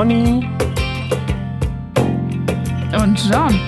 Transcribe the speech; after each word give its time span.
Conny 0.00 0.48
und 2.98 3.30
John 3.30 3.60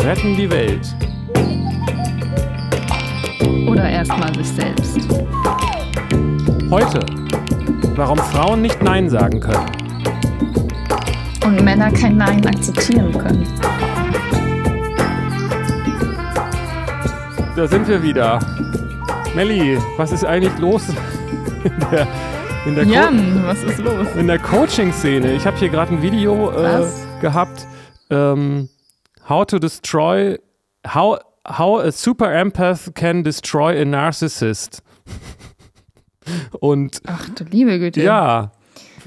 retten 0.00 0.36
die 0.36 0.50
Welt. 0.50 0.96
Oder 3.68 3.88
erstmal 3.88 4.34
sich 4.34 4.48
selbst. 4.48 4.98
Heute, 6.72 7.06
warum 7.94 8.18
Frauen 8.18 8.62
nicht 8.62 8.82
Nein 8.82 9.08
sagen 9.08 9.38
können. 9.38 9.70
Und 11.46 11.62
Männer 11.62 11.92
kein 11.92 12.16
Nein 12.16 12.44
akzeptieren 12.44 13.12
können. 13.16 13.46
Da 17.54 17.68
sind 17.68 17.86
wir 17.86 18.02
wieder. 18.02 18.40
Melli, 19.36 19.78
was 19.96 20.10
ist 20.10 20.24
eigentlich 20.24 20.58
los 20.58 20.88
in 21.62 21.72
der, 21.92 22.08
in 22.66 22.74
der, 22.74 22.84
Jan, 22.86 23.44
was 23.44 23.62
ist 23.62 23.78
los? 23.78 24.06
in 24.16 24.26
der 24.26 24.38
Coaching-Szene? 24.38 25.32
Ich 25.34 25.46
habe 25.46 25.56
hier 25.58 25.68
gerade 25.68 25.92
ein 25.92 26.02
Video 26.02 26.50
äh, 26.52 26.86
gehabt. 27.20 27.66
Ähm, 28.10 28.68
how 29.28 29.44
to 29.46 29.58
destroy, 29.58 30.38
how, 30.86 31.18
how 31.46 31.80
a 31.80 31.90
super 31.92 32.32
empath 32.32 32.94
can 32.94 33.22
destroy 33.22 33.80
a 33.80 33.84
narcissist. 33.84 34.82
Und 36.60 37.02
Ach 37.06 37.28
du 37.30 37.44
liebe 37.44 37.78
Güte. 37.78 38.02
ja, 38.02 38.50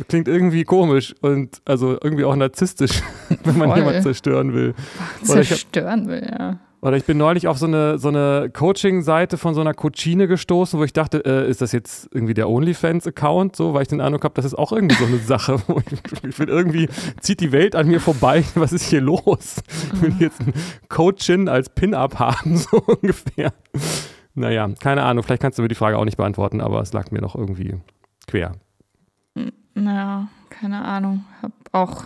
klingt 0.07 0.27
irgendwie 0.27 0.63
komisch 0.63 1.15
und 1.21 1.59
also 1.65 1.97
irgendwie 2.03 2.25
auch 2.25 2.35
narzisstisch, 2.35 3.01
wenn 3.43 3.57
man 3.57 3.69
Voll. 3.69 3.79
jemanden 3.79 4.03
zerstören 4.03 4.53
will. 4.53 4.75
Hab- 5.19 5.25
Zerstören 5.25 6.07
will, 6.07 6.27
ja. 6.29 6.59
Oder 6.79 6.95
ich 6.95 7.05
bin 7.05 7.17
neulich 7.17 7.47
auf 7.47 7.57
so 7.57 7.65
eine, 7.65 7.97
so 7.97 8.09
eine 8.09 8.51
Coaching-Seite 8.53 9.37
von 9.37 9.55
so 9.55 9.61
einer 9.61 9.73
Coachine 9.73 10.27
gestoßen, 10.27 10.79
wo 10.79 10.83
ich 10.83 10.93
dachte, 10.93 11.25
äh, 11.25 11.49
ist 11.49 11.61
das 11.61 11.71
jetzt 11.71 12.07
irgendwie 12.13 12.35
der 12.35 12.47
OnlyFans-Account, 12.49 13.55
so, 13.55 13.73
weil 13.73 13.81
ich 13.81 13.87
den 13.87 13.99
Eindruck 13.99 14.23
habe, 14.23 14.35
das 14.35 14.45
ist 14.45 14.53
auch 14.53 14.71
irgendwie 14.71 14.95
so 14.95 15.05
eine 15.05 15.17
Sache, 15.17 15.55
ich, 16.23 16.37
bin 16.37 16.47
irgendwie, 16.49 16.87
zieht 17.19 17.39
die 17.39 17.51
Welt 17.51 17.75
an 17.75 17.87
mir 17.87 17.99
vorbei, 17.99 18.43
was 18.55 18.73
ist 18.73 18.83
hier 18.83 19.01
los? 19.01 19.63
Will 19.93 20.11
ich 20.11 20.19
jetzt 20.19 20.41
einen 20.41 20.53
Coachin 20.87 21.49
als 21.49 21.69
Pin-Up 21.69 22.19
haben, 22.19 22.57
so 22.57 22.77
ungefähr. 22.77 23.53
Naja, 24.35 24.69
keine 24.79 25.01
Ahnung, 25.01 25.23
vielleicht 25.23 25.41
kannst 25.41 25.57
du 25.57 25.63
mir 25.63 25.69
die 25.69 25.75
Frage 25.75 25.97
auch 25.97 26.05
nicht 26.05 26.17
beantworten, 26.17 26.61
aber 26.61 26.81
es 26.81 26.93
lag 26.93 27.09
mir 27.09 27.21
noch 27.21 27.35
irgendwie 27.35 27.75
quer. 28.27 28.51
Naja, 29.73 30.27
keine 30.51 30.85
Ahnung. 30.85 31.25
Hab 31.41 31.51
auch 31.71 32.03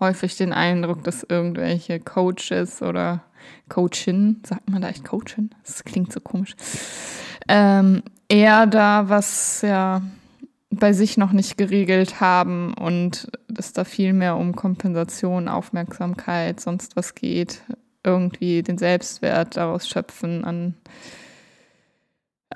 häufig 0.00 0.36
den 0.36 0.52
Eindruck, 0.52 1.04
dass 1.04 1.22
irgendwelche 1.22 2.00
Coaches 2.00 2.82
oder 2.82 3.22
Coachin, 3.68 4.42
sagt 4.46 4.68
man 4.70 4.82
da 4.82 4.88
echt 4.88 5.04
Coachin? 5.04 5.50
Das 5.64 5.84
klingt 5.84 6.12
so 6.12 6.20
komisch. 6.20 6.54
Ähm, 7.48 8.02
eher 8.28 8.66
da 8.66 9.08
was 9.08 9.62
ja 9.62 10.02
bei 10.70 10.92
sich 10.92 11.16
noch 11.16 11.32
nicht 11.32 11.56
geregelt 11.56 12.20
haben 12.20 12.74
und 12.74 13.30
dass 13.48 13.72
da 13.72 13.84
viel 13.84 14.12
mehr 14.12 14.36
um 14.36 14.54
Kompensation, 14.54 15.48
Aufmerksamkeit, 15.48 16.60
sonst 16.60 16.96
was 16.96 17.14
geht. 17.14 17.62
Irgendwie 18.04 18.62
den 18.62 18.78
Selbstwert 18.78 19.56
daraus 19.56 19.88
schöpfen 19.88 20.44
an 20.44 20.74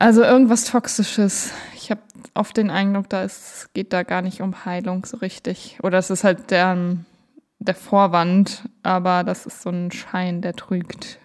also 0.03 0.23
irgendwas 0.23 0.65
Toxisches. 0.65 1.53
Ich 1.75 1.91
habe 1.91 2.01
oft 2.35 2.57
den 2.57 2.71
Eindruck, 2.71 3.09
da 3.09 3.23
ist, 3.23 3.71
geht 3.75 3.93
da 3.93 4.03
gar 4.03 4.23
nicht 4.23 4.41
um 4.41 4.65
Heilung 4.65 5.05
so 5.05 5.19
richtig. 5.19 5.79
Oder 5.83 5.99
es 5.99 6.11
ist 6.11 6.25
halt 6.25 6.51
der, 6.51 6.97
der 7.65 7.75
Vorwand, 7.75 8.69
aber 8.83 9.25
das 9.25 9.47
ist 9.47 9.63
so 9.63 9.71
ein 9.71 9.91
Schein, 9.91 10.43
der 10.43 10.55
trügt. 10.55 11.19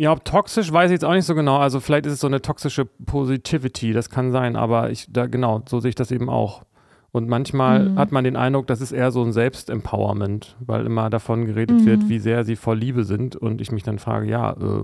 Ja, 0.00 0.12
ob 0.12 0.24
toxisch, 0.24 0.72
weiß 0.72 0.90
ich 0.90 0.94
jetzt 0.96 1.04
auch 1.04 1.12
nicht 1.12 1.24
so 1.24 1.34
genau. 1.34 1.56
Also 1.58 1.80
vielleicht 1.80 2.06
ist 2.06 2.12
es 2.12 2.20
so 2.20 2.28
eine 2.28 2.40
toxische 2.40 2.84
Positivity, 2.84 3.92
das 3.92 4.10
kann 4.10 4.30
sein, 4.30 4.54
aber 4.54 4.90
ich, 4.90 5.06
da 5.12 5.26
genau, 5.26 5.62
so 5.68 5.80
sehe 5.80 5.88
ich 5.88 5.94
das 5.96 6.12
eben 6.12 6.30
auch. 6.30 6.62
Und 7.10 7.28
manchmal 7.28 7.88
Mhm. 7.88 7.96
hat 7.98 8.12
man 8.12 8.22
den 8.22 8.36
Eindruck, 8.36 8.66
das 8.68 8.80
ist 8.80 8.92
eher 8.92 9.10
so 9.10 9.22
ein 9.24 9.32
Selbstempowerment, 9.32 10.56
weil 10.60 10.86
immer 10.86 11.10
davon 11.10 11.46
geredet 11.46 11.84
wird, 11.84 12.04
Mhm. 12.04 12.08
wie 12.10 12.18
sehr 12.20 12.44
sie 12.44 12.54
voll 12.54 12.78
Liebe 12.78 13.02
sind 13.04 13.34
und 13.34 13.60
ich 13.60 13.72
mich 13.72 13.82
dann 13.82 13.98
frage, 13.98 14.28
ja, 14.28 14.52
äh, 14.52 14.82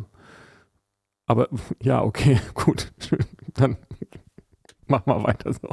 aber 1.27 1.49
ja, 1.83 2.03
okay, 2.03 2.41
gut, 2.55 2.93
dann 3.55 3.77
mach 4.89 5.07
mal 5.07 5.23
weiter 5.23 5.53
so. 5.53 5.69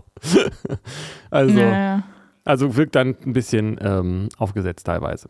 also, 1.31 1.59
Ja, 1.59 2.03
also 2.45 2.75
wirkt 2.75 2.95
dann 2.95 3.15
ein 3.25 3.33
bisschen 3.33 3.77
ähm, 3.81 4.29
aufgesetzt 4.37 4.85
teilweise. 4.85 5.27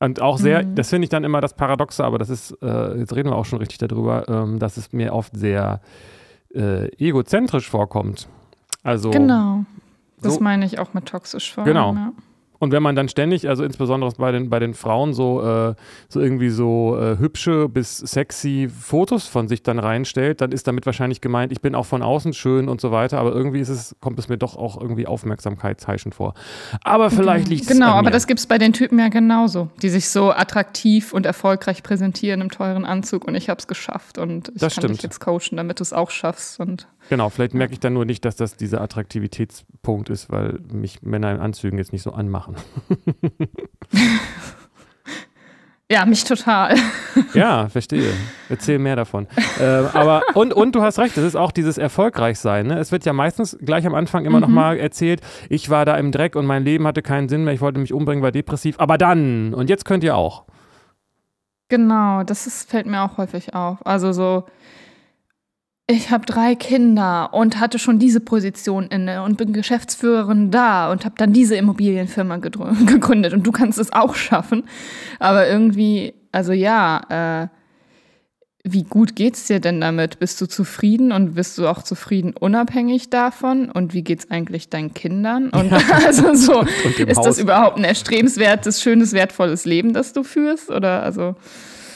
Und 0.00 0.20
auch 0.20 0.38
sehr, 0.38 0.64
Mhm. 0.64 0.74
das 0.74 0.90
finde 0.90 1.04
ich 1.04 1.10
dann 1.10 1.22
immer 1.24 1.40
das 1.40 1.54
Paradoxe, 1.54 2.04
aber 2.04 2.18
das 2.18 2.28
ist, 2.28 2.50
äh, 2.60 2.98
jetzt 2.98 3.14
reden 3.14 3.30
wir 3.30 3.36
auch 3.36 3.44
schon 3.44 3.60
richtig 3.60 3.78
darüber, 3.78 4.28
ähm, 4.28 4.58
dass 4.58 4.76
es 4.76 4.92
mir 4.92 5.12
oft 5.14 5.36
sehr 5.36 5.80
äh, 6.54 6.88
egozentrisch 6.98 7.70
vorkommt. 7.70 8.28
Also, 8.82 9.10
genau. 9.10 9.64
Das 10.20 10.34
so- 10.34 10.40
meine 10.40 10.66
ich 10.66 10.78
auch 10.78 10.92
mit 10.92 11.06
toxisch 11.06 11.54
vor. 11.54 11.64
Genau. 11.64 11.94
Ja. 11.94 12.12
Und 12.62 12.70
wenn 12.70 12.80
man 12.84 12.94
dann 12.94 13.08
ständig, 13.08 13.48
also 13.48 13.64
insbesondere 13.64 14.12
bei 14.18 14.30
den, 14.30 14.48
bei 14.48 14.60
den 14.60 14.72
Frauen, 14.74 15.14
so, 15.14 15.42
äh, 15.42 15.74
so 16.08 16.20
irgendwie 16.20 16.48
so 16.48 16.96
äh, 16.96 17.18
hübsche 17.18 17.68
bis 17.68 17.98
sexy 17.98 18.68
Fotos 18.70 19.26
von 19.26 19.48
sich 19.48 19.64
dann 19.64 19.80
reinstellt, 19.80 20.40
dann 20.40 20.52
ist 20.52 20.68
damit 20.68 20.86
wahrscheinlich 20.86 21.20
gemeint, 21.20 21.50
ich 21.50 21.60
bin 21.60 21.74
auch 21.74 21.86
von 21.86 22.02
außen 22.02 22.32
schön 22.34 22.68
und 22.68 22.80
so 22.80 22.92
weiter, 22.92 23.18
aber 23.18 23.32
irgendwie 23.32 23.58
ist 23.58 23.68
es, 23.68 23.96
kommt 24.00 24.16
es 24.20 24.28
mir 24.28 24.38
doch 24.38 24.56
auch 24.56 24.80
irgendwie 24.80 25.08
aufmerksamkeitsheischend 25.08 26.14
vor. 26.14 26.34
Aber 26.84 27.10
vielleicht 27.10 27.48
liegt 27.48 27.62
es 27.62 27.68
Genau, 27.68 27.94
aber 27.94 28.02
mir. 28.04 28.10
das 28.12 28.28
gibt 28.28 28.38
es 28.38 28.46
bei 28.46 28.58
den 28.58 28.72
Typen 28.72 28.96
ja 29.00 29.08
genauso, 29.08 29.68
die 29.82 29.88
sich 29.88 30.08
so 30.08 30.30
attraktiv 30.30 31.12
und 31.12 31.26
erfolgreich 31.26 31.82
präsentieren 31.82 32.40
im 32.42 32.50
teuren 32.52 32.84
Anzug 32.84 33.24
und 33.26 33.34
ich 33.34 33.48
habe 33.50 33.58
es 33.58 33.66
geschafft 33.66 34.18
und 34.18 34.50
ich 34.54 34.60
Das 34.60 34.76
kann 34.76 34.82
dich 34.86 34.98
stimmt. 34.98 35.02
jetzt 35.02 35.20
coachen, 35.20 35.56
damit 35.56 35.80
du 35.80 35.82
es 35.82 35.92
auch 35.92 36.10
schaffst. 36.12 36.60
Und 36.60 36.86
Genau, 37.08 37.28
vielleicht 37.28 37.54
merke 37.54 37.72
ich 37.72 37.80
dann 37.80 37.92
nur 37.92 38.04
nicht, 38.04 38.24
dass 38.24 38.36
das 38.36 38.56
dieser 38.56 38.80
Attraktivitätspunkt 38.80 40.08
ist, 40.08 40.30
weil 40.30 40.60
mich 40.72 41.02
Männer 41.02 41.32
in 41.32 41.40
Anzügen 41.40 41.78
jetzt 41.78 41.92
nicht 41.92 42.02
so 42.02 42.12
anmachen. 42.12 42.56
ja, 45.90 46.06
mich 46.06 46.24
total. 46.24 46.74
Ja, 47.34 47.68
verstehe. 47.68 48.12
Erzähl 48.48 48.78
mehr 48.78 48.96
davon. 48.96 49.26
äh, 49.58 49.64
aber 49.64 50.22
und, 50.34 50.52
und 50.52 50.74
du 50.74 50.82
hast 50.82 50.98
recht, 50.98 51.16
es 51.16 51.24
ist 51.24 51.36
auch 51.36 51.52
dieses 51.52 51.78
Erfolgreichsein. 51.78 52.66
Ne? 52.66 52.78
Es 52.78 52.92
wird 52.92 53.04
ja 53.04 53.12
meistens 53.12 53.56
gleich 53.60 53.86
am 53.86 53.94
Anfang 53.94 54.24
immer 54.24 54.40
noch 54.40 54.48
mal 54.48 54.78
erzählt, 54.78 55.20
ich 55.48 55.70
war 55.70 55.84
da 55.84 55.96
im 55.96 56.12
Dreck 56.12 56.36
und 56.36 56.46
mein 56.46 56.64
Leben 56.64 56.86
hatte 56.86 57.02
keinen 57.02 57.28
Sinn 57.28 57.44
mehr, 57.44 57.54
ich 57.54 57.60
wollte 57.60 57.80
mich 57.80 57.92
umbringen, 57.92 58.22
war 58.22 58.32
depressiv. 58.32 58.76
Aber 58.78 58.98
dann, 58.98 59.54
und 59.54 59.70
jetzt 59.70 59.84
könnt 59.84 60.04
ihr 60.04 60.16
auch. 60.16 60.44
Genau, 61.68 62.22
das 62.22 62.46
ist, 62.46 62.68
fällt 62.68 62.86
mir 62.86 63.02
auch 63.02 63.16
häufig 63.16 63.54
auf. 63.54 63.84
Also 63.86 64.12
so, 64.12 64.44
ich 65.88 66.10
habe 66.10 66.24
drei 66.24 66.54
Kinder 66.54 67.34
und 67.34 67.58
hatte 67.58 67.78
schon 67.78 67.98
diese 67.98 68.20
Position 68.20 68.86
inne 68.86 69.22
und 69.22 69.36
bin 69.36 69.52
Geschäftsführerin 69.52 70.50
da 70.50 70.90
und 70.90 71.04
habe 71.04 71.14
dann 71.18 71.32
diese 71.32 71.56
Immobilienfirma 71.56 72.36
gegründet 72.86 73.32
und 73.32 73.46
du 73.46 73.52
kannst 73.52 73.78
es 73.78 73.92
auch 73.92 74.14
schaffen. 74.14 74.64
Aber 75.18 75.48
irgendwie, 75.48 76.14
also 76.30 76.52
ja, 76.52 77.48
äh, 77.48 77.48
wie 78.64 78.84
gut 78.84 79.16
geht's 79.16 79.48
dir 79.48 79.58
denn 79.58 79.80
damit? 79.80 80.20
Bist 80.20 80.40
du 80.40 80.46
zufrieden 80.46 81.10
und 81.10 81.34
bist 81.34 81.58
du 81.58 81.66
auch 81.66 81.82
zufrieden 81.82 82.32
unabhängig 82.38 83.10
davon? 83.10 83.68
Und 83.68 83.92
wie 83.92 84.02
geht's 84.02 84.30
eigentlich 84.30 84.70
deinen 84.70 84.94
Kindern? 84.94 85.48
Und 85.50 85.72
also 86.06 86.32
so, 86.34 86.60
Und 86.84 87.00
ist 87.00 87.18
Haus. 87.18 87.26
das 87.26 87.38
überhaupt 87.38 87.76
ein 87.76 87.84
erstrebenswertes, 87.84 88.80
schönes, 88.80 89.12
wertvolles 89.12 89.64
Leben, 89.64 89.92
das 89.92 90.12
du 90.12 90.22
führst? 90.22 90.70
Oder 90.70 91.02
also 91.02 91.34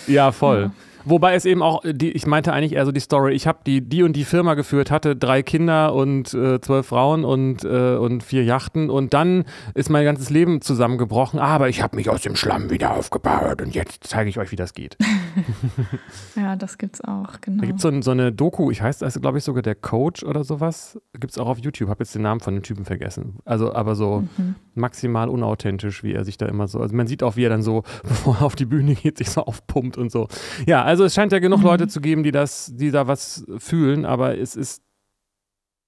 Ja, 0.08 0.32
voll. 0.32 0.72
Wobei 1.08 1.34
es 1.34 1.44
eben 1.44 1.62
auch, 1.62 1.82
die, 1.84 2.10
ich 2.12 2.26
meinte 2.26 2.52
eigentlich 2.52 2.72
eher 2.72 2.84
so 2.84 2.92
die 2.92 3.00
Story, 3.00 3.32
ich 3.34 3.46
habe 3.46 3.60
die, 3.64 3.80
die 3.80 4.02
und 4.02 4.14
die 4.14 4.24
Firma 4.24 4.54
geführt, 4.54 4.90
hatte 4.90 5.14
drei 5.16 5.42
Kinder 5.42 5.94
und 5.94 6.34
äh, 6.34 6.60
zwölf 6.60 6.86
Frauen 6.88 7.24
und, 7.24 7.64
äh, 7.64 7.94
und 7.96 8.22
vier 8.22 8.42
Yachten 8.44 8.90
und 8.90 9.14
dann 9.14 9.44
ist 9.74 9.88
mein 9.88 10.04
ganzes 10.04 10.30
Leben 10.30 10.60
zusammengebrochen, 10.60 11.38
aber 11.38 11.68
ich 11.68 11.80
habe 11.82 11.94
mich 11.96 12.10
aus 12.10 12.22
dem 12.22 12.34
Schlamm 12.36 12.70
wieder 12.70 12.94
aufgebaut 12.96 13.62
und 13.62 13.74
jetzt 13.74 14.04
zeige 14.04 14.28
ich 14.28 14.38
euch, 14.38 14.50
wie 14.52 14.56
das 14.56 14.74
geht. 14.74 14.96
Ja, 16.36 16.56
das 16.56 16.78
gibt's 16.78 17.00
auch, 17.02 17.40
genau. 17.40 17.60
Da 17.60 17.66
gibt 17.66 17.78
es 17.78 17.82
so, 17.82 17.88
ein- 17.88 18.02
so 18.02 18.10
eine 18.10 18.32
Doku, 18.32 18.70
ich 18.70 18.82
heiße 18.82 19.04
das, 19.04 19.20
glaube 19.20 19.38
ich, 19.38 19.44
sogar 19.44 19.62
der 19.62 19.74
Coach 19.74 20.22
oder 20.22 20.44
sowas. 20.44 20.98
Gibt 21.18 21.32
es 21.32 21.38
auch 21.38 21.46
auf 21.48 21.58
YouTube, 21.58 21.88
habe 21.88 22.02
jetzt 22.04 22.14
den 22.14 22.22
Namen 22.22 22.40
von 22.40 22.54
dem 22.54 22.62
Typen 22.62 22.84
vergessen. 22.84 23.36
Also, 23.44 23.72
aber 23.74 23.94
so 23.94 24.24
Mhm. 24.36 24.54
Maximal 24.76 25.28
unauthentisch, 25.28 26.02
wie 26.04 26.12
er 26.12 26.24
sich 26.24 26.36
da 26.38 26.46
immer 26.46 26.68
so. 26.68 26.80
Also, 26.80 26.94
man 26.94 27.06
sieht 27.06 27.22
auch, 27.22 27.36
wie 27.36 27.44
er 27.44 27.50
dann 27.50 27.62
so, 27.62 27.82
bevor 28.02 28.36
er 28.40 28.42
auf 28.46 28.54
die 28.56 28.66
Bühne 28.66 28.94
geht, 28.94 29.18
sich 29.18 29.30
so 29.30 29.42
aufpumpt 29.42 29.96
und 29.98 30.10
so. 30.12 30.28
Ja, 30.66 30.82
also, 30.84 31.04
es 31.04 31.14
scheint 31.14 31.32
ja 31.32 31.38
genug 31.38 31.60
Mhm. 31.60 31.64
Leute 31.66 31.88
zu 31.88 32.00
geben, 32.00 32.22
die 32.22 32.32
das, 32.32 32.72
die 32.74 32.90
da 32.90 33.06
was 33.08 33.44
fühlen, 33.58 34.04
aber 34.04 34.38
es 34.38 34.54
ist. 34.56 34.82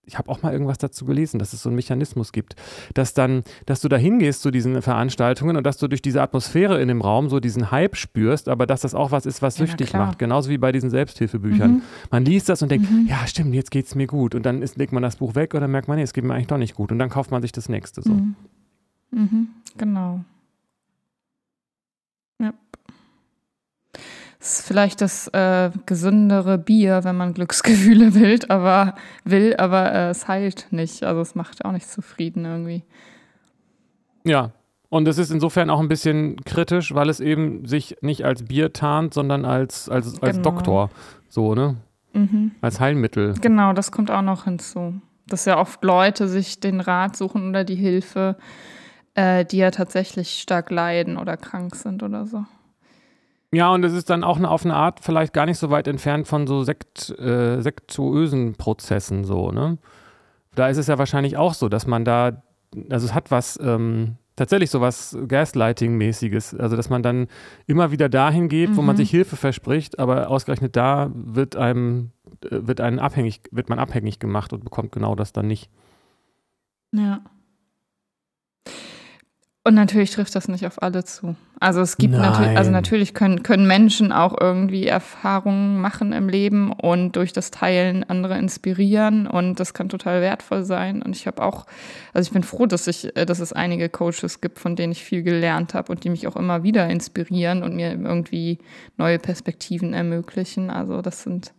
Ich 0.04 0.16
habe 0.16 0.30
auch 0.30 0.40
mal 0.40 0.54
irgendwas 0.54 0.78
dazu 0.78 1.04
gelesen, 1.04 1.38
dass 1.38 1.52
es 1.52 1.62
so 1.62 1.68
einen 1.68 1.76
Mechanismus 1.76 2.32
gibt, 2.32 2.54
dass 2.94 3.12
dann, 3.12 3.42
dass 3.66 3.82
du 3.82 3.88
da 3.90 3.98
hingehst 3.98 4.40
zu 4.40 4.50
diesen 4.50 4.80
Veranstaltungen 4.80 5.58
und 5.58 5.64
dass 5.66 5.76
du 5.76 5.86
durch 5.86 6.00
diese 6.00 6.22
Atmosphäre 6.22 6.80
in 6.80 6.88
dem 6.88 7.02
Raum 7.02 7.28
so 7.28 7.40
diesen 7.40 7.70
Hype 7.70 7.94
spürst, 7.94 8.48
aber 8.48 8.66
dass 8.66 8.80
das 8.80 8.94
auch 8.94 9.10
was 9.10 9.26
ist, 9.26 9.42
was 9.42 9.56
süchtig 9.56 9.92
macht. 9.92 10.18
Genauso 10.18 10.48
wie 10.48 10.56
bei 10.56 10.72
diesen 10.72 10.88
Selbsthilfebüchern. 10.88 11.70
Mhm. 11.72 11.82
Man 12.10 12.24
liest 12.24 12.48
das 12.48 12.62
und 12.62 12.70
denkt, 12.70 12.90
Mhm. 12.90 13.06
ja, 13.06 13.26
stimmt, 13.26 13.54
jetzt 13.54 13.70
geht's 13.70 13.94
mir 13.96 14.06
gut. 14.06 14.34
Und 14.34 14.46
dann 14.46 14.62
ist, 14.62 14.78
legt 14.78 14.92
man 14.94 15.02
das 15.02 15.16
Buch 15.16 15.34
weg 15.34 15.52
und 15.52 15.60
dann 15.60 15.70
merkt 15.70 15.88
man, 15.88 15.98
nee, 15.98 16.04
es 16.04 16.14
geht 16.14 16.24
mir 16.24 16.32
eigentlich 16.32 16.46
doch 16.46 16.56
nicht 16.56 16.74
gut. 16.74 16.90
Und 16.90 16.98
dann 16.98 17.10
kauft 17.10 17.30
man 17.30 17.42
sich 17.42 17.52
das 17.52 17.68
nächste. 17.68 18.00
So. 18.00 18.12
Mhm. 18.14 18.34
Mhm. 19.10 19.48
Genau. 19.76 20.20
Ja. 22.40 22.52
Es 24.40 24.60
ist 24.60 24.66
vielleicht 24.66 25.00
das 25.00 25.28
äh, 25.28 25.70
gesündere 25.86 26.58
Bier, 26.58 27.02
wenn 27.04 27.16
man 27.16 27.34
Glücksgefühle 27.34 28.14
will, 28.14 28.38
aber 28.48 28.94
will, 29.24 29.56
aber 29.56 29.92
äh, 29.92 30.10
es 30.10 30.28
heilt 30.28 30.68
nicht. 30.70 31.02
Also 31.04 31.20
es 31.20 31.34
macht 31.34 31.64
auch 31.64 31.72
nicht 31.72 31.88
zufrieden 31.88 32.44
irgendwie. 32.44 32.84
Ja, 34.24 34.52
und 34.90 35.06
es 35.08 35.18
ist 35.18 35.30
insofern 35.30 35.70
auch 35.70 35.80
ein 35.80 35.88
bisschen 35.88 36.36
kritisch, 36.44 36.94
weil 36.94 37.08
es 37.08 37.20
eben 37.20 37.66
sich 37.66 37.96
nicht 38.00 38.24
als 38.24 38.44
Bier 38.44 38.72
tarnt, 38.72 39.12
sondern 39.14 39.44
als, 39.44 39.88
als, 39.88 40.20
als 40.22 40.36
Genau. 40.36 40.50
Doktor. 40.50 40.90
So, 41.28 41.54
ne? 41.54 41.76
Mhm. 42.14 42.52
Als 42.60 42.80
Heilmittel. 42.80 43.34
Genau, 43.40 43.72
das 43.74 43.92
kommt 43.92 44.10
auch 44.10 44.22
noch 44.22 44.44
hinzu. 44.44 44.94
Dass 45.26 45.44
ja 45.44 45.58
oft 45.58 45.84
Leute 45.84 46.26
sich 46.26 46.58
den 46.60 46.80
Rat 46.80 47.16
suchen 47.16 47.50
oder 47.50 47.64
die 47.64 47.74
Hilfe, 47.74 48.36
äh, 49.18 49.44
die 49.44 49.56
ja 49.56 49.70
tatsächlich 49.72 50.38
stark 50.40 50.70
leiden 50.70 51.16
oder 51.16 51.36
krank 51.36 51.74
sind 51.74 52.02
oder 52.04 52.24
so. 52.24 52.44
Ja, 53.52 53.72
und 53.72 53.82
es 53.84 53.92
ist 53.94 54.10
dann 54.10 54.22
auch 54.22 54.36
eine, 54.36 54.48
auf 54.48 54.64
eine 54.64 54.74
Art 54.76 55.00
vielleicht 55.00 55.32
gar 55.32 55.46
nicht 55.46 55.58
so 55.58 55.70
weit 55.70 55.88
entfernt 55.88 56.28
von 56.28 56.46
so 56.46 56.62
Sekt, 56.62 57.10
äh, 57.18 57.60
sektuösen 57.60 58.54
Prozessen, 58.54 59.24
so, 59.24 59.50
ne? 59.50 59.78
Da 60.54 60.68
ist 60.68 60.76
es 60.76 60.86
ja 60.86 60.98
wahrscheinlich 60.98 61.36
auch 61.36 61.54
so, 61.54 61.68
dass 61.68 61.86
man 61.86 62.04
da, 62.04 62.42
also 62.90 63.06
es 63.06 63.14
hat 63.14 63.30
was, 63.30 63.58
ähm, 63.62 64.16
tatsächlich 64.36 64.70
so 64.70 64.80
was 64.80 65.16
Gaslighting-mäßiges, 65.26 66.54
also 66.60 66.76
dass 66.76 66.90
man 66.90 67.02
dann 67.02 67.26
immer 67.66 67.90
wieder 67.90 68.08
dahin 68.08 68.48
geht, 68.48 68.76
wo 68.76 68.82
man 68.82 68.94
Mhm. 68.94 68.98
sich 68.98 69.10
Hilfe 69.10 69.36
verspricht, 69.36 69.98
aber 69.98 70.28
ausgerechnet 70.30 70.76
da 70.76 71.10
wird 71.14 71.56
einem, 71.56 72.10
äh, 72.44 72.58
wird 72.68 72.80
einen 72.80 72.98
abhängig, 73.00 73.40
wird 73.50 73.68
man 73.68 73.78
abhängig 73.80 74.18
gemacht 74.20 74.52
und 74.52 74.62
bekommt 74.62 74.92
genau 74.92 75.14
das 75.16 75.32
dann 75.32 75.46
nicht. 75.48 75.70
Ja. 76.92 77.20
Und 79.68 79.74
natürlich 79.74 80.12
trifft 80.12 80.34
das 80.34 80.48
nicht 80.48 80.64
auf 80.64 80.82
alle 80.82 81.04
zu. 81.04 81.36
Also 81.60 81.82
es 81.82 81.98
gibt 81.98 82.14
natürlich, 82.14 82.56
also 82.56 82.70
natürlich 82.70 83.12
können, 83.12 83.42
können 83.42 83.66
Menschen 83.66 84.12
auch 84.12 84.34
irgendwie 84.40 84.86
Erfahrungen 84.86 85.78
machen 85.82 86.14
im 86.14 86.30
Leben 86.30 86.72
und 86.72 87.16
durch 87.16 87.34
das 87.34 87.50
Teilen 87.50 88.02
andere 88.02 88.38
inspirieren 88.38 89.26
und 89.26 89.60
das 89.60 89.74
kann 89.74 89.90
total 89.90 90.22
wertvoll 90.22 90.64
sein. 90.64 91.02
Und 91.02 91.14
ich 91.14 91.26
habe 91.26 91.42
auch, 91.42 91.66
also 92.14 92.28
ich 92.28 92.32
bin 92.32 92.44
froh, 92.44 92.64
dass 92.64 92.86
ich, 92.86 93.14
äh, 93.14 93.26
dass 93.26 93.40
es 93.40 93.52
einige 93.52 93.90
Coaches 93.90 94.40
gibt, 94.40 94.58
von 94.58 94.74
denen 94.74 94.92
ich 94.92 95.04
viel 95.04 95.22
gelernt 95.22 95.74
habe 95.74 95.92
und 95.92 96.02
die 96.02 96.08
mich 96.08 96.26
auch 96.26 96.36
immer 96.36 96.62
wieder 96.62 96.88
inspirieren 96.88 97.62
und 97.62 97.76
mir 97.76 97.90
irgendwie 97.90 98.60
neue 98.96 99.18
Perspektiven 99.18 99.92
ermöglichen. 99.92 100.70
Also 100.70 101.02
das 101.02 101.24
sind, 101.24 101.52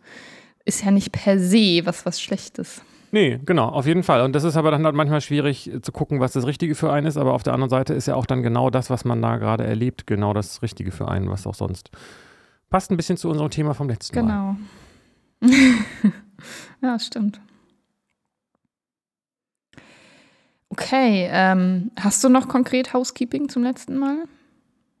ist 0.64 0.84
ja 0.84 0.90
nicht 0.90 1.12
per 1.12 1.38
se 1.38 1.82
was, 1.84 2.04
was 2.04 2.20
Schlechtes. 2.20 2.82
Nee, 3.12 3.40
genau, 3.44 3.68
auf 3.68 3.86
jeden 3.86 4.02
Fall. 4.02 4.22
Und 4.22 4.34
das 4.34 4.44
ist 4.44 4.56
aber 4.56 4.70
dann 4.70 4.84
halt 4.84 4.94
manchmal 4.94 5.20
schwierig 5.20 5.70
zu 5.82 5.92
gucken, 5.92 6.20
was 6.20 6.32
das 6.32 6.46
Richtige 6.46 6.74
für 6.74 6.92
einen 6.92 7.06
ist. 7.06 7.16
Aber 7.16 7.34
auf 7.34 7.42
der 7.42 7.54
anderen 7.54 7.70
Seite 7.70 7.94
ist 7.94 8.06
ja 8.06 8.14
auch 8.14 8.26
dann 8.26 8.42
genau 8.42 8.70
das, 8.70 8.88
was 8.88 9.04
man 9.04 9.20
da 9.20 9.36
gerade 9.36 9.64
erlebt, 9.64 10.06
genau 10.06 10.32
das 10.32 10.62
Richtige 10.62 10.92
für 10.92 11.08
einen, 11.08 11.28
was 11.28 11.46
auch 11.46 11.54
sonst. 11.54 11.90
Passt 12.68 12.90
ein 12.90 12.96
bisschen 12.96 13.16
zu 13.16 13.28
unserem 13.28 13.50
Thema 13.50 13.74
vom 13.74 13.88
letzten 13.88 14.24
Mal. 14.24 14.56
Genau. 15.40 15.54
ja, 16.82 16.98
stimmt. 16.98 17.40
Okay, 20.68 21.28
ähm, 21.32 21.90
hast 21.98 22.22
du 22.22 22.28
noch 22.28 22.46
konkret 22.46 22.92
Housekeeping 22.94 23.48
zum 23.48 23.64
letzten 23.64 23.98
Mal? 23.98 24.24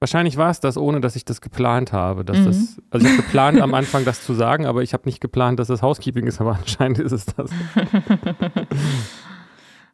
Wahrscheinlich 0.00 0.36
war 0.38 0.50
es 0.50 0.60
das, 0.60 0.76
ohne 0.78 1.00
dass 1.00 1.14
ich 1.14 1.24
das 1.26 1.40
geplant 1.42 1.92
habe. 1.92 2.24
Dass 2.24 2.38
Mhm. 2.38 2.44
das, 2.46 2.82
also 2.90 3.06
ich 3.06 3.12
habe 3.12 3.22
geplant, 3.22 3.60
am 3.60 3.74
Anfang 3.74 4.04
das 4.06 4.24
zu 4.24 4.32
sagen, 4.34 4.64
aber 4.66 4.82
ich 4.82 4.94
habe 4.94 5.02
nicht 5.06 5.20
geplant, 5.20 5.60
dass 5.60 5.68
das 5.68 5.82
Housekeeping 5.82 6.26
ist, 6.26 6.40
aber 6.40 6.54
anscheinend 6.60 6.98
ist 6.98 7.12
es 7.12 7.26
das. 7.26 7.50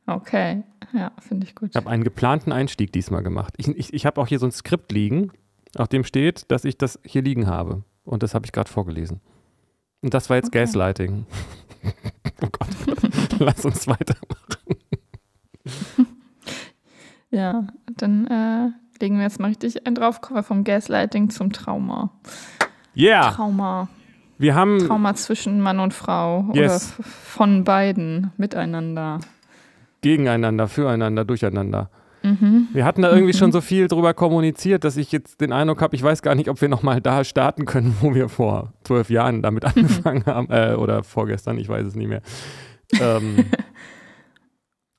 Okay, 0.08 0.62
ja, 0.92 1.10
finde 1.18 1.46
ich 1.46 1.56
gut. 1.56 1.70
Ich 1.70 1.76
habe 1.76 1.90
einen 1.90 2.04
geplanten 2.04 2.52
Einstieg 2.52 2.92
diesmal 2.92 3.24
gemacht. 3.24 3.54
Ich, 3.56 3.66
ich, 3.66 3.92
ich 3.92 4.06
habe 4.06 4.20
auch 4.20 4.28
hier 4.28 4.38
so 4.38 4.46
ein 4.46 4.52
Skript 4.52 4.92
liegen, 4.92 5.32
auf 5.76 5.88
dem 5.88 6.04
steht, 6.04 6.48
dass 6.52 6.64
ich 6.64 6.78
das 6.78 7.00
hier 7.04 7.22
liegen 7.22 7.48
habe. 7.48 7.82
Und 8.04 8.22
das 8.22 8.32
habe 8.32 8.46
ich 8.46 8.52
gerade 8.52 8.70
vorgelesen. 8.70 9.20
Und 10.02 10.14
das 10.14 10.30
war 10.30 10.36
jetzt 10.36 10.50
Okay. 10.50 10.60
Gaslighting. 10.60 11.26
oh 12.40 12.46
Gott, 12.52 13.40
lass 13.40 13.64
uns 13.64 13.88
weitermachen. 13.88 14.76
Ja, 17.30 17.66
dann 17.96 18.26
äh, 18.28 18.70
legen 19.00 19.16
wir 19.16 19.24
jetzt 19.24 19.40
mal 19.40 19.48
richtig 19.48 19.86
einen 19.86 19.94
drauf. 19.94 20.20
Kommen 20.20 20.38
wir 20.38 20.42
vom 20.42 20.64
Gaslighting 20.64 21.30
zum 21.30 21.52
Trauma. 21.52 22.10
Yeah, 22.96 23.30
Trauma. 23.32 23.88
wir 24.38 24.54
haben 24.54 24.78
Trauma 24.78 25.14
zwischen 25.14 25.60
Mann 25.60 25.80
und 25.80 25.92
Frau 25.94 26.48
Yes. 26.54 26.94
oder 26.98 27.04
von 27.08 27.64
beiden 27.64 28.32
miteinander. 28.36 29.20
gegeneinander, 30.02 30.66
füreinander, 30.68 31.24
durcheinander. 31.24 31.90
Mhm. 32.22 32.68
Wir 32.72 32.84
hatten 32.84 33.02
da 33.02 33.12
irgendwie 33.12 33.34
schon 33.34 33.52
so 33.52 33.60
viel 33.60 33.86
drüber 33.88 34.14
kommuniziert, 34.14 34.84
dass 34.84 34.96
ich 34.96 35.12
jetzt 35.12 35.40
den 35.40 35.52
Eindruck 35.52 35.82
habe, 35.82 35.94
ich 35.94 36.02
weiß 36.02 36.22
gar 36.22 36.34
nicht, 36.34 36.48
ob 36.48 36.60
wir 36.60 36.68
nochmal 36.68 37.00
da 37.00 37.22
starten 37.24 37.66
können, 37.66 37.96
wo 38.00 38.14
wir 38.14 38.28
vor 38.28 38.72
zwölf 38.84 39.10
Jahren 39.10 39.42
damit 39.42 39.64
angefangen 39.76 40.24
haben. 40.26 40.48
Äh, 40.50 40.74
oder 40.74 41.02
vorgestern, 41.04 41.58
ich 41.58 41.68
weiß 41.68 41.86
es 41.86 41.94
nicht 41.94 42.08
mehr. 42.08 42.22
Ähm, 43.00 43.44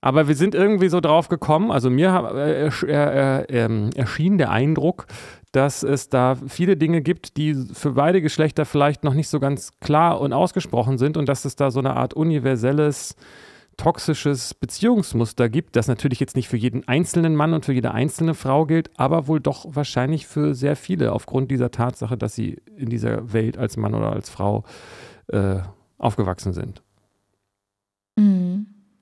aber 0.01 0.27
wir 0.27 0.35
sind 0.35 0.53
irgendwie 0.53 0.89
so 0.89 0.99
drauf 0.99 1.27
gekommen, 1.27 1.71
also 1.71 1.89
mir 1.89 2.31
äh, 2.35 2.67
äh, 2.67 2.71
äh, 2.87 3.45
ähm, 3.49 3.89
erschien 3.95 4.37
der 4.37 4.51
Eindruck, 4.51 5.07
dass 5.51 5.81
es 5.81 6.09
da 6.09 6.35
viele 6.47 6.77
Dinge 6.77 7.01
gibt, 7.01 7.37
die 7.37 7.55
für 7.73 7.93
beide 7.93 8.21
Geschlechter 8.21 8.65
vielleicht 8.65 9.03
noch 9.03 9.13
nicht 9.13 9.29
so 9.29 9.39
ganz 9.39 9.71
klar 9.79 10.21
und 10.21 10.33
ausgesprochen 10.33 10.97
sind 10.97 11.17
und 11.17 11.27
dass 11.27 11.45
es 11.45 11.55
da 11.55 11.71
so 11.71 11.79
eine 11.79 11.95
Art 11.95 12.13
universelles 12.13 13.15
toxisches 13.77 14.55
Beziehungsmuster 14.55 15.49
gibt, 15.49 15.75
das 15.75 15.87
natürlich 15.87 16.19
jetzt 16.19 16.35
nicht 16.35 16.47
für 16.47 16.57
jeden 16.57 16.87
einzelnen 16.87 17.35
Mann 17.35 17.53
und 17.53 17.65
für 17.65 17.73
jede 17.73 17.91
einzelne 17.91 18.33
Frau 18.33 18.65
gilt, 18.65 18.89
aber 18.99 19.27
wohl 19.27 19.39
doch 19.39 19.65
wahrscheinlich 19.69 20.27
für 20.27 20.55
sehr 20.55 20.75
viele 20.75 21.13
aufgrund 21.13 21.51
dieser 21.51 21.71
Tatsache, 21.71 22.17
dass 22.17 22.33
sie 22.33 22.59
in 22.75 22.89
dieser 22.89 23.33
Welt 23.33 23.57
als 23.57 23.77
Mann 23.77 23.93
oder 23.93 24.11
als 24.11 24.29
Frau 24.29 24.63
äh, 25.27 25.59
aufgewachsen 25.99 26.53
sind. 26.53 26.81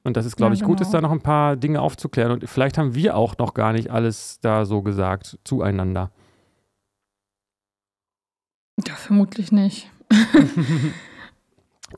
Und 0.05 0.15
das 0.15 0.25
ist, 0.25 0.37
glaube 0.37 0.53
Ja, 0.53 0.61
ich, 0.61 0.63
gut 0.63 0.77
genau. 0.77 0.87
ist, 0.87 0.93
da 0.93 1.01
noch 1.01 1.11
ein 1.11 1.21
paar 1.21 1.55
Dinge 1.55 1.81
aufzuklären. 1.81 2.31
Und 2.31 2.49
vielleicht 2.49 2.77
haben 2.77 2.93
wir 2.95 3.17
auch 3.17 3.37
noch 3.37 3.53
gar 3.53 3.73
nicht 3.73 3.89
alles 3.89 4.39
da 4.39 4.65
so 4.65 4.81
gesagt 4.81 5.39
zueinander. 5.43 6.11
Ja, 8.85 8.93
vermutlich 8.93 9.51
nicht. 9.51 9.89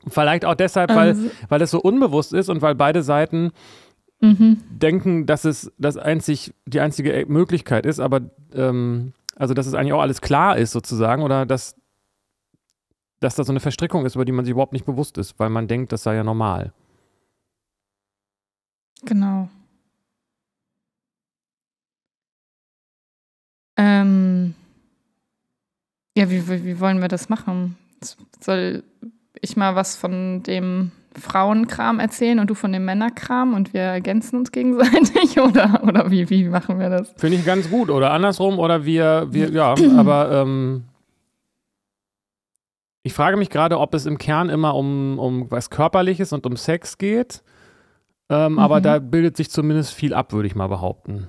Vielleicht 0.06 0.44
auch 0.44 0.54
deshalb, 0.54 0.90
weil, 0.90 1.08
Also, 1.08 1.30
weil 1.48 1.62
es 1.62 1.70
so 1.70 1.80
unbewusst 1.80 2.32
ist 2.32 2.48
und 2.48 2.62
weil 2.62 2.74
beide 2.74 3.02
Seiten 3.02 3.50
mhm. 4.20 4.58
denken, 4.70 5.26
dass 5.26 5.44
es 5.44 5.72
das 5.78 5.96
einzig, 5.96 6.54
die 6.66 6.80
einzige 6.80 7.26
Möglichkeit 7.28 7.84
ist, 7.84 7.98
aber 7.98 8.20
ähm, 8.54 9.12
also 9.36 9.54
dass 9.54 9.66
es 9.66 9.74
eigentlich 9.74 9.92
auch 9.92 10.00
alles 10.00 10.20
klar 10.20 10.56
ist 10.56 10.72
sozusagen 10.72 11.22
oder 11.22 11.46
dass, 11.46 11.74
dass 13.20 13.34
da 13.34 13.44
so 13.44 13.52
eine 13.52 13.60
Verstrickung 13.60 14.06
ist, 14.06 14.14
über 14.14 14.24
die 14.24 14.32
man 14.32 14.44
sich 14.44 14.52
überhaupt 14.52 14.72
nicht 14.72 14.86
bewusst 14.86 15.18
ist, 15.18 15.38
weil 15.38 15.50
man 15.50 15.68
denkt, 15.68 15.92
das 15.92 16.02
sei 16.04 16.14
ja 16.14 16.24
normal. 16.24 16.72
Genau. 19.04 19.48
Ähm, 23.76 24.54
ja, 26.16 26.28
wie, 26.30 26.48
wie, 26.48 26.80
wollen 26.80 27.00
wir 27.00 27.08
das 27.08 27.28
machen? 27.28 27.78
Soll 28.40 28.82
ich 29.40 29.56
mal 29.56 29.76
was 29.76 29.94
von 29.94 30.42
dem 30.42 30.90
Frauenkram 31.16 32.00
erzählen 32.00 32.40
und 32.40 32.50
du 32.50 32.54
von 32.54 32.72
dem 32.72 32.84
Männerkram 32.84 33.54
und 33.54 33.72
wir 33.72 33.82
ergänzen 33.82 34.36
uns 34.36 34.50
gegenseitig? 34.50 35.38
Oder, 35.40 35.82
oder 35.84 36.10
wie, 36.10 36.28
wie 36.30 36.44
machen 36.48 36.80
wir 36.80 36.90
das? 36.90 37.12
Finde 37.16 37.36
ich 37.36 37.44
ganz 37.44 37.70
gut 37.70 37.90
oder 37.90 38.10
andersrum 38.10 38.58
oder 38.58 38.84
wir, 38.84 39.28
wir 39.30 39.50
ja, 39.50 39.74
aber 39.96 40.32
ähm, 40.32 40.84
ich 43.02 43.12
frage 43.12 43.36
mich 43.36 43.50
gerade, 43.50 43.78
ob 43.78 43.94
es 43.94 44.04
im 44.06 44.18
Kern 44.18 44.48
immer 44.48 44.74
um, 44.74 45.18
um 45.18 45.50
was 45.50 45.70
Körperliches 45.70 46.32
und 46.32 46.44
um 46.44 46.56
Sex 46.56 46.98
geht. 46.98 47.42
Ähm, 48.30 48.58
Aber 48.58 48.78
Mhm. 48.78 48.82
da 48.82 48.98
bildet 48.98 49.36
sich 49.36 49.50
zumindest 49.50 49.92
viel 49.94 50.12
ab, 50.14 50.32
würde 50.32 50.46
ich 50.48 50.54
mal 50.54 50.66
behaupten. 50.68 51.28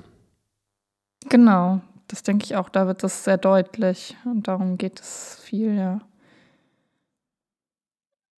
Genau, 1.30 1.82
das 2.08 2.24
denke 2.24 2.46
ich 2.46 2.56
auch. 2.56 2.70
Da 2.70 2.88
wird 2.88 3.04
das 3.04 3.24
sehr 3.24 3.38
deutlich 3.38 4.18
und 4.26 4.48
darum 4.48 4.78
geht 4.78 5.00
es 5.00 5.40
viel, 5.42 5.76
ja. 5.76 6.02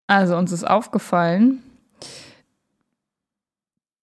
Also 0.07 0.35
uns 0.35 0.51
ist 0.51 0.65
aufgefallen, 0.67 1.63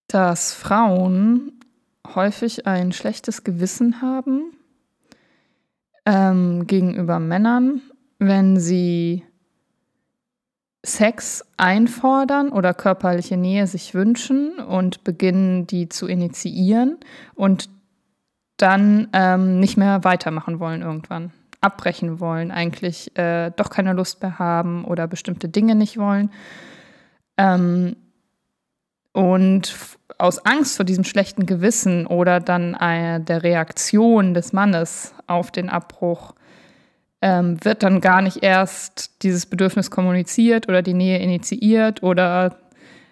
dass 0.08 0.54
Frauen 0.54 1.52
häufig 2.14 2.66
ein 2.66 2.92
schlechtes 2.92 3.44
Gewissen 3.44 4.00
haben 4.00 4.52
ähm, 6.06 6.66
gegenüber 6.66 7.18
Männern, 7.18 7.82
wenn 8.18 8.58
sie 8.58 9.22
Sex 10.88 11.44
einfordern 11.56 12.50
oder 12.50 12.74
körperliche 12.74 13.36
Nähe 13.36 13.66
sich 13.66 13.94
wünschen 13.94 14.58
und 14.58 15.04
beginnen, 15.04 15.66
die 15.66 15.88
zu 15.88 16.06
initiieren 16.06 16.96
und 17.34 17.68
dann 18.56 19.08
ähm, 19.12 19.60
nicht 19.60 19.76
mehr 19.76 20.02
weitermachen 20.04 20.58
wollen 20.58 20.82
irgendwann, 20.82 21.32
abbrechen 21.60 22.20
wollen, 22.20 22.50
eigentlich 22.50 23.16
äh, 23.16 23.50
doch 23.54 23.70
keine 23.70 23.92
Lust 23.92 24.22
mehr 24.22 24.38
haben 24.38 24.84
oder 24.84 25.06
bestimmte 25.06 25.48
Dinge 25.48 25.74
nicht 25.74 25.98
wollen. 25.98 26.30
Ähm, 27.36 27.96
und 29.12 29.76
aus 30.18 30.44
Angst 30.44 30.76
vor 30.76 30.84
diesem 30.84 31.04
schlechten 31.04 31.46
Gewissen 31.46 32.06
oder 32.06 32.40
dann 32.40 32.74
äh, 32.74 33.20
der 33.20 33.42
Reaktion 33.42 34.34
des 34.34 34.52
Mannes 34.52 35.14
auf 35.26 35.50
den 35.50 35.68
Abbruch 35.68 36.34
ähm, 37.20 37.62
wird 37.64 37.82
dann 37.82 38.00
gar 38.00 38.22
nicht 38.22 38.42
erst 38.42 39.22
dieses 39.22 39.46
Bedürfnis 39.46 39.90
kommuniziert 39.90 40.68
oder 40.68 40.82
die 40.82 40.94
Nähe 40.94 41.18
initiiert 41.18 42.02
oder 42.02 42.58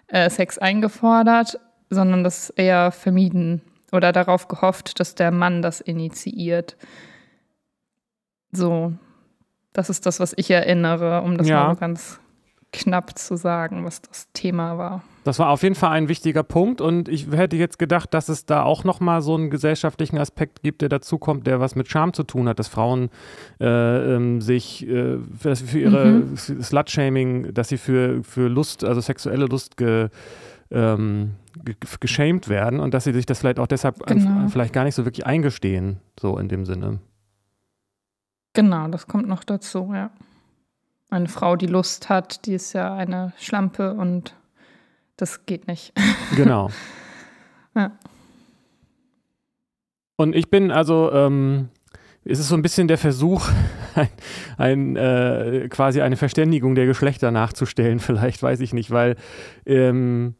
äh, 0.07 0.29
Sex 0.29 0.57
eingefordert, 0.57 1.59
sondern 1.89 2.23
das 2.23 2.49
eher 2.51 2.91
vermieden 2.91 3.61
oder 3.91 4.11
darauf 4.11 4.47
gehofft, 4.47 4.99
dass 4.99 5.15
der 5.15 5.31
Mann 5.31 5.61
das 5.61 5.81
initiiert. 5.81 6.77
So, 8.51 8.93
das 9.73 9.89
ist 9.89 10.05
das, 10.05 10.19
was 10.19 10.33
ich 10.37 10.49
erinnere, 10.49 11.21
um 11.21 11.37
das 11.37 11.47
ja. 11.47 11.67
mal 11.67 11.75
ganz 11.75 12.19
knapp 12.71 13.17
zu 13.17 13.35
sagen, 13.35 13.85
was 13.85 14.01
das 14.01 14.31
Thema 14.33 14.77
war. 14.77 15.03
Das 15.27 15.39
war 15.39 15.49
auf 15.49 15.61
jeden 15.61 15.75
Fall 15.75 15.91
ein 15.91 16.07
wichtiger 16.07 16.41
Punkt 16.41 16.79
und 16.79 17.09
ich 17.09 17.29
hätte 17.29 17.57
jetzt 17.57 17.77
gedacht, 17.77 18.13
dass 18.13 18.29
es 18.29 18.45
da 18.45 18.63
auch 18.63 18.85
nochmal 18.85 19.21
so 19.21 19.35
einen 19.35 19.49
gesellschaftlichen 19.49 20.17
Aspekt 20.17 20.63
gibt, 20.63 20.81
der 20.81 20.87
dazu 20.87 21.17
kommt, 21.17 21.47
der 21.47 21.59
was 21.59 21.75
mit 21.75 21.89
Charme 21.89 22.13
zu 22.13 22.23
tun 22.23 22.47
hat, 22.47 22.59
dass 22.59 22.69
Frauen 22.69 23.09
äh, 23.59 23.65
ähm, 24.15 24.39
sich 24.39 24.87
äh, 24.87 25.17
für 25.37 25.79
ihre 25.79 26.05
mhm. 26.05 26.37
Slut-Shaming, 26.37 27.53
dass 27.53 27.67
sie 27.67 27.77
für, 27.77 28.23
für 28.23 28.47
Lust, 28.47 28.85
also 28.85 29.01
sexuelle 29.01 29.47
Lust 29.47 29.75
ge, 29.75 30.07
ähm, 30.71 31.31
geschämt 31.99 32.47
werden 32.47 32.79
und 32.79 32.93
dass 32.93 33.03
sie 33.03 33.11
sich 33.11 33.25
das 33.25 33.39
vielleicht 33.39 33.59
auch 33.59 33.67
deshalb 33.67 34.07
genau. 34.07 34.47
vielleicht 34.47 34.71
gar 34.71 34.85
nicht 34.85 34.95
so 34.95 35.03
wirklich 35.03 35.25
eingestehen, 35.25 35.99
so 36.17 36.37
in 36.37 36.47
dem 36.47 36.63
Sinne. 36.63 36.99
Genau, 38.53 38.87
das 38.87 39.07
kommt 39.07 39.27
noch 39.27 39.43
dazu, 39.43 39.91
ja. 39.93 40.09
Eine 41.09 41.27
Frau, 41.27 41.57
die 41.57 41.67
Lust 41.67 42.07
hat, 42.07 42.45
die 42.45 42.53
ist 42.53 42.71
ja 42.71 42.93
eine 42.93 43.33
Schlampe 43.37 43.93
und 43.93 44.33
das 45.17 45.45
geht 45.45 45.67
nicht. 45.67 45.93
Genau. 46.35 46.69
ja. 47.75 47.91
Und 50.15 50.35
ich 50.35 50.49
bin 50.49 50.71
also, 50.71 51.11
ähm, 51.13 51.69
es 52.25 52.39
ist 52.39 52.49
so 52.49 52.55
ein 52.55 52.61
bisschen 52.61 52.87
der 52.87 52.97
Versuch, 52.97 53.49
ein, 53.95 54.09
ein 54.57 54.95
äh, 54.95 55.67
quasi 55.69 56.01
eine 56.01 56.17
Verständigung 56.17 56.75
der 56.75 56.85
Geschlechter 56.85 57.31
nachzustellen, 57.31 57.99
vielleicht, 58.07 58.41
weiß 58.41 58.59
ich 58.61 58.73
nicht, 58.73 58.91
weil 58.91 59.15
ähm, 59.65 60.35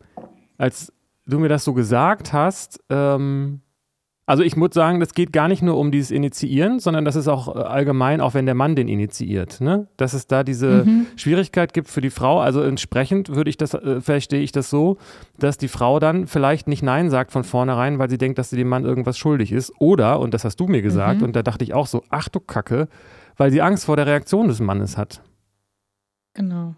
als 0.57 0.93
du 1.25 1.39
mir 1.39 1.49
das 1.49 1.63
so 1.63 1.73
gesagt 1.73 2.33
hast, 2.33 2.83
ähm, 2.89 3.61
also 4.27 4.43
ich 4.43 4.57
muss 4.57 4.71
sagen, 4.73 4.99
das 4.99 5.13
geht 5.13 5.31
gar 5.31 5.47
nicht 5.47 5.63
nur 5.63 5.77
um 5.77 5.89
dieses 5.89 6.11
Initiieren, 6.11 6.79
sondern 6.79 7.05
das 7.05 7.15
ist 7.15 7.29
auch 7.29 7.55
äh, 7.55 7.59
allgemein, 7.59 8.19
auch 8.19 8.33
wenn 8.33 8.45
der 8.45 8.55
Mann 8.55 8.75
den 8.75 8.89
initiiert, 8.89 9.61
ne? 9.61 9.87
dass 9.95 10.13
es 10.13 10.27
da 10.27 10.43
diese 10.43 10.83
mhm. 10.83 11.07
Schwierigkeit 11.15 11.73
gibt 11.73 11.87
für 11.87 12.01
die 12.01 12.09
Frau. 12.09 12.41
Also 12.41 12.61
entsprechend 12.61 13.29
würde 13.29 13.49
ich 13.49 13.55
das, 13.55 13.73
äh, 13.73 14.01
verstehe 14.01 14.41
ich 14.41 14.51
das 14.51 14.69
so, 14.69 14.97
dass 15.39 15.57
die 15.57 15.69
Frau 15.69 15.99
dann 15.99 16.27
vielleicht 16.27 16.67
nicht 16.67 16.83
Nein 16.83 17.09
sagt 17.09 17.31
von 17.31 17.45
vornherein, 17.45 17.99
weil 17.99 18.09
sie 18.09 18.17
denkt, 18.17 18.37
dass 18.37 18.49
sie 18.49 18.57
dem 18.57 18.67
Mann 18.67 18.83
irgendwas 18.83 19.17
schuldig 19.17 19.53
ist. 19.53 19.71
Oder, 19.79 20.19
und 20.19 20.33
das 20.33 20.43
hast 20.43 20.59
du 20.59 20.67
mir 20.67 20.81
gesagt, 20.81 21.21
mhm. 21.21 21.27
und 21.27 21.35
da 21.37 21.41
dachte 21.41 21.63
ich 21.63 21.73
auch 21.73 21.87
so, 21.87 22.03
ach 22.09 22.27
du 22.27 22.41
Kacke, 22.41 22.89
weil 23.37 23.49
sie 23.49 23.61
Angst 23.61 23.85
vor 23.85 23.95
der 23.95 24.07
Reaktion 24.07 24.49
des 24.49 24.59
Mannes 24.59 24.97
hat. 24.97 25.21
Genau. 26.33 26.75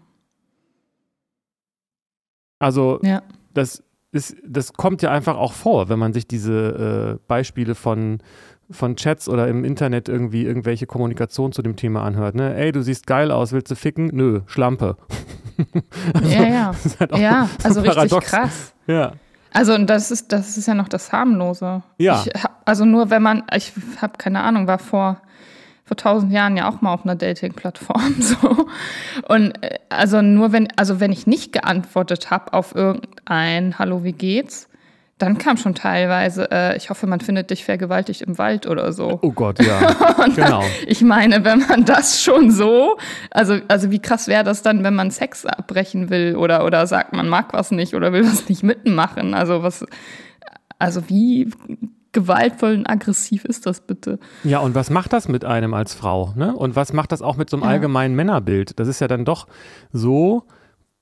Also, 2.60 3.00
ja. 3.02 3.22
das 3.54 3.82
ist, 4.12 4.36
das 4.44 4.72
kommt 4.72 5.02
ja 5.02 5.10
einfach 5.10 5.36
auch 5.36 5.52
vor, 5.52 5.88
wenn 5.88 5.98
man 5.98 6.12
sich 6.12 6.26
diese 6.26 7.18
äh, 7.18 7.24
Beispiele 7.28 7.74
von, 7.74 8.18
von 8.70 8.96
Chats 8.96 9.28
oder 9.28 9.48
im 9.48 9.64
Internet 9.64 10.08
irgendwie 10.08 10.44
irgendwelche 10.44 10.86
Kommunikation 10.86 11.52
zu 11.52 11.62
dem 11.62 11.76
Thema 11.76 12.02
anhört. 12.02 12.34
Ne? 12.34 12.54
Ey, 12.54 12.72
du 12.72 12.82
siehst 12.82 13.06
geil 13.06 13.30
aus, 13.30 13.52
willst 13.52 13.70
du 13.70 13.76
ficken? 13.76 14.10
Nö, 14.12 14.40
Schlampe. 14.46 14.96
also, 16.14 16.28
ja, 16.28 16.48
ja. 16.48 16.74
Halt 16.98 17.16
ja, 17.18 17.48
also 17.62 17.80
richtig 17.80 18.20
krass. 18.20 18.74
Ja. 18.86 19.12
Also 19.52 19.76
das 19.78 20.10
ist, 20.10 20.32
das 20.32 20.56
ist 20.56 20.66
ja 20.66 20.74
noch 20.74 20.88
das 20.88 21.12
harmlose. 21.12 21.82
Ja. 21.98 22.22
Ich, 22.24 22.32
also 22.64 22.84
nur 22.84 23.10
wenn 23.10 23.22
man, 23.22 23.44
ich 23.54 23.72
habe 24.00 24.12
keine 24.16 24.40
Ahnung, 24.42 24.66
war 24.66 24.78
vor 24.78 25.20
vor 25.90 25.96
tausend 25.96 26.32
Jahren 26.32 26.56
ja 26.56 26.68
auch 26.68 26.82
mal 26.82 26.94
auf 26.94 27.04
einer 27.04 27.16
Dating-Plattform. 27.16 28.14
So. 28.20 28.66
Und 29.28 29.60
äh, 29.62 29.78
also 29.88 30.22
nur 30.22 30.52
wenn, 30.52 30.68
also 30.76 31.00
wenn 31.00 31.10
ich 31.10 31.26
nicht 31.26 31.52
geantwortet 31.52 32.30
habe 32.30 32.52
auf 32.52 32.76
irgendein 32.76 33.76
Hallo, 33.76 34.04
wie 34.04 34.12
geht's, 34.12 34.68
dann 35.18 35.36
kam 35.38 35.56
schon 35.56 35.74
teilweise, 35.74 36.48
äh, 36.52 36.76
ich 36.76 36.90
hoffe, 36.90 37.08
man 37.08 37.20
findet 37.20 37.50
dich 37.50 37.64
vergewaltigt 37.64 38.22
im 38.22 38.38
Wald 38.38 38.68
oder 38.68 38.92
so. 38.92 39.18
Oh 39.20 39.32
Gott, 39.32 39.58
ja. 39.60 39.96
genau. 40.36 40.62
Ich 40.86 41.02
meine, 41.02 41.44
wenn 41.44 41.66
man 41.66 41.84
das 41.84 42.22
schon 42.22 42.52
so, 42.52 42.96
also, 43.32 43.58
also 43.66 43.90
wie 43.90 44.00
krass 44.00 44.28
wäre 44.28 44.44
das 44.44 44.62
dann, 44.62 44.84
wenn 44.84 44.94
man 44.94 45.10
Sex 45.10 45.44
abbrechen 45.44 46.08
will 46.08 46.36
oder, 46.36 46.64
oder 46.64 46.86
sagt, 46.86 47.14
man 47.14 47.28
mag 47.28 47.52
was 47.52 47.72
nicht 47.72 47.94
oder 47.94 48.12
will 48.12 48.24
was 48.24 48.48
nicht 48.48 48.62
mitmachen? 48.62 49.34
Also 49.34 49.64
was, 49.64 49.84
also 50.78 51.08
wie 51.08 51.50
gewaltvoll 52.12 52.74
und 52.74 52.86
aggressiv 52.86 53.44
ist 53.44 53.66
das 53.66 53.80
bitte? 53.80 54.18
Ja, 54.44 54.58
und 54.60 54.74
was 54.74 54.90
macht 54.90 55.12
das 55.12 55.28
mit 55.28 55.44
einem 55.44 55.74
als 55.74 55.94
Frau? 55.94 56.32
Ne? 56.36 56.54
Und 56.54 56.76
was 56.76 56.92
macht 56.92 57.12
das 57.12 57.22
auch 57.22 57.36
mit 57.36 57.50
so 57.50 57.56
einem 57.56 57.64
ja. 57.64 57.70
allgemeinen 57.70 58.14
Männerbild? 58.14 58.78
Das 58.78 58.88
ist 58.88 59.00
ja 59.00 59.08
dann 59.08 59.24
doch 59.24 59.46
so 59.92 60.44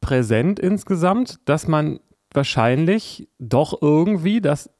präsent 0.00 0.58
insgesamt, 0.58 1.40
dass 1.44 1.68
man 1.68 2.00
wahrscheinlich 2.32 3.28
doch 3.38 3.80
irgendwie 3.80 4.40
das 4.40 4.70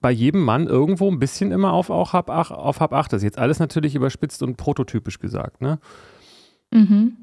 bei 0.00 0.10
jedem 0.10 0.42
Mann 0.42 0.66
irgendwo 0.66 1.10
ein 1.10 1.18
bisschen 1.18 1.52
immer 1.52 1.72
auf, 1.72 1.90
auch 1.90 2.12
hab, 2.12 2.30
auf 2.30 2.80
hab 2.80 2.92
acht 2.92 3.12
ist. 3.12 3.22
Jetzt 3.22 3.38
alles 3.38 3.58
natürlich 3.58 3.94
überspitzt 3.94 4.42
und 4.42 4.56
prototypisch 4.56 5.18
gesagt, 5.18 5.60
ne? 5.60 5.78
Mhm 6.70 7.16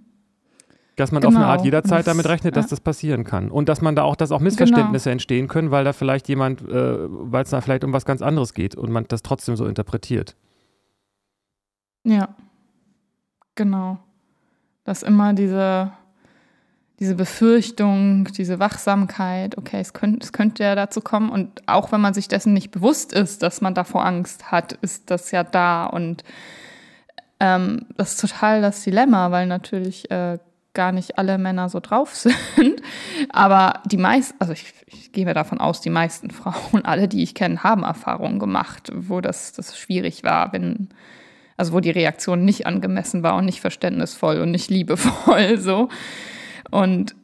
dass 0.98 1.12
man 1.12 1.22
genau. 1.22 1.30
auf 1.30 1.36
eine 1.38 1.46
Art 1.46 1.58
genau. 1.60 1.66
jederzeit 1.66 2.08
damit 2.08 2.26
rechnet, 2.26 2.58
dass 2.58 2.66
ja. 2.66 2.70
das 2.72 2.82
passieren 2.82 3.24
kann. 3.24 3.50
Und 3.52 3.70
dass 3.70 3.82
man 3.82 3.96
da 3.96 4.02
auch, 4.04 4.16
dass 4.16 4.32
auch 4.32 4.40
Missverständnisse 4.40 5.06
genau. 5.06 5.14
entstehen 5.14 5.48
können, 5.48 5.72
weil 5.72 5.86
da 5.86 5.94
vielleicht 5.94 6.28
jemand, 6.28 6.62
äh, 6.64 6.98
weil 7.08 7.44
es 7.44 7.52
da 7.52 7.62
vielleicht 7.62 7.84
um 7.84 7.94
was 7.94 8.04
ganz 8.04 8.22
anderes 8.22 8.54
geht 8.56 8.76
und 8.76 8.92
man 8.92 9.06
das 9.08 9.22
trotzdem 9.22 9.56
so 9.56 9.68
interpretiert. 9.68 10.36
Ja, 12.04 12.30
genau. 13.54 14.00
Dass 14.86 15.04
immer 15.04 15.34
diese, 15.34 15.92
diese 17.00 17.14
Befürchtung, 17.14 18.26
diese 18.36 18.58
Wachsamkeit, 18.58 19.56
okay, 19.56 19.80
es 19.80 19.94
könnte, 19.94 20.26
es 20.26 20.34
könnte 20.34 20.64
ja 20.64 20.74
dazu 20.74 21.02
kommen. 21.02 21.30
Und 21.30 21.62
auch 21.68 21.92
wenn 21.92 22.02
man 22.02 22.16
sich 22.16 22.28
dessen 22.28 22.54
nicht 22.54 22.72
bewusst 22.72 23.14
ist, 23.14 23.44
dass 23.44 23.62
man 23.62 23.76
davor 23.76 24.04
Angst 24.04 24.52
hat, 24.52 24.74
ist 24.74 25.12
das 25.12 25.30
ja 25.30 25.44
da. 25.44 25.86
Und 25.86 26.24
ähm, 27.40 27.86
das 27.98 28.14
ist 28.14 28.22
total 28.22 28.64
das 28.64 28.84
Dilemma, 28.84 29.30
weil 29.30 29.46
natürlich 29.46 30.10
äh, 30.10 30.40
gar 30.78 30.94
nicht 30.94 31.18
alle 31.18 31.38
Männer 31.38 31.68
so 31.68 31.82
drauf 31.82 32.16
sind. 32.56 32.82
Aber 33.30 33.82
die 33.86 33.98
meisten, 33.98 34.38
also 34.40 34.54
ich, 34.54 34.74
ich 34.86 35.12
gehe 35.12 35.26
mir 35.26 35.34
davon 35.34 35.60
aus, 35.60 35.82
die 35.82 35.90
meisten 35.90 36.30
Frauen, 36.32 36.86
alle, 36.86 37.10
die 37.10 37.24
ich 37.24 37.36
kenne, 37.36 37.64
haben 37.64 37.84
Erfahrungen 37.84 38.40
gemacht, 38.40 38.92
wo 38.96 39.20
das, 39.20 39.52
das 39.52 39.78
schwierig 39.78 40.24
war, 40.24 40.54
wenn, 40.54 40.90
also 41.58 41.74
wo 41.74 41.82
die 41.82 41.90
Reaktion 41.90 42.46
nicht 42.46 42.68
angemessen 42.68 43.24
war 43.24 43.36
und 43.36 43.46
nicht 43.46 43.60
verständnisvoll 43.60 44.40
und 44.40 44.52
nicht 44.52 44.70
liebevoll 44.70 45.58
so. 45.60 45.90
Und 46.72 47.16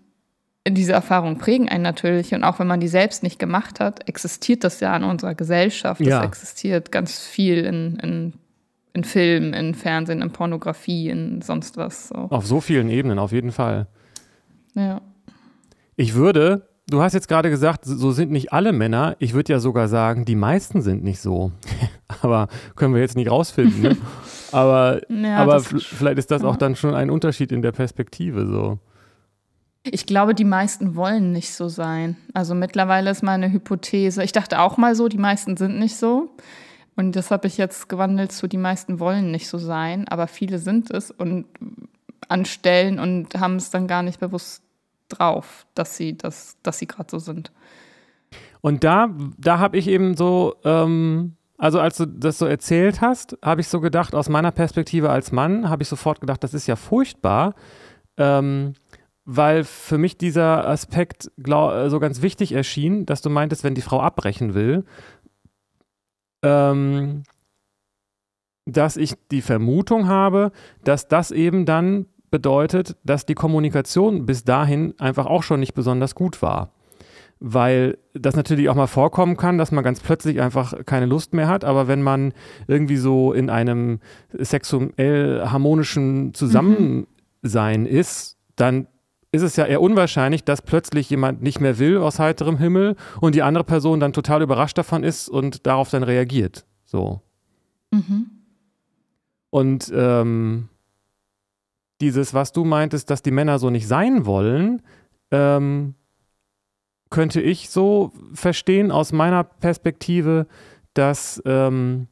diese 0.68 0.94
Erfahrungen 0.94 1.38
prägen 1.38 1.70
einen 1.70 1.84
natürlich 1.84 2.34
und 2.34 2.44
auch 2.44 2.58
wenn 2.58 2.68
man 2.68 2.80
die 2.80 2.88
selbst 2.88 3.22
nicht 3.22 3.38
gemacht 3.38 3.80
hat, 3.80 4.08
existiert 4.08 4.64
das 4.64 4.80
ja 4.80 4.96
in 4.96 5.04
unserer 5.04 5.36
Gesellschaft. 5.36 6.00
Das 6.00 6.08
ja. 6.08 6.24
existiert 6.24 6.92
ganz 6.92 7.20
viel 7.20 7.66
in, 7.66 7.98
in 8.02 8.34
in 8.94 9.04
Film, 9.04 9.54
in 9.54 9.74
Fernsehen, 9.74 10.22
in 10.22 10.32
Pornografie, 10.32 11.10
in 11.10 11.42
sonst 11.42 11.78
was. 11.78 12.10
So. 12.10 12.16
Auf 12.16 12.46
so 12.46 12.62
vielen 12.62 12.90
Ebenen, 12.90 13.20
auf 13.20 13.32
jeden 13.32 13.52
Fall. 13.52 13.88
Ja. 14.76 15.02
Ich 15.96 16.14
würde, 16.14 16.70
du 16.88 17.02
hast 17.02 17.14
jetzt 17.14 17.28
gerade 17.28 17.50
gesagt, 17.50 17.86
so 17.86 18.12
sind 18.12 18.32
nicht 18.32 18.54
alle 18.54 18.72
Männer. 18.72 19.16
Ich 19.20 19.34
würde 19.34 19.54
ja 19.54 19.60
sogar 19.60 19.88
sagen, 19.88 20.26
die 20.26 20.36
meisten 20.36 20.82
sind 20.82 21.04
nicht 21.04 21.20
so. 21.20 21.52
aber 22.22 22.48
können 22.76 22.94
wir 22.94 23.02
jetzt 23.02 23.16
nicht 23.16 23.32
rausfinden. 23.32 23.82
Ne? 23.82 23.98
aber 24.52 25.02
ja, 25.10 25.38
aber 25.38 25.60
vielleicht 25.62 26.20
ist 26.20 26.32
das 26.32 26.44
auch 26.44 26.56
dann 26.56 26.76
schon 26.76 26.94
ein 26.94 27.10
Unterschied 27.10 27.52
in 27.52 27.62
der 27.62 27.72
Perspektive 27.72 28.46
so. 28.46 28.80
Ich 29.86 30.06
glaube, 30.06 30.34
die 30.34 30.46
meisten 30.46 30.96
wollen 30.96 31.34
nicht 31.34 31.54
so 31.54 31.68
sein. 31.68 32.16
Also 32.34 32.56
mittlerweile 32.56 33.10
ist 33.10 33.22
meine 33.22 33.52
Hypothese, 33.52 34.24
ich 34.24 34.32
dachte 34.32 34.62
auch 34.62 34.78
mal 34.78 34.96
so, 34.96 35.10
die 35.10 35.18
meisten 35.18 35.58
sind 35.58 35.78
nicht 35.78 35.98
so. 35.98 36.30
Und 36.96 37.16
das 37.16 37.32
habe 37.32 37.48
ich 37.48 37.58
jetzt 37.58 37.90
gewandelt 37.90 38.32
zu, 38.32 38.48
die 38.48 38.58
meisten 38.58 39.00
wollen 39.00 39.32
nicht 39.32 39.48
so 39.48 39.58
sein, 39.58 40.08
aber 40.08 40.28
viele 40.28 40.60
sind 40.60 40.92
es 40.92 41.12
und 41.12 41.46
anstellen 42.30 43.00
und 43.00 43.36
haben 43.36 43.56
es 43.56 43.72
dann 43.72 43.88
gar 43.88 44.04
nicht 44.04 44.20
bewusst 44.20 44.64
drauf, 45.10 45.66
dass 45.76 45.98
sie, 45.98 46.18
das, 46.18 46.58
dass 46.64 46.80
sie 46.80 46.88
gerade 46.88 47.10
so 47.10 47.20
sind. 47.20 47.52
Und 48.62 48.84
da, 48.84 49.10
da 49.38 49.60
habe 49.60 49.78
ich 49.78 49.88
eben 49.88 50.16
so, 50.16 50.56
ähm, 50.64 51.36
also 51.58 51.80
als 51.80 51.98
du 51.98 52.06
das 52.06 52.38
so 52.38 52.46
erzählt 52.46 53.02
hast, 53.02 53.38
habe 53.44 53.62
ich 53.62 53.68
so 53.68 53.80
gedacht, 53.82 54.16
aus 54.16 54.30
meiner 54.30 54.52
Perspektive 54.52 55.10
als 55.10 55.32
Mann, 55.32 55.70
habe 55.70 55.84
ich 55.84 55.90
sofort 55.90 56.22
gedacht, 56.22 56.44
das 56.44 56.54
ist 56.54 56.68
ja 56.68 56.76
furchtbar, 56.76 57.56
ähm, 58.18 58.74
weil 59.26 59.64
für 59.64 59.98
mich 59.98 60.18
dieser 60.18 60.68
Aspekt 60.68 61.32
glaub, 61.38 61.90
so 61.90 62.00
ganz 62.00 62.22
wichtig 62.22 62.52
erschien, 62.52 63.06
dass 63.06 63.22
du 63.22 63.30
meintest, 63.30 63.64
wenn 63.64 63.76
die 63.76 63.82
Frau 63.82 64.02
abbrechen 64.02 64.54
will, 64.54 64.86
ähm, 66.44 67.24
dass 68.66 68.98
ich 68.98 69.16
die 69.32 69.42
Vermutung 69.42 70.08
habe, 70.08 70.52
dass 70.84 71.08
das 71.08 71.32
eben 71.32 71.66
dann 71.66 72.06
bedeutet, 72.32 72.96
dass 73.04 73.26
die 73.26 73.36
Kommunikation 73.36 74.26
bis 74.26 74.44
dahin 74.44 74.94
einfach 75.00 75.26
auch 75.26 75.44
schon 75.44 75.60
nicht 75.60 75.74
besonders 75.74 76.16
gut 76.16 76.42
war. 76.42 76.72
weil 77.46 77.98
das 78.14 78.38
natürlich 78.38 78.70
auch 78.70 78.76
mal 78.76 78.88
vorkommen 78.88 79.36
kann, 79.36 79.58
dass 79.58 79.74
man 79.74 79.84
ganz 79.84 80.00
plötzlich 80.00 80.40
einfach 80.40 80.86
keine 80.86 81.08
Lust 81.08 81.34
mehr 81.34 81.50
hat. 81.50 81.66
Aber 81.66 81.90
wenn 81.90 82.02
man 82.02 82.34
irgendwie 82.68 82.96
so 82.96 83.34
in 83.34 83.50
einem 83.50 84.00
sexuell 84.32 85.44
harmonischen 85.46 86.34
Zusammensein 86.34 87.82
mhm. 87.82 87.88
ist, 87.88 88.38
dann 88.56 88.88
ist 89.34 89.42
es 89.42 89.56
ja 89.56 89.66
eher 89.66 89.82
unwahrscheinlich, 89.82 90.44
dass 90.44 90.62
plötzlich 90.62 91.10
jemand 91.10 91.42
nicht 91.42 91.60
mehr 91.60 91.80
will 91.80 91.98
aus 91.98 92.20
heiterem 92.20 92.58
Himmel 92.60 92.96
und 93.20 93.34
die 93.34 93.42
andere 93.42 93.64
Person 93.64 94.00
dann 94.00 94.14
total 94.14 94.44
überrascht 94.44 94.78
davon 94.78 95.04
ist 95.04 95.28
und 95.28 95.66
darauf 95.66 95.90
dann 95.90 96.04
reagiert. 96.04 96.66
So. 96.86 97.22
Mhm. 97.92 98.28
Und 99.50 99.92
ähm, 99.94 100.70
dieses, 102.00 102.36
was 102.36 102.52
du 102.52 102.64
meintest, 102.64 103.10
dass 103.10 103.24
die 103.24 103.32
Männer 103.32 103.58
so 103.58 103.72
nicht 103.72 103.88
sein 103.88 104.28
wollen, 104.28 104.84
ähm, 105.32 105.96
könnte 107.10 107.42
ich 107.42 107.72
so 107.72 108.12
verstehen 108.34 108.92
aus 108.92 109.12
meiner 109.14 109.44
Perspektive, 109.44 110.48
dass, 110.94 111.42
ähm, 111.46 112.08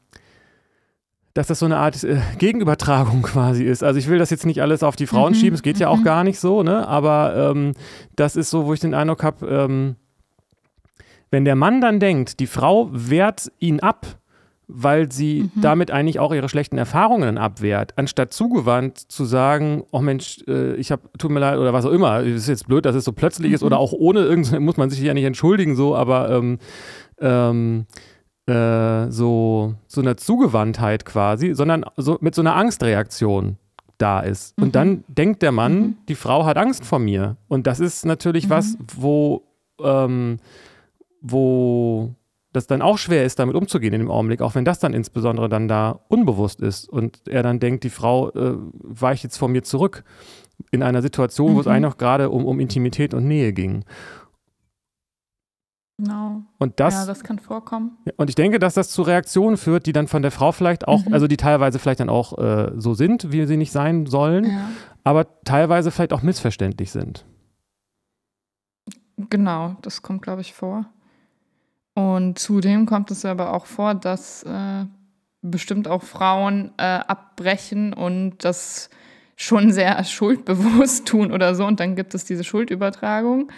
dass 1.33 1.47
das 1.47 1.59
so 1.59 1.65
eine 1.65 1.77
Art 1.77 2.03
äh, 2.03 2.19
Gegenübertragung 2.37 3.21
quasi 3.21 3.63
ist. 3.63 3.83
Also 3.83 3.99
ich 3.99 4.07
will 4.07 4.19
das 4.19 4.29
jetzt 4.29 4.45
nicht 4.45 4.61
alles 4.61 4.83
auf 4.83 4.95
die 4.95 5.07
Frauen 5.07 5.33
mhm. 5.33 5.37
schieben, 5.37 5.55
es 5.55 5.63
geht 5.63 5.79
ja 5.79 5.87
auch 5.87 5.99
mhm. 5.99 6.03
gar 6.03 6.23
nicht 6.23 6.39
so, 6.39 6.63
ne? 6.63 6.87
Aber 6.87 7.51
ähm, 7.51 7.73
das 8.15 8.35
ist 8.35 8.49
so, 8.49 8.65
wo 8.65 8.73
ich 8.73 8.79
den 8.79 8.93
Eindruck 8.93 9.23
habe, 9.23 9.47
ähm, 9.47 9.95
wenn 11.29 11.45
der 11.45 11.55
Mann 11.55 11.79
dann 11.79 11.99
denkt, 11.99 12.39
die 12.39 12.47
Frau 12.47 12.89
wehrt 12.91 13.51
ihn 13.59 13.79
ab, 13.79 14.05
weil 14.67 15.11
sie 15.11 15.49
mhm. 15.55 15.61
damit 15.61 15.91
eigentlich 15.91 16.19
auch 16.19 16.33
ihre 16.33 16.49
schlechten 16.49 16.77
Erfahrungen 16.77 17.37
abwehrt, 17.37 17.93
anstatt 17.97 18.33
zugewandt 18.33 18.97
zu 18.97 19.25
sagen, 19.25 19.83
oh 19.91 19.99
Mensch, 19.99 20.43
äh, 20.47 20.75
ich 20.75 20.91
habe, 20.91 21.03
tut 21.17 21.31
mir 21.31 21.39
leid 21.39 21.57
oder 21.57 21.73
was 21.73 21.85
auch 21.85 21.91
immer, 21.91 22.19
es 22.19 22.43
ist 22.43 22.47
jetzt 22.47 22.67
blöd, 22.67 22.85
dass 22.85 22.95
es 22.95 23.05
so 23.05 23.11
plötzlich 23.13 23.49
mhm. 23.49 23.55
ist 23.55 23.63
oder 23.63 23.79
auch 23.79 23.93
ohne 23.93 24.21
irgend, 24.21 24.57
muss 24.59 24.77
man 24.77 24.89
sich 24.89 24.99
ja 24.99 25.13
nicht 25.13 25.25
entschuldigen 25.25 25.75
so, 25.75 25.95
aber 25.95 26.29
ähm, 26.29 26.57
ähm, 27.19 27.85
äh, 28.51 29.11
so, 29.11 29.75
so 29.87 30.01
eine 30.01 30.15
Zugewandtheit 30.15 31.05
quasi, 31.05 31.53
sondern 31.53 31.85
so 31.97 32.17
mit 32.21 32.35
so 32.35 32.41
einer 32.41 32.55
Angstreaktion 32.55 33.57
da 33.97 34.19
ist. 34.19 34.57
Mhm. 34.57 34.63
Und 34.63 34.75
dann 34.75 35.03
denkt 35.07 35.41
der 35.41 35.51
Mann, 35.51 35.73
mhm. 35.73 35.97
die 36.09 36.15
Frau 36.15 36.45
hat 36.45 36.57
Angst 36.57 36.85
vor 36.85 36.99
mir. 36.99 37.37
Und 37.47 37.67
das 37.67 37.79
ist 37.79 38.05
natürlich 38.05 38.49
was, 38.49 38.77
mhm. 38.77 38.85
wo, 38.97 39.43
ähm, 39.81 40.37
wo 41.21 42.15
das 42.51 42.67
dann 42.67 42.81
auch 42.81 42.97
schwer 42.97 43.23
ist, 43.23 43.39
damit 43.39 43.55
umzugehen 43.55 43.93
in 43.93 44.01
dem 44.01 44.11
Augenblick, 44.11 44.41
auch 44.41 44.55
wenn 44.55 44.65
das 44.65 44.79
dann 44.79 44.93
insbesondere 44.93 45.47
dann 45.47 45.69
da 45.69 46.01
unbewusst 46.09 46.59
ist 46.59 46.89
und 46.89 47.21
er 47.27 47.43
dann 47.43 47.59
denkt, 47.59 47.85
die 47.85 47.89
Frau 47.89 48.29
äh, 48.31 48.55
weicht 48.73 49.23
jetzt 49.23 49.37
vor 49.37 49.47
mir 49.47 49.63
zurück 49.63 50.03
in 50.71 50.83
einer 50.83 51.01
Situation, 51.01 51.55
wo 51.55 51.61
es 51.61 51.65
mhm. 51.65 51.71
eigentlich 51.71 51.91
noch 51.91 51.97
gerade 51.97 52.29
um, 52.29 52.45
um 52.45 52.59
Intimität 52.59 53.13
und 53.13 53.27
Nähe 53.27 53.53
ging. 53.53 53.85
Genau. 56.01 56.41
Und 56.57 56.79
das, 56.79 56.95
ja, 56.95 57.05
das 57.05 57.23
kann 57.23 57.37
vorkommen. 57.37 57.97
Und 58.17 58.27
ich 58.27 58.35
denke, 58.35 58.57
dass 58.57 58.73
das 58.73 58.89
zu 58.89 59.03
Reaktionen 59.03 59.55
führt, 59.55 59.85
die 59.85 59.93
dann 59.93 60.07
von 60.07 60.23
der 60.23 60.31
Frau 60.31 60.51
vielleicht 60.51 60.87
auch, 60.87 61.05
mhm. 61.05 61.13
also 61.13 61.27
die 61.27 61.37
teilweise 61.37 61.77
vielleicht 61.77 61.99
dann 61.99 62.09
auch 62.09 62.37
äh, 62.39 62.71
so 62.75 62.95
sind, 62.95 63.31
wie 63.31 63.45
sie 63.45 63.55
nicht 63.55 63.71
sein 63.71 64.07
sollen, 64.07 64.45
ja. 64.45 64.69
aber 65.03 65.27
teilweise 65.43 65.91
vielleicht 65.91 66.13
auch 66.13 66.23
missverständlich 66.23 66.91
sind. 66.91 67.23
Genau, 69.29 69.75
das 69.83 70.01
kommt, 70.01 70.23
glaube 70.23 70.41
ich, 70.41 70.55
vor. 70.55 70.85
Und 71.93 72.39
zudem 72.39 72.87
kommt 72.87 73.11
es 73.11 73.23
aber 73.23 73.53
auch 73.53 73.67
vor, 73.67 73.93
dass 73.93 74.41
äh, 74.41 74.85
bestimmt 75.43 75.87
auch 75.87 76.01
Frauen 76.01 76.71
äh, 76.77 76.83
abbrechen 76.83 77.93
und 77.93 78.43
das 78.43 78.89
schon 79.35 79.71
sehr 79.71 80.03
schuldbewusst 80.03 81.07
tun 81.07 81.31
oder 81.31 81.53
so. 81.53 81.63
Und 81.67 81.79
dann 81.79 81.95
gibt 81.95 82.15
es 82.15 82.25
diese 82.25 82.43
Schuldübertragung. 82.43 83.51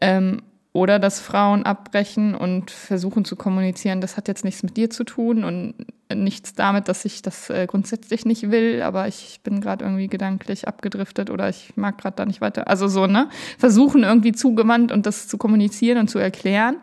Ähm, 0.00 0.42
oder 0.74 0.98
dass 0.98 1.20
Frauen 1.20 1.62
abbrechen 1.62 2.34
und 2.34 2.72
versuchen 2.72 3.24
zu 3.24 3.36
kommunizieren, 3.36 4.00
das 4.00 4.16
hat 4.16 4.26
jetzt 4.26 4.44
nichts 4.44 4.64
mit 4.64 4.76
dir 4.76 4.90
zu 4.90 5.04
tun 5.04 5.44
und 5.44 5.74
nichts 6.12 6.54
damit, 6.54 6.88
dass 6.88 7.04
ich 7.04 7.22
das 7.22 7.48
äh, 7.48 7.66
grundsätzlich 7.68 8.26
nicht 8.26 8.50
will, 8.50 8.82
aber 8.82 9.06
ich 9.06 9.40
bin 9.44 9.60
gerade 9.60 9.84
irgendwie 9.84 10.08
gedanklich 10.08 10.66
abgedriftet 10.66 11.30
oder 11.30 11.48
ich 11.48 11.76
mag 11.76 11.96
gerade 11.98 12.16
da 12.16 12.26
nicht 12.26 12.40
weiter. 12.40 12.66
Also 12.68 12.88
so, 12.88 13.06
ne? 13.06 13.28
Versuchen 13.56 14.02
irgendwie 14.02 14.32
zugewandt 14.32 14.90
und 14.90 15.06
das 15.06 15.28
zu 15.28 15.38
kommunizieren 15.38 15.98
und 15.98 16.08
zu 16.08 16.18
erklären 16.18 16.76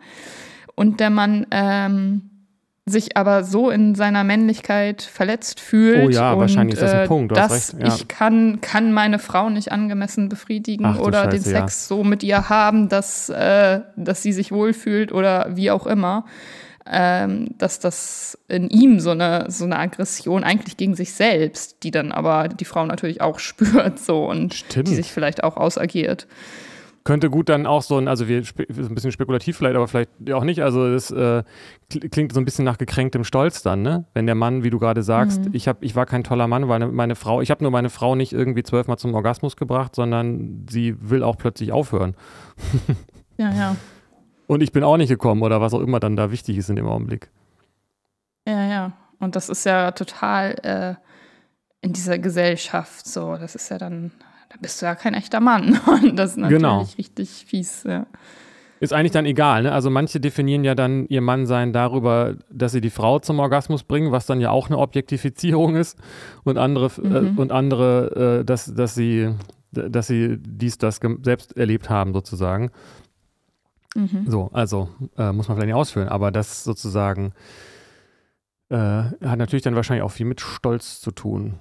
und 0.76 1.02
der 1.02 1.10
Mann 1.10 1.46
ähm, 1.52 2.31
sich 2.86 3.16
aber 3.16 3.44
so 3.44 3.70
in 3.70 3.94
seiner 3.94 4.24
Männlichkeit 4.24 5.02
verletzt 5.02 5.60
fühlt. 5.60 6.08
Oh 6.08 6.10
ja, 6.10 6.34
und, 6.34 6.40
wahrscheinlich 6.40 6.74
ist 6.74 6.82
das 6.82 6.94
ein 6.94 7.04
äh, 7.04 7.08
Punkt. 7.08 7.32
Du 7.32 7.36
dass 7.36 7.76
ja. 7.80 7.88
ich 7.88 8.08
kann, 8.08 8.60
kann 8.62 8.92
meine 8.92 9.20
Frau 9.20 9.50
nicht 9.50 9.72
angemessen 9.72 10.30
befriedigen 10.30 10.86
Ach, 10.86 11.00
oder 11.00 11.26
Scheiße, 11.26 11.30
den 11.30 11.42
Sex 11.42 11.90
ja. 11.90 11.96
so 11.96 12.04
mit 12.04 12.24
ihr 12.24 12.50
haben, 12.50 12.90
dass, 12.90 13.30
äh, 13.30 13.82
dass 13.96 14.24
sie 14.24 14.34
sich 14.34 14.52
wohlfühlt 14.52 15.12
oder 15.12 15.50
wie 15.56 15.72
auch 15.72 15.86
immer. 15.86 16.26
Ähm, 16.94 17.50
dass 17.60 17.80
das 17.80 18.40
in 18.48 18.68
ihm 18.68 19.00
so 19.00 19.12
eine, 19.12 19.46
so 19.50 19.66
eine 19.66 19.78
Aggression 19.78 20.44
eigentlich 20.44 20.78
gegen 20.78 20.96
sich 20.96 21.14
selbst, 21.14 21.84
die 21.84 21.92
dann 21.92 22.12
aber 22.12 22.48
die 22.48 22.66
Frau 22.66 22.84
natürlich 22.88 23.22
auch 23.22 23.38
spürt 23.40 24.00
so 24.00 24.28
und 24.28 24.56
Stimmt. 24.56 24.88
die 24.88 24.96
sich 24.96 25.12
vielleicht 25.12 25.44
auch 25.44 25.58
ausagiert 25.58 26.28
könnte 27.04 27.30
gut 27.30 27.50
dann 27.50 27.66
auch 27.66 27.82
so 27.82 27.98
ein, 27.98 28.08
also 28.08 28.28
wir 28.28 28.38
ein 28.38 28.96
bisschen 28.96 29.12
spekulativ 29.12 29.58
vielleicht, 29.58 29.76
aber 29.76 29.88
vielleicht 29.88 30.10
auch 30.32 30.44
nicht. 30.44 30.62
Also 30.62 30.86
es 30.86 31.10
äh, 31.12 31.44
klingt 31.90 32.34
so 32.34 32.40
ein 32.40 32.46
bisschen 32.46 32.66
nach 32.66 32.78
gekränktem 32.78 33.24
Stolz 33.24 33.64
dann, 33.64 33.82
ne? 33.82 34.06
Wenn 34.14 34.26
der 34.26 34.36
Mann, 34.36 34.64
wie 34.64 34.70
du 34.70 34.80
gerade 34.80 35.02
sagst, 35.02 35.46
mhm. 35.46 35.52
ich 35.54 35.68
hab, 35.68 35.84
ich 35.84 35.96
war 35.96 36.06
kein 36.06 36.24
toller 36.24 36.48
Mann, 36.48 36.68
weil 36.68 36.88
meine 36.88 37.16
Frau, 37.16 37.42
ich 37.42 37.50
habe 37.50 37.64
nur 37.64 37.72
meine 37.72 37.90
Frau 37.90 38.16
nicht 38.16 38.34
irgendwie 38.34 38.64
zwölfmal 38.64 38.98
zum 38.98 39.14
Orgasmus 39.14 39.56
gebracht, 39.56 39.96
sondern 39.96 40.66
sie 40.70 40.96
will 41.00 41.24
auch 41.24 41.38
plötzlich 41.38 41.72
aufhören. 41.72 42.16
ja, 43.38 43.52
ja. 43.54 43.76
Und 44.48 44.62
ich 44.62 44.72
bin 44.72 44.84
auch 44.84 44.98
nicht 44.98 45.10
gekommen 45.10 45.42
oder 45.42 45.62
was 45.62 45.74
auch 45.74 45.82
immer 45.82 46.00
dann 46.00 46.16
da 46.16 46.32
wichtig 46.32 46.58
ist 46.58 46.70
in 46.70 46.76
dem 46.76 46.88
Augenblick. 46.88 47.30
Ja, 48.48 48.66
ja. 48.68 48.92
Und 49.20 49.36
das 49.36 49.50
ist 49.50 49.66
ja 49.66 49.92
total 49.92 50.56
äh, 50.64 50.96
in 51.82 51.94
dieser 51.94 52.20
Gesellschaft 52.20 53.08
so. 53.08 53.38
Das 53.38 53.56
ist 53.56 53.70
ja 53.70 53.78
dann 53.78 54.12
da 54.52 54.58
bist 54.60 54.82
du 54.82 54.86
ja 54.86 54.96
kein 54.96 55.14
echter 55.14 55.40
Mann. 55.40 55.80
Und 55.86 56.18
das 56.18 56.32
ist 56.32 56.38
natürlich 56.38 56.62
genau. 56.62 56.88
richtig 56.98 57.46
fies, 57.48 57.84
ja. 57.84 58.06
Ist 58.82 58.94
eigentlich 58.94 59.12
dann 59.12 59.28
egal, 59.28 59.64
ne? 59.64 59.72
Also 59.72 59.92
manche 59.92 60.20
definieren 60.20 60.64
ja 60.64 60.74
dann 60.74 61.06
ihr 61.06 61.22
Mannsein 61.22 61.72
darüber, 61.72 62.36
dass 62.50 62.72
sie 62.72 62.82
die 62.82 62.90
Frau 62.90 63.20
zum 63.20 63.38
Orgasmus 63.38 63.84
bringen, 63.84 64.12
was 64.12 64.26
dann 64.26 64.42
ja 64.42 64.50
auch 64.50 64.68
eine 64.68 64.80
Objektifizierung 64.80 65.76
ist. 65.76 66.00
Und 66.44 66.58
andere, 66.58 66.88
äh, 66.98 67.08
mhm. 67.08 67.38
äh, 67.38 67.42
und 67.42 67.52
andere, 67.52 68.40
äh, 68.40 68.44
dass, 68.44 68.74
dass 68.74 68.96
sie, 68.96 69.36
dass 69.72 70.08
sie 70.08 70.38
dies, 70.40 70.80
das 70.80 71.00
selbst 71.22 71.56
erlebt 71.56 71.92
haben, 71.92 72.12
sozusagen. 72.14 72.72
Mhm. 73.96 74.26
So, 74.26 74.50
also 74.52 74.90
äh, 75.16 75.32
muss 75.32 75.48
man 75.48 75.58
vielleicht 75.58 75.68
nicht 75.68 75.76
ausführen, 75.76 76.08
aber 76.08 76.32
das 76.32 76.64
sozusagen 76.64 77.34
äh, 78.70 78.78
hat 78.78 79.38
natürlich 79.38 79.64
dann 79.64 79.76
wahrscheinlich 79.76 80.04
auch 80.04 80.12
viel 80.12 80.26
mit 80.26 80.42
Stolz 80.42 81.02
zu 81.02 81.12
tun 81.12 81.60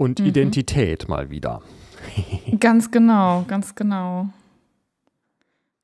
und 0.00 0.18
mhm. 0.18 0.26
Identität 0.26 1.08
mal 1.10 1.28
wieder. 1.28 1.60
ganz 2.58 2.90
genau, 2.90 3.44
ganz 3.46 3.74
genau. 3.74 4.30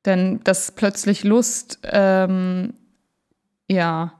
Denn 0.05 0.39
dass 0.43 0.71
plötzlich 0.71 1.23
Lust, 1.23 1.79
ähm, 1.83 2.73
ja, 3.69 4.13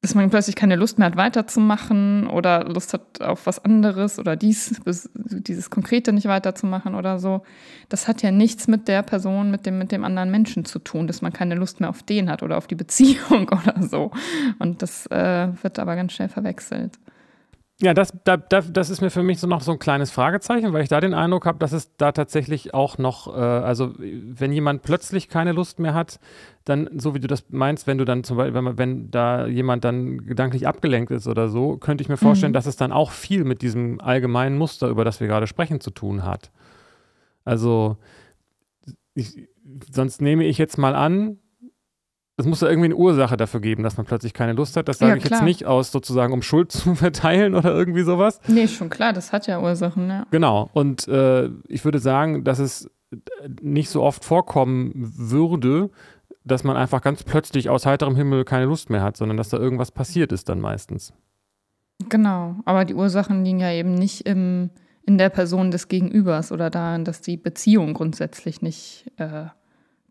dass 0.00 0.16
man 0.16 0.28
plötzlich 0.30 0.56
keine 0.56 0.74
Lust 0.74 0.98
mehr 0.98 1.06
hat, 1.06 1.16
weiterzumachen 1.16 2.26
oder 2.26 2.64
Lust 2.64 2.92
hat 2.94 3.22
auf 3.22 3.46
was 3.46 3.64
anderes 3.64 4.18
oder 4.18 4.34
dies, 4.34 4.80
dieses 5.14 5.70
Konkrete 5.70 6.12
nicht 6.12 6.26
weiterzumachen 6.26 6.96
oder 6.96 7.20
so. 7.20 7.44
Das 7.90 8.08
hat 8.08 8.22
ja 8.22 8.32
nichts 8.32 8.66
mit 8.66 8.88
der 8.88 9.04
Person, 9.04 9.52
mit 9.52 9.66
dem, 9.66 9.78
mit 9.78 9.92
dem 9.92 10.02
anderen 10.02 10.32
Menschen 10.32 10.64
zu 10.64 10.80
tun, 10.80 11.06
dass 11.06 11.22
man 11.22 11.32
keine 11.32 11.54
Lust 11.54 11.78
mehr 11.78 11.90
auf 11.90 12.02
den 12.02 12.28
hat 12.28 12.42
oder 12.42 12.58
auf 12.58 12.66
die 12.66 12.74
Beziehung 12.74 13.48
oder 13.52 13.80
so. 13.86 14.10
Und 14.58 14.82
das 14.82 15.06
äh, 15.06 15.46
wird 15.62 15.78
aber 15.78 15.94
ganz 15.94 16.12
schnell 16.14 16.28
verwechselt. 16.28 16.98
Ja, 17.82 17.94
das, 17.94 18.12
da, 18.22 18.36
das 18.36 18.90
ist 18.90 19.00
mir 19.00 19.10
für 19.10 19.24
mich 19.24 19.40
so 19.40 19.48
noch 19.48 19.60
so 19.60 19.72
ein 19.72 19.80
kleines 19.80 20.12
Fragezeichen, 20.12 20.72
weil 20.72 20.84
ich 20.84 20.88
da 20.88 21.00
den 21.00 21.14
Eindruck 21.14 21.46
habe, 21.46 21.58
dass 21.58 21.72
es 21.72 21.96
da 21.96 22.12
tatsächlich 22.12 22.74
auch 22.74 22.96
noch, 22.96 23.26
äh, 23.26 23.40
also 23.40 23.92
wenn 23.98 24.52
jemand 24.52 24.82
plötzlich 24.82 25.28
keine 25.28 25.50
Lust 25.50 25.80
mehr 25.80 25.92
hat, 25.92 26.20
dann, 26.64 26.88
so 26.96 27.12
wie 27.16 27.18
du 27.18 27.26
das 27.26 27.46
meinst, 27.48 27.88
wenn 27.88 27.98
du 27.98 28.04
dann 28.04 28.22
zum 28.22 28.36
Beispiel, 28.36 28.54
wenn, 28.54 28.62
man, 28.62 28.78
wenn 28.78 29.10
da 29.10 29.48
jemand 29.48 29.82
dann 29.82 30.24
gedanklich 30.24 30.68
abgelenkt 30.68 31.10
ist 31.10 31.26
oder 31.26 31.48
so, 31.48 31.76
könnte 31.76 32.02
ich 32.02 32.08
mir 32.08 32.16
vorstellen, 32.16 32.52
mhm. 32.52 32.54
dass 32.54 32.66
es 32.66 32.76
dann 32.76 32.92
auch 32.92 33.10
viel 33.10 33.42
mit 33.42 33.62
diesem 33.62 34.00
allgemeinen 34.00 34.56
Muster, 34.56 34.86
über 34.86 35.04
das 35.04 35.18
wir 35.18 35.26
gerade 35.26 35.48
sprechen, 35.48 35.80
zu 35.80 35.90
tun 35.90 36.24
hat. 36.24 36.52
Also, 37.44 37.96
ich, 39.14 39.48
sonst 39.90 40.22
nehme 40.22 40.44
ich 40.44 40.56
jetzt 40.56 40.78
mal 40.78 40.94
an, 40.94 41.38
es 42.42 42.48
muss 42.48 42.60
da 42.60 42.68
irgendwie 42.68 42.86
eine 42.86 42.96
Ursache 42.96 43.36
dafür 43.36 43.60
geben, 43.60 43.82
dass 43.82 43.96
man 43.96 44.06
plötzlich 44.06 44.34
keine 44.34 44.52
Lust 44.52 44.76
hat. 44.76 44.88
Das 44.88 44.98
sage 44.98 45.12
ja, 45.12 45.16
ich 45.16 45.24
jetzt 45.24 45.42
nicht 45.42 45.64
aus, 45.64 45.92
sozusagen, 45.92 46.32
um 46.32 46.42
Schuld 46.42 46.72
zu 46.72 46.94
verteilen 46.94 47.54
oder 47.54 47.72
irgendwie 47.72 48.02
sowas. 48.02 48.40
Nee, 48.48 48.68
schon 48.68 48.90
klar, 48.90 49.12
das 49.12 49.32
hat 49.32 49.46
ja 49.46 49.60
Ursachen, 49.60 50.08
ja. 50.08 50.26
Genau. 50.30 50.68
Und 50.72 51.08
äh, 51.08 51.48
ich 51.68 51.84
würde 51.84 51.98
sagen, 51.98 52.44
dass 52.44 52.58
es 52.58 52.90
nicht 53.60 53.90
so 53.90 54.02
oft 54.02 54.24
vorkommen 54.24 54.92
würde, 54.94 55.90
dass 56.44 56.64
man 56.64 56.76
einfach 56.76 57.02
ganz 57.02 57.22
plötzlich 57.22 57.70
aus 57.70 57.86
heiterem 57.86 58.16
Himmel 58.16 58.44
keine 58.44 58.64
Lust 58.64 58.90
mehr 58.90 59.02
hat, 59.02 59.16
sondern 59.16 59.36
dass 59.36 59.50
da 59.50 59.58
irgendwas 59.58 59.90
passiert 59.90 60.32
ist 60.32 60.48
dann 60.48 60.60
meistens. 60.60 61.12
Genau, 62.08 62.56
aber 62.64 62.84
die 62.84 62.94
Ursachen 62.94 63.44
liegen 63.44 63.60
ja 63.60 63.70
eben 63.70 63.94
nicht 63.94 64.26
im, 64.26 64.70
in 65.04 65.18
der 65.18 65.28
Person 65.28 65.70
des 65.70 65.88
Gegenübers 65.88 66.50
oder 66.50 66.70
daran, 66.70 67.04
dass 67.04 67.20
die 67.20 67.36
Beziehung 67.36 67.94
grundsätzlich 67.94 68.60
nicht 68.60 69.10
äh, 69.18 69.46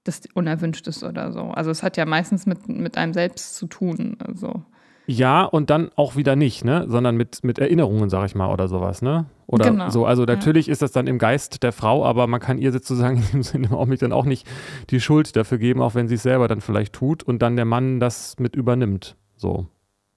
das 0.03 0.21
unerwünscht 0.33 0.87
ist 0.87 1.03
oder 1.03 1.31
so. 1.31 1.41
Also 1.41 1.71
es 1.71 1.83
hat 1.83 1.97
ja 1.97 2.05
meistens 2.05 2.45
mit, 2.45 2.67
mit 2.67 2.97
einem 2.97 3.13
selbst 3.13 3.55
zu 3.55 3.67
tun. 3.67 4.17
Also. 4.25 4.63
Ja, 5.07 5.43
und 5.43 5.69
dann 5.69 5.89
auch 5.95 6.15
wieder 6.15 6.35
nicht, 6.35 6.63
ne? 6.63 6.85
Sondern 6.87 7.17
mit, 7.17 7.43
mit 7.43 7.59
Erinnerungen, 7.59 8.09
sag 8.09 8.25
ich 8.25 8.35
mal, 8.35 8.51
oder 8.51 8.67
sowas, 8.67 9.01
ne? 9.01 9.25
Oder 9.47 9.71
Genau, 9.71 9.89
so. 9.89 10.05
Also 10.05 10.23
natürlich 10.23 10.67
ja. 10.67 10.71
ist 10.71 10.81
das 10.81 10.91
dann 10.91 11.07
im 11.07 11.17
Geist 11.17 11.63
der 11.63 11.71
Frau, 11.71 12.05
aber 12.05 12.27
man 12.27 12.39
kann 12.39 12.57
ihr 12.57 12.71
sozusagen 12.71 13.17
in 13.31 13.31
dem 13.31 13.43
Sinne 13.43 13.71
auch 13.71 13.87
nicht 13.87 14.01
dann 14.01 14.13
auch 14.13 14.25
nicht 14.25 14.47
die 14.89 15.01
Schuld 15.01 15.35
dafür 15.35 15.57
geben, 15.57 15.81
auch 15.81 15.95
wenn 15.95 16.07
sie 16.07 16.15
es 16.15 16.23
selber 16.23 16.47
dann 16.47 16.61
vielleicht 16.61 16.93
tut 16.93 17.23
und 17.23 17.41
dann 17.41 17.55
der 17.55 17.65
Mann 17.65 17.99
das 17.99 18.39
mit 18.39 18.55
übernimmt. 18.55 19.17
So. 19.35 19.67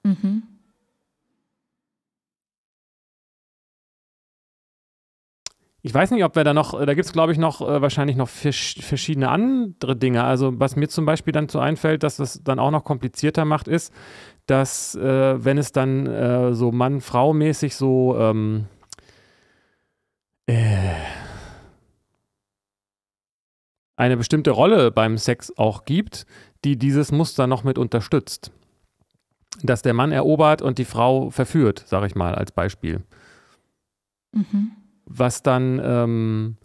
Mhm. 0.03 0.45
Ich 5.87 5.93
weiß 5.93 6.13
nicht, 6.13 6.25
ob 6.25 6.35
wir 6.35 6.45
da 6.45 6.55
noch, 6.55 6.73
da 6.73 6.95
gibt 6.95 7.05
es 7.05 7.13
glaube 7.13 7.33
ich 7.33 7.39
noch 7.39 7.61
äh, 7.61 7.83
wahrscheinlich 7.83 8.17
noch 8.17 8.31
vers 8.31 8.77
verschiedene 8.81 9.29
andere 9.29 9.95
Dinge. 9.95 10.25
Also 10.25 10.59
was 10.59 10.77
mir 10.77 10.89
zum 10.89 11.05
Beispiel 11.05 11.33
dann 11.35 11.51
so 11.51 11.59
einfällt, 11.59 12.03
dass 12.03 12.17
das 12.17 12.43
dann 12.43 12.59
auch 12.59 12.71
noch 12.71 12.85
komplizierter 12.85 13.45
macht, 13.45 13.69
ist, 13.69 13.93
dass 14.47 14.95
äh, 14.95 15.45
wenn 15.45 15.59
es 15.59 15.73
dann 15.73 16.07
äh, 16.07 16.55
so 16.55 16.73
Mann-Frau-mäßig 16.73 17.77
so 17.77 18.17
ähm, 18.19 18.65
äh, 20.47 20.95
eine 23.97 24.17
bestimmte 24.17 24.53
Rolle 24.53 24.91
beim 24.91 25.19
Sex 25.19 25.53
auch 25.59 25.85
gibt, 25.85 26.25
die 26.65 26.79
dieses 26.79 27.13
Muster 27.13 27.47
noch 27.47 27.63
mit 27.63 27.77
unterstützt. 27.77 28.53
Dass 29.63 29.83
der 29.83 29.93
Mann 29.93 30.13
erobert 30.13 30.63
und 30.63 30.79
die 30.79 30.87
Frau 30.87 31.29
verführt, 31.29 31.85
sage 31.87 32.07
ich 32.07 32.15
mal 32.15 32.35
als 32.35 32.53
Beispiel 32.53 33.03
Mhm. 34.35 34.84
Was 35.07 35.43
dann 35.43 35.81
ähm, 35.85 36.57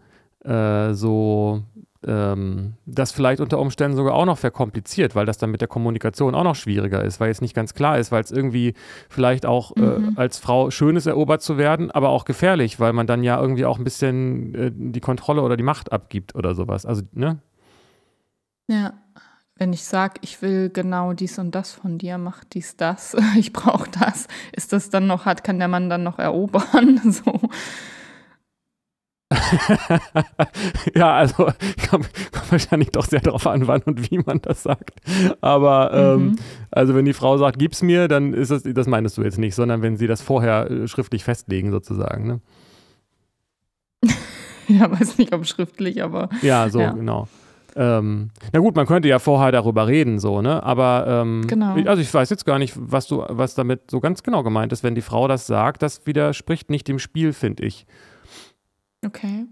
äh, 0.43 0.93
so 0.93 1.63
ähm, 2.07 2.75
das 2.85 3.11
vielleicht 3.11 3.41
unter 3.41 3.59
Umständen 3.59 3.97
sogar 3.97 4.13
auch 4.13 4.25
noch 4.25 4.37
verkompliziert, 4.37 5.15
weil 5.15 5.25
das 5.25 5.37
dann 5.37 5.51
mit 5.51 5.59
der 5.59 5.67
Kommunikation 5.67 6.33
auch 6.33 6.45
noch 6.45 6.55
schwieriger 6.55 7.03
ist, 7.03 7.19
weil 7.19 7.27
jetzt 7.27 7.41
nicht 7.41 7.53
ganz 7.53 7.73
klar 7.73 7.97
ist, 7.99 8.11
weil 8.11 8.23
es 8.23 8.31
irgendwie 8.31 8.73
vielleicht 9.09 9.45
auch 9.45 9.75
Mhm. 9.75 10.13
äh, 10.15 10.19
als 10.19 10.39
Frau 10.39 10.71
schön 10.71 10.95
ist, 10.95 11.07
erobert 11.07 11.41
zu 11.41 11.57
werden, 11.57 11.91
aber 11.91 12.09
auch 12.09 12.23
gefährlich, 12.23 12.79
weil 12.79 12.93
man 12.93 13.05
dann 13.05 13.23
ja 13.23 13.39
irgendwie 13.41 13.65
auch 13.65 13.77
ein 13.77 13.83
bisschen 13.83 14.55
äh, 14.55 14.71
die 14.73 15.01
Kontrolle 15.01 15.41
oder 15.41 15.57
die 15.57 15.63
Macht 15.63 15.91
abgibt 15.91 16.35
oder 16.35 16.55
sowas. 16.55 16.85
Also, 16.85 17.03
ne? 17.11 17.39
Ja. 18.67 18.93
Wenn 19.57 19.73
ich 19.73 19.83
sage, 19.83 20.21
ich 20.21 20.41
will 20.41 20.69
genau 20.69 21.11
dies 21.11 21.37
und 21.37 21.53
das 21.53 21.73
von 21.73 21.97
dir, 21.97 22.17
mach 22.17 22.45
dies, 22.45 22.77
das, 22.77 23.13
ich 23.37 23.51
brauche 23.51 23.89
das, 23.91 24.27
ist 24.53 24.71
das 24.71 24.89
dann 24.89 25.05
noch, 25.05 25.25
hat, 25.25 25.43
kann 25.43 25.59
der 25.59 25.67
Mann 25.67 25.89
dann 25.89 26.03
noch 26.03 26.17
erobern? 26.17 27.01
So. 27.11 27.41
ja, 30.95 31.15
also 31.15 31.45
kommt, 31.89 32.09
kommt 32.31 32.51
wahrscheinlich 32.51 32.89
doch 32.91 33.05
sehr 33.05 33.19
darauf 33.21 33.45
an, 33.47 33.67
wann 33.67 33.81
und 33.83 34.09
wie 34.11 34.19
man 34.19 34.41
das 34.41 34.63
sagt. 34.63 34.99
Aber 35.41 35.91
ähm, 35.93 36.19
Mhm. 36.27 36.35
also 36.71 36.95
wenn 36.95 37.05
die 37.05 37.13
Frau 37.13 37.37
sagt, 37.37 37.59
gib's 37.59 37.81
mir, 37.81 38.07
dann 38.07 38.33
ist 38.33 38.51
das, 38.51 38.63
das 38.63 38.87
meinst 38.87 39.17
du 39.17 39.23
jetzt 39.23 39.37
nicht, 39.37 39.55
sondern 39.55 39.81
wenn 39.81 39.97
sie 39.97 40.07
das 40.07 40.21
vorher 40.21 40.69
äh, 40.71 40.87
schriftlich 40.87 41.23
festlegen 41.23 41.71
sozusagen. 41.71 42.27
Ne? 42.27 42.41
Ja, 44.67 44.91
weiß 44.91 45.17
nicht, 45.17 45.33
ob 45.33 45.47
schriftlich, 45.47 46.03
aber 46.03 46.29
Ja, 46.43 46.69
so 46.69 46.79
Ja. 46.79 46.91
genau. 46.91 47.27
Ähm, 47.75 48.29
na 48.53 48.59
gut, 48.59 48.75
man 48.75 48.85
könnte 48.85 49.07
ja 49.07 49.17
vorher 49.17 49.51
darüber 49.51 49.87
reden, 49.87 50.19
so, 50.19 50.41
ne? 50.43 50.61
Aber 50.63 51.05
ähm, 51.07 51.45
Genau. 51.47 51.75
ich- 51.75 51.87
also 51.89 52.01
ich 52.01 52.13
weiß 52.13 52.29
jetzt 52.29 52.45
gar 52.45 52.59
nicht, 52.59 52.73
was 52.77 53.07
du, 53.07 53.23
was 53.29 53.55
damit 53.55 53.89
so 53.89 53.99
ganz 53.99 54.21
genau 54.21 54.43
gemeint 54.43 54.71
ist, 54.71 54.83
wenn 54.83 54.93
die 54.95 55.01
Frau 55.01 55.27
das 55.27 55.47
sagt, 55.47 55.81
das 55.81 56.05
widerspricht 56.05 56.69
nicht 56.69 56.87
dem 56.87 56.99
Spiel, 56.99 57.33
finde 57.33 57.63
ich. 57.65 57.85
Okay. 59.05 59.45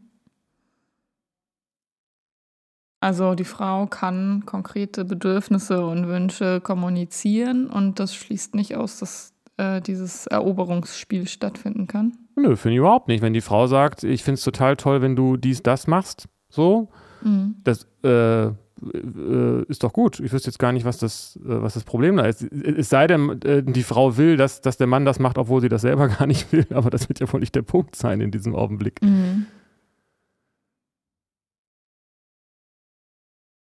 Also 2.99 3.35
die 3.35 3.43
Frau 3.43 3.85
kann 3.85 4.43
konkrete 4.45 5.05
Bedürfnisse 5.05 5.85
und 5.85 6.07
Wünsche 6.07 6.61
kommunizieren 6.61 7.67
und 7.67 7.99
das 7.99 8.15
schließt 8.15 8.55
nicht 8.55 8.75
aus, 8.75 8.99
dass 8.99 9.33
äh, 9.57 9.81
dieses 9.81 10.25
Eroberungsspiel 10.27 11.27
stattfinden 11.27 11.87
kann. 11.87 12.17
Nö, 12.35 12.55
finde 12.55 12.73
ich 12.73 12.79
überhaupt 12.79 13.07
nicht. 13.07 13.21
Wenn 13.21 13.33
die 13.33 13.41
Frau 13.41 13.67
sagt, 13.67 14.03
ich 14.03 14.23
finde 14.23 14.35
es 14.35 14.43
total 14.43 14.77
toll, 14.77 15.01
wenn 15.01 15.15
du 15.15 15.37
dies, 15.37 15.61
das 15.61 15.87
machst, 15.87 16.27
so, 16.49 16.89
Mhm. 17.21 17.55
das 17.63 17.87
äh, 18.03 18.47
äh, 18.47 19.63
ist 19.67 19.83
doch 19.83 19.93
gut. 19.93 20.19
Ich 20.19 20.31
wüsste 20.31 20.49
jetzt 20.49 20.59
gar 20.59 20.71
nicht, 20.71 20.85
was 20.85 20.97
das, 20.97 21.37
äh, 21.43 21.61
was 21.61 21.73
das 21.73 21.83
Problem 21.83 22.17
da 22.17 22.25
ist. 22.25 22.43
Es 22.43 22.89
sei 22.89 23.07
denn, 23.07 23.41
äh, 23.41 23.63
die 23.63 23.83
Frau 23.83 24.17
will, 24.17 24.37
dass, 24.37 24.61
dass 24.61 24.77
der 24.77 24.87
Mann 24.87 25.05
das 25.05 25.19
macht, 25.19 25.37
obwohl 25.37 25.61
sie 25.61 25.69
das 25.69 25.81
selber 25.81 26.07
gar 26.19 26.27
nicht 26.27 26.51
will, 26.51 26.67
aber 26.71 26.89
das 26.89 27.09
wird 27.09 27.19
ja 27.19 27.31
wohl 27.31 27.39
nicht 27.39 27.55
der 27.55 27.63
Punkt 27.63 27.95
sein 27.95 28.21
in 28.21 28.31
diesem 28.31 28.55
Augenblick. 28.55 29.01
Mhm. 29.01 29.47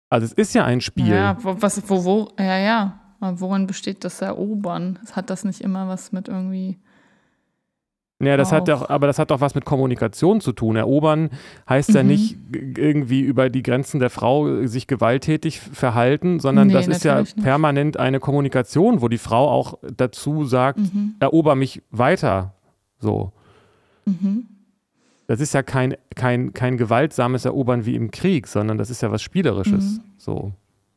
Also 0.09 0.25
es 0.25 0.33
ist 0.33 0.53
ja 0.53 0.63
ein 0.63 0.81
Spiel. 0.81 1.07
Ja, 1.07 1.37
was, 1.41 1.81
wo, 1.89 2.05
wo, 2.05 2.31
ja, 2.37 2.57
ja. 2.59 2.99
Worin 3.19 3.67
besteht 3.67 4.03
das 4.03 4.21
Erobern? 4.21 4.99
Hat 5.13 5.29
das 5.29 5.43
nicht 5.45 5.61
immer 5.61 5.87
was 5.87 6.11
mit 6.11 6.27
irgendwie. 6.27 6.77
Ja, 8.21 8.37
das 8.37 8.51
hat 8.53 8.69
Auch. 8.69 8.81
doch, 8.81 8.89
aber 8.89 9.07
das 9.07 9.19
hat 9.19 9.31
doch 9.31 9.41
was 9.41 9.53
mit 9.55 9.65
Kommunikation 9.65 10.39
zu 10.39 10.53
tun. 10.53 10.75
Erobern 10.77 11.29
heißt 11.67 11.89
ja 11.89 12.03
Mhm. 12.03 12.09
nicht 12.09 12.37
g- 12.51 12.73
irgendwie 12.81 13.19
über 13.21 13.49
die 13.49 13.63
Grenzen 13.63 13.99
der 13.99 14.09
Frau 14.09 14.47
äh, 14.47 14.67
sich 14.67 14.87
gewalttätig 14.87 15.59
verhalten, 15.59 16.39
sondern 16.39 16.67
Nee, 16.67 16.73
das 16.73 16.87
ist 16.87 17.03
ja 17.03 17.19
nicht. 17.19 17.41
permanent 17.43 17.97
eine 17.97 18.19
Kommunikation, 18.21 19.01
wo 19.01 19.09
die 19.09 19.17
Frau 19.17 19.49
auch 19.49 19.77
dazu 19.97 20.45
sagt, 20.45 20.79
Mhm. 20.79 21.15
erober 21.19 21.55
mich 21.55 21.81
weiter. 21.91 22.53
So. 22.99 23.33
Mhm. 24.05 24.45
Das 25.27 25.41
ist 25.41 25.53
ja 25.53 25.63
kein, 25.63 25.95
kein, 26.15 26.53
kein 26.53 26.77
gewaltsames 26.77 27.45
Erobern 27.45 27.85
wie 27.85 27.95
im 27.95 28.11
Krieg, 28.11 28.47
sondern 28.47 28.77
das 28.77 28.89
ist 28.89 29.01
ja 29.01 29.11
was 29.11 29.21
Spielerisches. 29.21 29.97
Mhm. 29.97 30.01
So. 30.17 30.51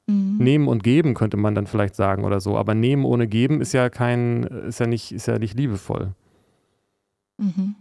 Mhm. 0.06 0.36
Nehmen 0.38 0.68
und 0.68 0.84
geben 0.84 1.14
könnte 1.14 1.36
man 1.36 1.54
dann 1.56 1.66
vielleicht 1.66 1.96
sagen 1.96 2.24
oder 2.24 2.38
so. 2.40 2.56
Aber 2.56 2.74
nehmen 2.74 3.04
ohne 3.04 3.26
geben 3.26 3.60
ist 3.60 3.72
ja 3.72 3.88
kein, 3.88 4.44
ist 4.44 4.78
ja 4.78 4.86
nicht, 4.86 5.10
ist 5.12 5.26
ja 5.26 5.38
nicht 5.38 5.56
liebevoll. 5.56 6.12
Mhm. 7.38 7.76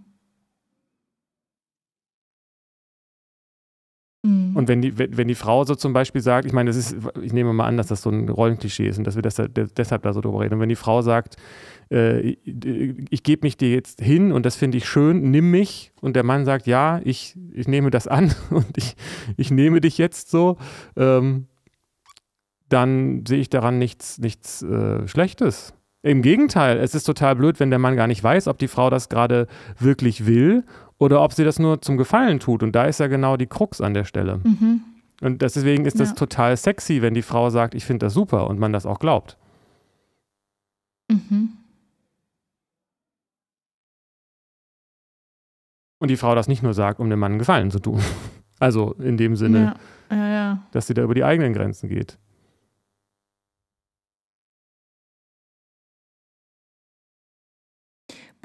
Mhm. 4.25 4.55
Und 4.55 4.67
wenn 4.67 4.81
die, 4.81 4.97
wenn 4.97 5.27
die 5.27 5.35
Frau 5.35 5.63
so 5.65 5.75
zum 5.75 5.93
Beispiel 5.93 6.21
sagt, 6.21 6.45
ich 6.45 6.53
meine, 6.53 6.69
das 6.69 6.77
ist, 6.77 6.95
ich 7.21 7.31
nehme 7.31 7.53
mal 7.53 7.67
an, 7.67 7.77
dass 7.77 7.87
das 7.87 8.01
so 8.01 8.09
ein 8.09 8.27
Rollenklischee 8.27 8.87
ist 8.87 8.97
und 8.97 9.05
dass 9.05 9.15
wir 9.15 9.21
das, 9.21 9.35
deshalb 9.77 10.01
da 10.01 10.13
so 10.13 10.21
drüber 10.21 10.39
reden. 10.39 10.55
Und 10.55 10.61
wenn 10.61 10.69
die 10.69 10.75
Frau 10.75 11.01
sagt, 11.03 11.35
äh, 11.91 12.19
ich, 12.21 12.39
ich 13.09 13.23
gebe 13.23 13.45
mich 13.45 13.55
dir 13.57 13.69
jetzt 13.69 14.01
hin 14.01 14.31
und 14.31 14.45
das 14.45 14.55
finde 14.55 14.77
ich 14.77 14.87
schön, 14.87 15.29
nimm 15.29 15.51
mich. 15.51 15.91
Und 16.01 16.15
der 16.15 16.23
Mann 16.23 16.43
sagt, 16.43 16.65
ja, 16.65 16.99
ich, 17.03 17.37
ich 17.53 17.67
nehme 17.67 17.91
das 17.91 18.07
an 18.07 18.33
und 18.49 18.77
ich, 18.77 18.95
ich 19.37 19.51
nehme 19.51 19.79
dich 19.79 19.97
jetzt 19.97 20.31
so, 20.31 20.57
ähm, 20.97 21.47
dann 22.67 23.25
sehe 23.27 23.39
ich 23.39 23.49
daran 23.49 23.77
nichts, 23.77 24.17
nichts 24.17 24.63
äh, 24.63 25.07
Schlechtes. 25.07 25.73
Im 26.05 26.21
Gegenteil, 26.21 26.77
es 26.77 26.93
ist 26.93 27.05
total 27.05 27.35
blöd, 27.35 27.59
wenn 27.59 27.71
der 27.71 27.79
Mann 27.79 27.95
gar 27.95 28.05
nicht 28.05 28.23
weiß, 28.23 28.47
ob 28.47 28.59
die 28.59 28.67
Frau 28.67 28.91
das 28.91 29.09
gerade 29.09 29.47
wirklich 29.79 30.27
will 30.27 30.63
oder 30.99 31.23
ob 31.23 31.33
sie 31.33 31.43
das 31.43 31.57
nur 31.57 31.81
zum 31.81 31.97
Gefallen 31.97 32.39
tut. 32.39 32.61
Und 32.61 32.73
da 32.73 32.83
ist 32.83 32.99
ja 32.99 33.07
genau 33.07 33.37
die 33.37 33.47
Krux 33.47 33.81
an 33.81 33.95
der 33.95 34.03
Stelle. 34.03 34.39
Mhm. 34.43 34.81
Und 35.21 35.41
deswegen 35.41 35.83
ist 35.85 35.99
das 35.99 36.09
Ja. 36.09 36.15
total 36.15 36.57
sexy, 36.57 37.01
wenn 37.01 37.15
die 37.15 37.23
Frau 37.23 37.49
sagt, 37.49 37.73
ich 37.73 37.85
finde 37.85 38.05
das 38.05 38.13
super 38.13 38.47
und 38.47 38.59
man 38.59 38.71
das 38.71 38.85
auch 38.85 38.99
glaubt. 38.99 39.35
Mhm. 41.09 41.53
Und 45.97 46.09
die 46.11 46.17
Frau 46.17 46.35
das 46.35 46.47
nicht 46.47 46.61
nur 46.61 46.75
sagt, 46.75 46.99
um 46.99 47.09
dem 47.09 47.17
Mann 47.17 47.31
einen 47.31 47.39
Gefallen 47.39 47.71
zu 47.71 47.79
tun. 47.79 47.99
Also 48.57 48.93
in 48.99 49.17
dem 49.17 49.35
Sinne, 49.35 49.75
ja, 50.09 50.15
ja. 50.29 50.63
dass 50.71 50.87
sie 50.87 50.93
da 50.93 51.01
über 51.01 51.13
die 51.13 51.25
eigenen 51.25 51.51
Grenzen 51.51 51.89
geht. 51.89 52.17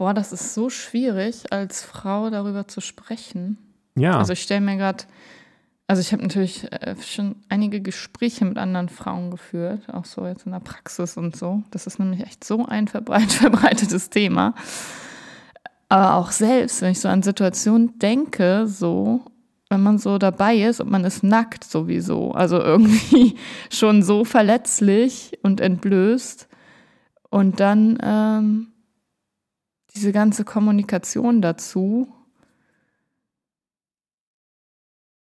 Boah, 0.01 0.15
das 0.15 0.33
ist 0.33 0.55
so 0.55 0.71
schwierig, 0.71 1.53
als 1.53 1.83
Frau 1.83 2.31
darüber 2.31 2.67
zu 2.67 2.81
sprechen. 2.81 3.59
Ja, 3.97 4.17
Also 4.17 4.33
ich 4.33 4.41
stelle 4.41 4.63
mir 4.63 4.79
gerade, 4.79 5.05
also 5.89 6.01
ich 6.01 6.15
habe 6.15 6.23
natürlich 6.23 6.73
äh, 6.73 6.97
schon 7.03 7.37
einige 7.51 7.83
Gespräche 7.83 8.47
mit 8.47 8.57
anderen 8.57 8.89
Frauen 8.89 9.31
geführt, 9.31 9.83
auch 9.93 10.07
so 10.07 10.27
jetzt 10.27 10.47
in 10.47 10.53
der 10.53 10.61
Praxis 10.61 11.19
und 11.19 11.37
so. 11.37 11.65
Das 11.71 11.87
ist 11.87 11.99
nämlich 11.99 12.23
echt 12.23 12.45
so 12.45 12.65
ein 12.65 12.89
verbreit, 12.89 13.31
verbreitetes 13.31 14.09
Thema. 14.09 14.55
Aber 15.91 16.15
auch 16.15 16.31
selbst, 16.31 16.81
wenn 16.81 16.93
ich 16.93 17.01
so 17.01 17.11
an 17.11 17.23
Situationen 17.23 17.99
denke, 17.99 18.67
so, 18.67 19.21
wenn 19.69 19.83
man 19.83 19.99
so 19.99 20.17
dabei 20.17 20.57
ist 20.63 20.81
und 20.81 20.91
man 20.91 21.05
ist 21.05 21.23
nackt 21.23 21.63
sowieso, 21.63 22.33
also 22.33 22.59
irgendwie 22.59 23.37
schon 23.71 24.03
so 24.03 24.25
verletzlich 24.25 25.39
und 25.43 25.61
entblößt 25.61 26.49
und 27.29 27.61
dann 27.61 27.99
ähm, 28.03 28.70
diese 29.95 30.13
ganze 30.13 30.45
Kommunikation 30.45 31.43
dazu, 31.43 32.09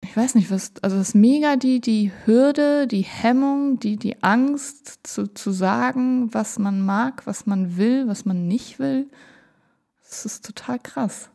ich 0.05 0.17
weiß 0.17 0.35
nicht, 0.35 0.51
was, 0.51 0.73
also 0.83 0.97
das 0.97 1.09
ist 1.09 1.15
mega 1.15 1.57
die, 1.57 1.81
die 1.81 2.13
Hürde, 2.25 2.87
die 2.87 3.03
Hemmung, 3.03 3.81
die, 3.81 3.97
die 3.97 4.23
Angst 4.23 5.01
zu, 5.03 5.27
zu 5.33 5.51
sagen, 5.51 6.33
was 6.33 6.59
man 6.59 6.85
mag, 6.85 7.27
was 7.27 7.47
man 7.47 7.77
will, 7.77 8.07
was 8.07 8.25
man 8.25 8.47
nicht 8.47 8.79
will. 8.79 9.11
Das 10.03 10.25
ist 10.25 10.45
total 10.45 10.79
krass. 10.79 11.31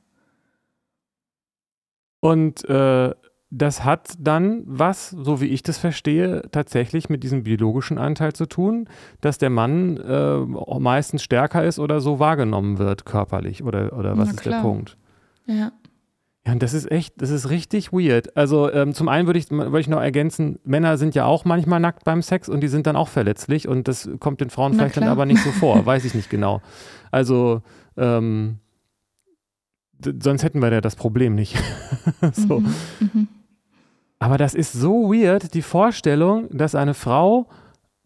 Und 2.21 2.63
äh, 2.69 3.13
das 3.51 3.83
hat 3.83 4.13
dann 4.19 4.63
was, 4.65 5.09
so 5.09 5.41
wie 5.41 5.47
ich 5.47 5.63
das 5.63 5.77
verstehe, 5.77 6.43
tatsächlich 6.51 7.09
mit 7.09 7.23
diesem 7.23 7.43
biologischen 7.43 7.97
Anteil 7.97 8.33
zu 8.33 8.45
tun, 8.45 8.87
dass 9.21 9.39
der 9.39 9.49
Mann 9.49 9.97
äh, 9.97 10.37
meistens 10.79 11.23
stärker 11.23 11.63
ist 11.63 11.79
oder 11.79 11.99
so 11.99 12.19
wahrgenommen 12.19 12.77
wird 12.77 13.05
körperlich 13.05 13.63
oder, 13.63 13.97
oder 13.97 14.17
was 14.17 14.29
ist 14.31 14.45
der 14.45 14.61
Punkt? 14.61 14.97
Ja. 15.47 15.71
Ja, 16.45 16.53
und 16.53 16.63
das 16.63 16.73
ist 16.73 16.89
echt, 16.89 17.21
das 17.21 17.31
ist 17.31 17.49
richtig 17.49 17.91
weird. 17.91 18.35
Also 18.37 18.71
ähm, 18.71 18.93
zum 18.93 19.09
einen 19.09 19.27
würde 19.27 19.39
ich, 19.39 19.51
würd 19.51 19.79
ich 19.81 19.87
noch 19.89 19.99
ergänzen, 19.99 20.57
Männer 20.63 20.97
sind 20.97 21.13
ja 21.13 21.25
auch 21.25 21.43
manchmal 21.43 21.79
nackt 21.79 22.05
beim 22.05 22.21
Sex 22.21 22.47
und 22.49 22.61
die 22.61 22.69
sind 22.69 22.87
dann 22.87 22.95
auch 22.95 23.09
verletzlich 23.09 23.67
und 23.67 23.87
das 23.87 24.09
kommt 24.19 24.41
den 24.41 24.49
Frauen 24.49 24.71
Na 24.71 24.77
vielleicht 24.77 24.93
klar. 24.93 25.05
dann 25.05 25.11
aber 25.11 25.25
nicht 25.25 25.43
so 25.43 25.51
vor, 25.51 25.85
weiß 25.85 26.05
ich 26.05 26.13
nicht 26.13 26.29
genau. 26.29 26.61
Also 27.11 27.61
ähm, 27.97 28.59
sonst 30.21 30.43
hätten 30.43 30.61
wir 30.61 30.71
ja 30.71 30.81
das 30.81 30.95
Problem 30.95 31.35
nicht. 31.35 31.57
so. 32.31 32.61
Mhm, 32.61 32.73
mhm. 33.13 33.27
Aber 34.19 34.37
das 34.37 34.53
ist 34.53 34.73
so 34.73 35.11
weird, 35.11 35.53
die 35.53 35.61
Vorstellung, 35.61 36.47
dass 36.51 36.75
eine 36.75 36.93
Frau 36.93 37.47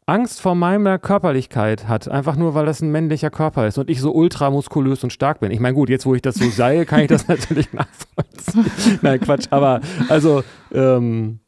Angst 0.05 0.41
vor 0.41 0.53
meiner 0.53 0.99
Körperlichkeit 0.99 1.87
hat, 1.87 2.07
einfach 2.07 2.35
nur, 2.35 2.53
weil 2.53 2.65
das 2.65 2.81
ein 2.81 2.91
männlicher 2.91 3.29
Körper 3.29 3.67
ist 3.67 3.77
und 3.77 3.89
ich 3.89 4.01
so 4.01 4.13
ultramuskulös 4.13 5.03
und 5.03 5.13
stark 5.13 5.39
bin. 5.39 5.51
Ich 5.51 5.59
meine, 5.59 5.73
gut, 5.73 5.89
jetzt 5.89 6.05
wo 6.05 6.13
ich 6.13 6.21
das 6.21 6.35
so 6.35 6.49
sei, 6.49 6.85
kann 6.85 7.01
ich 7.01 7.07
das 7.07 7.27
natürlich 7.29 7.71
nachvollziehen. 7.71 8.99
Nein, 9.01 9.19
Quatsch, 9.21 9.47
aber 9.49 9.81
also, 10.09 10.43
ähm, 10.71 11.39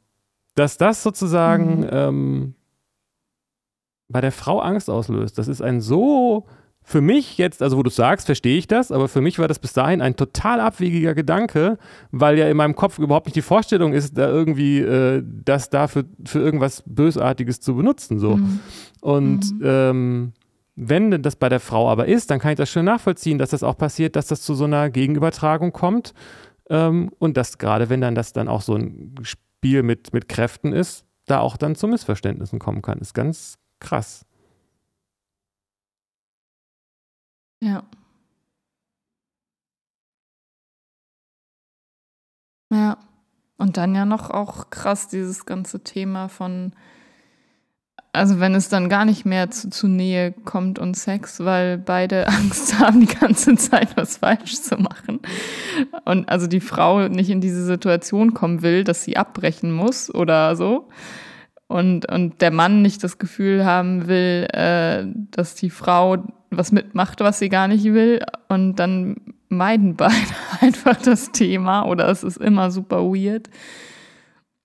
dass 0.56 0.78
das 0.78 1.04
sozusagen 1.04 1.82
mhm. 1.82 1.90
ähm, 1.92 2.56
bei 4.08 4.22
der 4.22 4.32
Frau 4.32 4.60
Angst 4.60 4.90
auslöst, 4.90 5.38
das 5.38 5.48
ist 5.48 5.62
ein 5.62 5.82
so 5.82 6.46
für 6.88 7.02
mich 7.02 7.40
jetzt, 7.40 7.64
also 7.64 7.78
wo 7.78 7.84
du 7.84 7.90
sagst, 7.90 8.28
verstehe 8.28 8.58
ich 8.58 8.68
das, 8.68 8.92
aber 8.92 9.08
für 9.08 9.20
mich 9.20 9.40
war 9.40 9.48
das 9.48 9.58
bis 9.58 9.74
dahin 9.74 10.02
ein 10.02 10.16
total 10.16 10.60
abwegiger 10.60 11.16
Gedanke, 11.16 11.80
weil 12.12 12.38
ja 12.38 12.48
in 12.48 12.56
meinem 12.56 12.76
Kopf 12.76 13.00
überhaupt 13.00 13.26
nicht 13.26 13.36
die 13.36 13.42
Vorstellung 13.42 13.92
ist, 13.92 14.16
da 14.18 14.30
irgendwie 14.30 14.80
äh, 14.80 15.24
das 15.26 15.72
dafür 15.72 16.06
für 16.26 16.40
irgendwas 16.40 16.84
Bösartiges 16.86 17.60
zu 17.60 17.76
benutzen. 17.76 18.20
So. 18.20 18.38
Mhm. 18.38 18.60
Und 19.02 19.52
mhm. 19.52 19.62
Ähm, 19.64 20.34
wenn 20.76 21.22
das 21.24 21.38
bei 21.38 21.50
der 21.50 21.60
Frau 21.60 21.90
aber 21.90 22.06
ist, 22.06 22.30
dann 22.30 22.40
kann 22.40 22.52
ich 22.52 22.58
das 22.58 22.70
schön 22.70 22.86
nachvollziehen, 22.86 23.40
dass 23.40 23.50
das 23.50 23.64
auch 23.64 23.78
passiert, 23.78 24.16
dass 24.16 24.28
das 24.28 24.42
zu 24.42 24.54
so 24.54 24.66
einer 24.66 24.90
Gegenübertragung 24.92 25.72
kommt. 25.72 26.14
Ähm, 26.70 27.12
und 27.18 27.36
dass 27.36 27.58
gerade 27.58 27.90
wenn 27.90 28.02
dann 28.02 28.14
das 28.14 28.32
dann 28.32 28.48
auch 28.48 28.62
so 28.62 28.76
ein 28.76 29.16
Spiel 29.24 29.82
mit, 29.82 30.14
mit 30.14 30.30
Kräften 30.30 30.72
ist, 30.72 31.06
da 31.26 31.40
auch 31.40 31.58
dann 31.58 31.76
zu 31.76 31.88
Missverständnissen 31.88 32.60
kommen 32.60 32.84
kann. 32.84 33.00
Ist 33.00 33.14
ganz 33.14 33.58
krass. 33.80 34.25
Ja. 37.62 37.84
Ja. 42.72 42.98
Und 43.58 43.78
dann 43.78 43.96
ja 43.96 44.06
noch 44.06 44.30
auch 44.32 44.70
krass 44.70 45.08
dieses 45.08 45.46
ganze 45.46 45.82
Thema 45.84 46.28
von, 46.28 46.74
also 48.12 48.40
wenn 48.40 48.54
es 48.54 48.68
dann 48.70 48.90
gar 48.90 49.06
nicht 49.06 49.26
mehr 49.26 49.50
zu, 49.50 49.70
zu 49.70 49.88
Nähe 49.88 50.34
kommt 50.34 50.78
und 50.78 50.96
Sex, 50.98 51.44
weil 51.44 51.78
beide 51.78 52.28
Angst 52.28 52.80
haben, 52.80 53.02
die 53.02 53.16
ganze 53.16 53.56
Zeit 53.56 53.96
was 53.96 54.18
falsch 54.18 54.62
zu 54.62 54.76
machen. 54.78 55.22
Und 56.04 56.28
also 56.30 56.48
die 56.48 56.60
Frau 56.60 57.08
nicht 57.08 57.30
in 57.30 57.42
diese 57.42 57.64
Situation 57.64 58.34
kommen 58.34 58.62
will, 58.62 58.84
dass 58.84 59.04
sie 59.04 59.18
abbrechen 59.18 59.72
muss 59.72 60.14
oder 60.14 60.56
so. 60.56 60.90
Und, 61.68 62.12
und 62.12 62.42
der 62.42 62.52
Mann 62.52 62.82
nicht 62.82 63.04
das 63.04 63.18
Gefühl 63.18 63.66
haben 63.66 64.08
will, 64.08 64.48
äh, 64.52 65.06
dass 65.32 65.56
die 65.56 65.72
Frau 65.72 66.18
was 66.58 66.72
mitmacht, 66.72 67.20
was 67.22 67.40
sie 67.40 67.50
gar 67.50 67.68
nicht 67.68 67.84
will. 67.86 68.22
Und 68.50 68.76
dann 68.76 69.18
meiden 69.50 69.96
beide 69.96 70.16
einfach 70.62 71.02
das 71.02 71.32
Thema 71.32 71.86
oder 71.86 72.10
es 72.10 72.24
ist 72.24 72.38
immer 72.38 72.72
super 72.72 73.04
weird. 73.04 73.50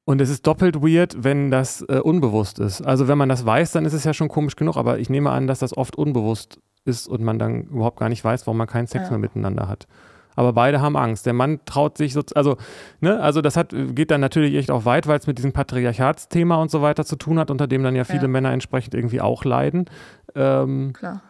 Und 0.05 0.21
es 0.21 0.31
ist 0.31 0.47
doppelt 0.47 0.83
weird, 0.83 1.23
wenn 1.23 1.51
das 1.51 1.83
äh, 1.83 1.99
unbewusst 1.99 2.59
ist. 2.59 2.83
Also 2.83 3.07
wenn 3.07 3.19
man 3.19 3.29
das 3.29 3.47
weiß, 3.47 3.73
dann 3.73 3.85
ist 3.85 3.93
es 3.93 4.05
ja 4.05 4.13
schon 4.13 4.29
komisch 4.29 4.57
genug, 4.57 4.77
aber 4.77 4.99
ich 4.99 5.09
nehme 5.09 5.31
an, 5.31 5.47
dass 5.47 5.61
das 5.61 5.77
oft 5.77 5.97
unbewusst 5.97 6.59
ist 6.85 7.07
und 7.07 7.23
man 7.23 7.39
dann 7.39 7.65
überhaupt 7.65 8.01
gar 8.01 8.09
nicht 8.09 8.25
weiß, 8.25 8.47
warum 8.47 8.59
man 8.59 8.67
keinen 8.67 8.87
Sex 8.87 9.05
ja. 9.05 9.11
mehr 9.11 9.19
miteinander 9.19 9.69
hat. 9.69 9.87
Aber 10.37 10.53
beide 10.53 10.81
haben 10.81 10.97
Angst. 10.97 11.27
Der 11.27 11.33
Mann 11.33 11.61
traut 11.65 11.99
sich 11.99 12.13
so, 12.13 12.23
also, 12.35 12.57
ne, 13.01 13.21
also 13.21 13.43
das 13.43 13.57
hat, 13.57 13.75
geht 13.95 14.11
dann 14.11 14.21
natürlich 14.21 14.55
echt 14.55 14.71
auch 14.71 14.85
weit, 14.85 15.07
weil 15.07 15.19
es 15.19 15.27
mit 15.27 15.39
diesem 15.39 15.53
Patriarchatsthema 15.53 16.57
und 16.57 16.71
so 16.71 16.83
weiter 16.83 17.05
zu 17.05 17.17
tun 17.17 17.39
hat, 17.39 17.51
unter 17.51 17.67
dem 17.67 17.83
dann 17.83 17.95
ja 17.95 18.05
viele 18.05 18.23
ja. 18.23 18.29
Männer 18.29 18.53
entsprechend 18.53 18.95
irgendwie 18.95 19.21
auch 19.21 19.45
leiden. 19.45 19.85
Ähm, 20.35 20.93
Klar 20.93 21.23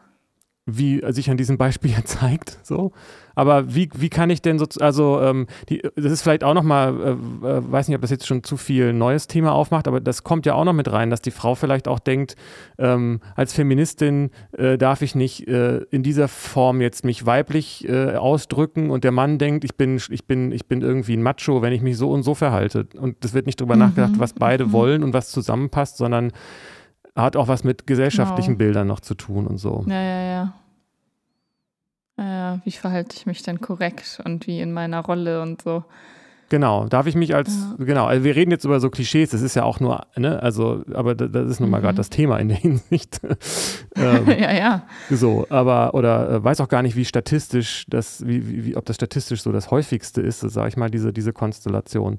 wie 0.67 1.03
sich 1.13 1.31
an 1.31 1.37
diesem 1.37 1.59
Beispiel 1.59 1.91
ja 1.97 2.05
zeigt. 2.05 2.59
So. 2.63 2.93
Aber 3.35 3.75
wie, 3.75 3.89
wie 3.97 4.11
kann 4.11 4.29
ich 4.29 4.43
denn 4.43 4.59
so, 4.59 4.67
also 4.81 5.21
ähm, 5.23 5.47
die, 5.69 5.81
das 5.97 6.13
ist 6.13 6.23
vielleicht 6.23 6.45
auch 6.45 6.53
nochmal, 6.53 6.95
äh, 7.01 7.11
äh, 7.13 7.73
weiß 7.73 7.89
nicht, 7.89 7.95
ob 7.95 8.03
das 8.03 8.11
jetzt 8.11 8.27
schon 8.27 8.43
zu 8.43 8.57
viel 8.57 8.93
neues 8.93 9.29
Thema 9.29 9.53
aufmacht, 9.53 9.89
aber 9.89 10.01
das 10.01 10.25
kommt 10.25 10.47
ja 10.47 10.55
auch 10.55 10.65
noch 10.65 10.73
mit 10.73 10.93
rein, 10.93 11.11
dass 11.11 11.23
die 11.23 11.31
Frau 11.31 11.55
vielleicht 11.55 11.89
auch 11.89 12.01
denkt, 12.01 12.37
ähm, 12.79 13.21
als 13.37 13.55
Feministin 13.55 14.31
äh, 14.53 14.77
darf 14.77 15.03
ich 15.03 15.15
nicht 15.15 15.49
äh, 15.49 15.79
in 15.91 16.03
dieser 16.03 16.29
Form 16.29 16.81
jetzt 16.81 17.05
mich 17.05 17.25
weiblich 17.25 17.89
äh, 17.89 18.17
ausdrücken 18.17 18.91
und 18.91 19.05
der 19.05 19.13
Mann 19.13 19.39
denkt, 19.39 19.65
ich 19.65 19.77
bin, 19.77 19.97
ich, 20.11 20.27
bin, 20.27 20.53
ich 20.53 20.67
bin 20.67 20.83
irgendwie 20.83 21.17
ein 21.17 21.23
Macho, 21.23 21.63
wenn 21.63 21.73
ich 21.73 21.83
mich 21.83 21.97
so 21.97 22.11
und 22.11 22.23
so 22.23 22.35
verhalte. 22.35 22.89
Und 22.99 23.25
es 23.25 23.33
wird 23.33 23.47
nicht 23.47 23.61
drüber 23.61 23.75
mhm. 23.75 23.81
nachgedacht, 23.81 24.13
was 24.19 24.35
beide 24.35 24.67
mhm. 24.67 24.73
wollen 24.73 25.05
und 25.05 25.15
was 25.15 25.31
zusammenpasst, 25.31 25.97
sondern 25.97 26.33
hat 27.17 27.37
auch 27.37 27.49
was 27.49 27.65
mit 27.65 27.87
gesellschaftlichen 27.87 28.59
genau. 28.59 28.67
Bildern 28.67 28.87
noch 28.87 29.01
zu 29.01 29.15
tun 29.15 29.47
und 29.47 29.59
so. 29.59 29.85
Ja, 29.87 30.03
ja, 30.03 30.23
ja. 30.23 30.55
Ja, 32.19 32.61
wie 32.65 32.73
verhalte 32.73 33.17
ich 33.17 33.25
mich 33.25 33.43
denn 33.43 33.61
korrekt 33.61 34.21
und 34.25 34.47
wie 34.47 34.61
in 34.61 34.73
meiner 34.73 35.01
Rolle 35.01 35.41
und 35.41 35.63
so. 35.63 35.85
Genau, 36.51 36.87
darf 36.87 37.07
ich 37.07 37.15
mich 37.15 37.33
als, 37.33 37.49
ja. 37.79 37.85
genau, 37.85 38.07
also 38.07 38.25
wir 38.25 38.35
reden 38.35 38.51
jetzt 38.51 38.65
über 38.65 38.81
so 38.81 38.91
Klischees, 38.91 39.31
das 39.31 39.41
ist 39.41 39.55
ja 39.55 39.63
auch 39.63 39.79
nur, 39.79 40.05
ne, 40.17 40.43
also, 40.43 40.83
aber 40.93 41.15
das 41.15 41.49
ist 41.49 41.61
nun 41.61 41.71
mal 41.71 41.79
mhm. 41.79 41.85
gerade 41.85 41.97
das 41.97 42.11
Thema 42.11 42.39
in 42.39 42.49
der 42.49 42.57
Hinsicht. 42.57 43.21
ähm, 43.97 44.27
ja, 44.27 44.53
ja. 44.53 44.83
So, 45.11 45.47
aber, 45.49 45.95
oder 45.95 46.29
äh, 46.29 46.45
weiß 46.45 46.61
auch 46.61 46.69
gar 46.69 46.83
nicht, 46.83 46.97
wie 46.97 47.05
statistisch 47.05 47.85
das, 47.89 48.27
wie, 48.27 48.65
wie, 48.65 48.77
ob 48.77 48.85
das 48.85 48.97
statistisch 48.97 49.43
so 49.43 49.53
das 49.53 49.71
häufigste 49.71 50.23
ist, 50.23 50.41
sage 50.41 50.69
ich 50.69 50.77
mal, 50.77 50.91
diese, 50.91 51.13
diese 51.13 51.33
Konstellation. 51.33 52.19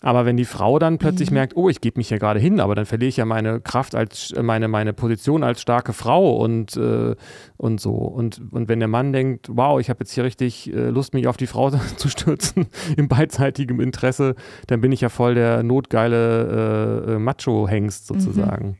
Aber 0.00 0.26
wenn 0.26 0.36
die 0.36 0.44
Frau 0.44 0.78
dann 0.78 0.98
plötzlich 0.98 1.30
mhm. 1.30 1.34
merkt, 1.34 1.56
oh, 1.56 1.68
ich 1.68 1.80
gebe 1.80 1.98
mich 1.98 2.08
hier 2.08 2.18
gerade 2.18 2.38
hin, 2.38 2.60
aber 2.60 2.74
dann 2.74 2.86
verliere 2.86 3.08
ich 3.08 3.16
ja 3.16 3.24
meine 3.24 3.60
Kraft 3.60 3.94
als 3.94 4.32
meine, 4.40 4.68
meine 4.68 4.92
Position 4.92 5.42
als 5.42 5.60
starke 5.60 5.92
Frau 5.92 6.36
und, 6.36 6.76
äh, 6.76 7.14
und 7.56 7.80
so. 7.80 7.92
Und, 7.92 8.40
und 8.52 8.68
wenn 8.68 8.78
der 8.78 8.88
Mann 8.88 9.12
denkt, 9.12 9.48
wow, 9.50 9.80
ich 9.80 9.90
habe 9.90 10.00
jetzt 10.00 10.12
hier 10.12 10.24
richtig 10.24 10.72
äh, 10.72 10.90
Lust, 10.90 11.14
mich 11.14 11.26
auf 11.26 11.36
die 11.36 11.46
Frau 11.46 11.70
zu 11.96 12.08
stürzen, 12.08 12.66
im 12.96 13.08
beidseitigen 13.08 13.80
Interesse, 13.80 14.34
dann 14.66 14.80
bin 14.80 14.92
ich 14.92 15.00
ja 15.00 15.08
voll 15.08 15.34
der 15.34 15.62
notgeile 15.62 17.04
äh, 17.06 17.14
äh 17.14 17.18
Macho-Hengst 17.18 18.06
sozusagen. 18.06 18.78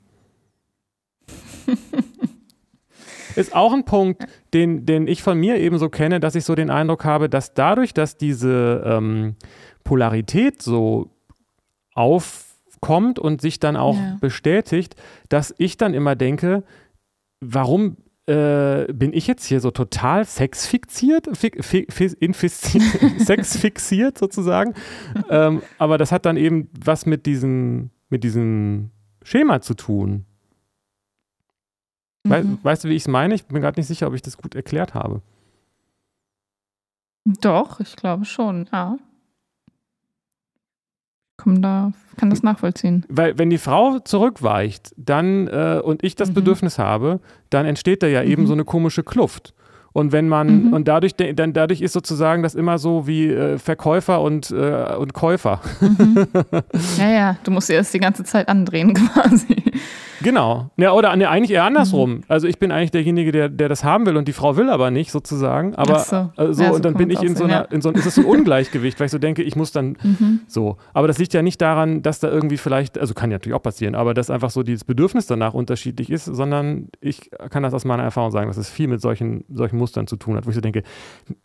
Mhm. 1.67 1.75
Ist 3.39 3.55
auch 3.55 3.73
ein 3.73 3.85
Punkt, 3.85 4.25
den, 4.53 4.85
den 4.85 5.07
ich 5.07 5.23
von 5.23 5.39
mir 5.39 5.57
eben 5.59 5.79
so 5.79 5.89
kenne, 5.89 6.21
dass 6.21 6.35
ich 6.35 6.45
so 6.45 6.55
den 6.55 6.71
Eindruck 6.71 7.05
habe, 7.05 7.29
dass 7.29 7.55
dadurch, 7.55 7.95
dass 7.95 8.17
diese 8.17 8.83
ähm, 8.85 9.37
Polarität 9.85 10.61
so 10.61 11.11
aufkommt 11.95 13.19
und 13.19 13.41
sich 13.41 13.61
dann 13.61 13.77
auch 13.77 13.97
ja. 13.97 14.17
bestätigt, 14.21 14.97
dass 15.29 15.55
ich 15.59 15.77
dann 15.77 15.95
immer 15.95 16.17
denke, 16.17 16.65
warum 17.41 17.97
äh, 18.29 18.93
bin 18.93 19.15
ich 19.15 19.27
jetzt 19.27 19.47
hier 19.47 19.61
so 19.61 19.71
total 19.71 20.27
sexfixiert, 20.27 21.29
fi, 21.35 21.53
fi, 21.59 21.87
sexfixiert 23.19 24.19
sozusagen. 24.19 24.75
ähm, 25.31 25.63
aber 25.79 25.97
das 25.97 26.13
hat 26.13 26.27
dann 26.27 26.37
eben 26.37 26.69
was 26.79 27.07
mit 27.07 27.25
diesem, 27.25 27.91
mit 28.11 28.25
diesem 28.25 28.91
Schema 29.23 29.63
zu 29.63 29.75
tun. 29.75 30.27
Mhm. 32.29 32.59
Weißt 32.63 32.85
du, 32.85 32.89
wie 32.89 32.95
ich 32.95 33.03
es 33.03 33.09
meine? 33.09 33.35
Ich 33.35 33.47
bin 33.47 33.61
gerade 33.61 33.79
nicht 33.79 33.87
sicher, 33.87 34.07
ob 34.07 34.15
ich 34.15 34.23
das 34.23 34.37
gut 34.37 34.55
erklärt 34.55 34.95
habe. 34.95 35.23
Doch, 37.25 37.81
ich 37.81 37.97
glaube 37.97 38.25
schon, 38.25 38.69
ja 38.73 38.99
komm 41.39 41.63
da, 41.63 41.93
kann 42.19 42.29
das 42.29 42.43
nachvollziehen. 42.43 43.07
Weil 43.09 43.39
wenn 43.39 43.49
die 43.49 43.59
Frau 43.59 44.01
zurückweicht, 44.01 44.93
dann 44.99 45.47
äh, 45.47 45.81
und 45.83 46.05
ich 46.05 46.17
das 46.17 46.31
mhm. 46.31 46.35
Bedürfnis 46.35 46.79
habe, 46.79 47.21
dann 47.49 47.65
entsteht 47.65 48.03
da 48.03 48.07
ja 48.07 48.23
mhm. 48.23 48.31
eben 48.31 48.47
so 48.47 48.53
eine 48.53 48.65
komische 48.65 49.03
Kluft. 49.03 49.55
Und 49.95 50.13
wenn 50.13 50.29
man, 50.29 50.67
mhm. 50.67 50.73
und 50.75 50.87
dadurch, 50.87 51.15
dann 51.17 51.55
dadurch 51.55 51.81
ist 51.81 51.95
sozusagen 51.95 52.43
das 52.43 52.55
immer 52.55 52.79
so 52.79 53.07
wie 53.07 53.29
äh, 53.29 53.59
Verkäufer 53.59 54.21
und, 54.21 54.51
äh, 54.51 54.95
und 54.97 55.15
Käufer. 55.15 55.61
Mhm. 55.81 56.27
Ja, 56.99 57.11
ja, 57.11 57.37
du 57.43 57.51
musst 57.51 57.71
erst 57.71 57.95
die 57.95 57.99
ganze 57.99 58.25
Zeit 58.25 58.49
andrehen 58.49 58.95
quasi. 58.95 59.57
Genau. 60.23 60.71
Ja, 60.77 60.93
oder 60.93 61.15
ne, 61.17 61.29
eigentlich 61.29 61.53
eher 61.53 61.65
andersrum. 61.65 62.11
Mhm. 62.11 62.23
Also 62.29 62.47
ich 62.47 62.59
bin 62.59 62.73
eigentlich 62.73 62.91
derjenige, 62.91 63.33
der, 63.33 63.49
der 63.49 63.69
das 63.69 63.85
haben 63.85 64.07
will 64.07 64.17
und 64.17 64.29
die 64.29 64.33
Frau 64.33 64.57
will 64.57 64.71
aber 64.71 64.91
nicht, 64.91 65.11
sozusagen. 65.11 65.75
Aber 65.75 65.99
so. 66.01 66.31
Äh, 66.37 66.53
so, 66.53 66.63
ja, 66.63 66.69
so 66.69 66.75
und 66.75 66.85
dann 66.85 66.95
bin 66.95 67.11
ich 67.11 67.23
in 67.23 67.37
so, 67.37 67.45
einer, 67.45 67.71
in 67.71 67.81
so 67.81 67.91
ist 67.91 68.07
es 68.07 68.15
so 68.15 68.23
ein 68.23 68.27
Ungleichgewicht, 68.39 68.99
weil 68.99 69.07
ich 69.07 69.13
so 69.13 69.19
denke, 69.19 69.43
ich 69.43 69.57
muss 69.57 69.73
dann 69.73 69.97
mhm. 70.03 70.41
so. 70.47 70.77
Aber 70.93 71.09
das 71.09 71.19
liegt 71.19 71.35
ja 71.35 71.43
nicht 71.43 71.61
daran, 71.61 72.03
dass 72.03 72.21
da 72.21 72.29
irgendwie 72.29 72.57
vielleicht, 72.57 72.99
also 72.99 73.15
kann 73.15 73.31
ja 73.31 73.37
natürlich 73.37 73.57
auch 73.57 73.63
passieren, 73.63 73.95
aber 73.95 74.15
dass 74.15 74.31
einfach 74.31 74.51
so 74.51 74.63
dieses 74.63 74.85
Bedürfnis 74.85 75.27
danach 75.27 75.55
unterschiedlich 75.55 76.11
ist, 76.11 76.25
sondern 76.25 76.89
ich 77.01 77.31
kann 77.51 77.63
das 77.63 77.75
aus 77.75 77.85
meiner 77.85 78.03
Erfahrung 78.03 78.31
sagen, 78.31 78.49
dass 78.49 78.57
es 78.57 78.71
viel 78.71 78.89
mit 78.89 79.01
solchen, 79.01 79.45
solchen 79.49 79.77
Mustern 79.77 80.07
zu 80.07 80.17
tun 80.17 80.37
hat, 80.37 80.47
wo 80.47 80.51
ich 80.51 80.57
so 80.57 80.61
denke, 80.61 80.83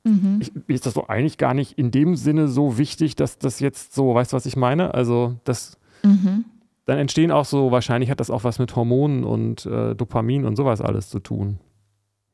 mhm. 0.03 0.39
ich, 0.39 0.51
ist 0.67 0.86
das 0.86 0.93
so 0.93 1.07
eigentlich 1.07 1.38
gar 1.38 1.53
nicht 1.53 1.77
in 1.77 1.91
dem 1.91 2.15
Sinne 2.15 2.47
so 2.47 2.77
wichtig, 2.77 3.15
dass 3.15 3.38
das 3.38 3.59
jetzt 3.59 3.93
so, 3.93 4.15
weißt 4.15 4.33
du, 4.33 4.36
was 4.36 4.45
ich 4.45 4.55
meine? 4.55 4.93
Also 4.93 5.36
das 5.43 5.77
mhm 6.03 6.45
dann 6.86 6.98
entstehen 6.98 7.32
auch 7.32 7.46
so, 7.46 7.72
wahrscheinlich 7.72 8.10
hat 8.10 8.19
das 8.19 8.30
auch 8.30 8.43
was 8.43 8.60
mit 8.60 8.76
Hormonen 8.76 9.24
und 9.24 9.65
äh, 9.65 9.96
Dopamin 9.96 10.46
und 10.46 10.56
sowas 10.56 10.82
alles 10.82 11.10
zu 11.10 11.19
tun. 11.19 11.60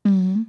Mhm. 0.03 0.47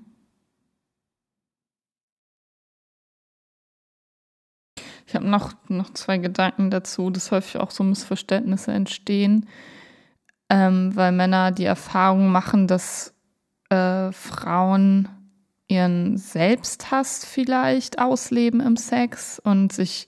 Ich 5.07 5.15
habe 5.17 5.27
noch, 5.27 5.53
noch 5.69 5.93
zwei 5.93 6.19
Gedanken 6.19 6.71
dazu, 6.71 7.11
dass 7.11 7.33
häufig 7.33 7.61
auch 7.61 7.73
so 7.73 7.83
Missverständnisse 7.83 8.71
entstehen, 8.71 9.49
ähm, 10.49 10.95
weil 10.95 11.11
Männer 11.11 11.51
die 11.51 11.65
Erfahrung 11.65 12.31
machen, 12.31 12.69
dass 12.69 13.13
äh, 13.71 14.13
Frauen 14.13 15.09
ihren 15.67 16.17
Selbsthass 16.17 17.25
vielleicht 17.25 17.99
ausleben 17.99 18.61
im 18.61 18.77
Sex 18.77 19.41
und 19.41 19.73
sich 19.73 20.07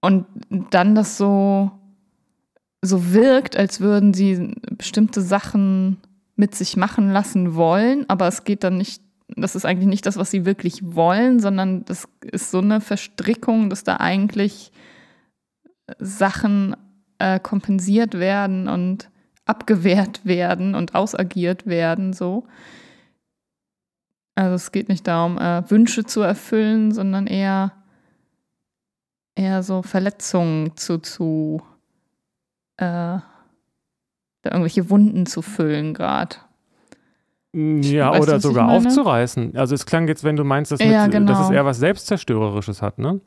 und 0.00 0.26
dann 0.70 0.94
das 0.94 1.16
so 1.16 1.70
so 2.82 3.12
wirkt, 3.12 3.56
als 3.56 3.80
würden 3.80 4.12
sie 4.12 4.54
bestimmte 4.76 5.22
Sachen 5.22 5.98
mit 6.36 6.54
sich 6.54 6.76
machen 6.76 7.12
lassen 7.12 7.54
wollen, 7.54 8.04
aber 8.08 8.26
es 8.26 8.44
geht 8.44 8.64
dann 8.64 8.76
nicht, 8.76 9.00
das 9.28 9.54
ist 9.54 9.64
eigentlich 9.64 9.86
nicht 9.86 10.06
das, 10.06 10.16
was 10.16 10.30
sie 10.30 10.44
wirklich 10.44 10.80
wollen, 10.82 11.38
sondern 11.38 11.84
das 11.84 12.08
ist 12.22 12.50
so 12.50 12.58
eine 12.58 12.80
Verstrickung, 12.80 13.70
dass 13.70 13.84
da 13.84 13.98
eigentlich 13.98 14.72
Sachen 15.98 16.74
äh, 17.18 17.38
kompensiert 17.38 18.18
werden 18.18 18.68
und 18.68 19.10
abgewehrt 19.44 20.24
werden 20.24 20.74
und 20.74 20.94
ausagiert 20.94 21.66
werden, 21.66 22.12
so. 22.12 22.46
Also 24.34 24.54
es 24.54 24.72
geht 24.72 24.88
nicht 24.88 25.06
darum, 25.06 25.38
äh, 25.38 25.68
Wünsche 25.70 26.04
zu 26.04 26.22
erfüllen, 26.22 26.92
sondern 26.92 27.26
eher, 27.26 27.72
eher 29.34 29.62
so 29.62 29.82
Verletzungen 29.82 30.76
zu, 30.76 30.98
zu 30.98 31.62
äh, 32.82 34.48
irgendwelche 34.48 34.90
Wunden 34.90 35.26
zu 35.26 35.42
füllen 35.42 35.94
gerade. 35.94 36.36
Ja, 37.54 38.12
weißt 38.12 38.22
oder 38.22 38.40
sogar 38.40 38.70
aufzureißen. 38.70 39.56
Also 39.56 39.74
es 39.74 39.84
klang 39.84 40.08
jetzt, 40.08 40.24
wenn 40.24 40.36
du 40.36 40.44
meinst, 40.44 40.72
dass, 40.72 40.80
ja, 40.80 41.02
mit, 41.02 41.12
genau. 41.12 41.32
dass 41.32 41.46
es 41.46 41.50
eher 41.50 41.66
was 41.66 41.78
Selbstzerstörerisches 41.78 42.80
hat, 42.80 42.98
ne? 42.98 43.20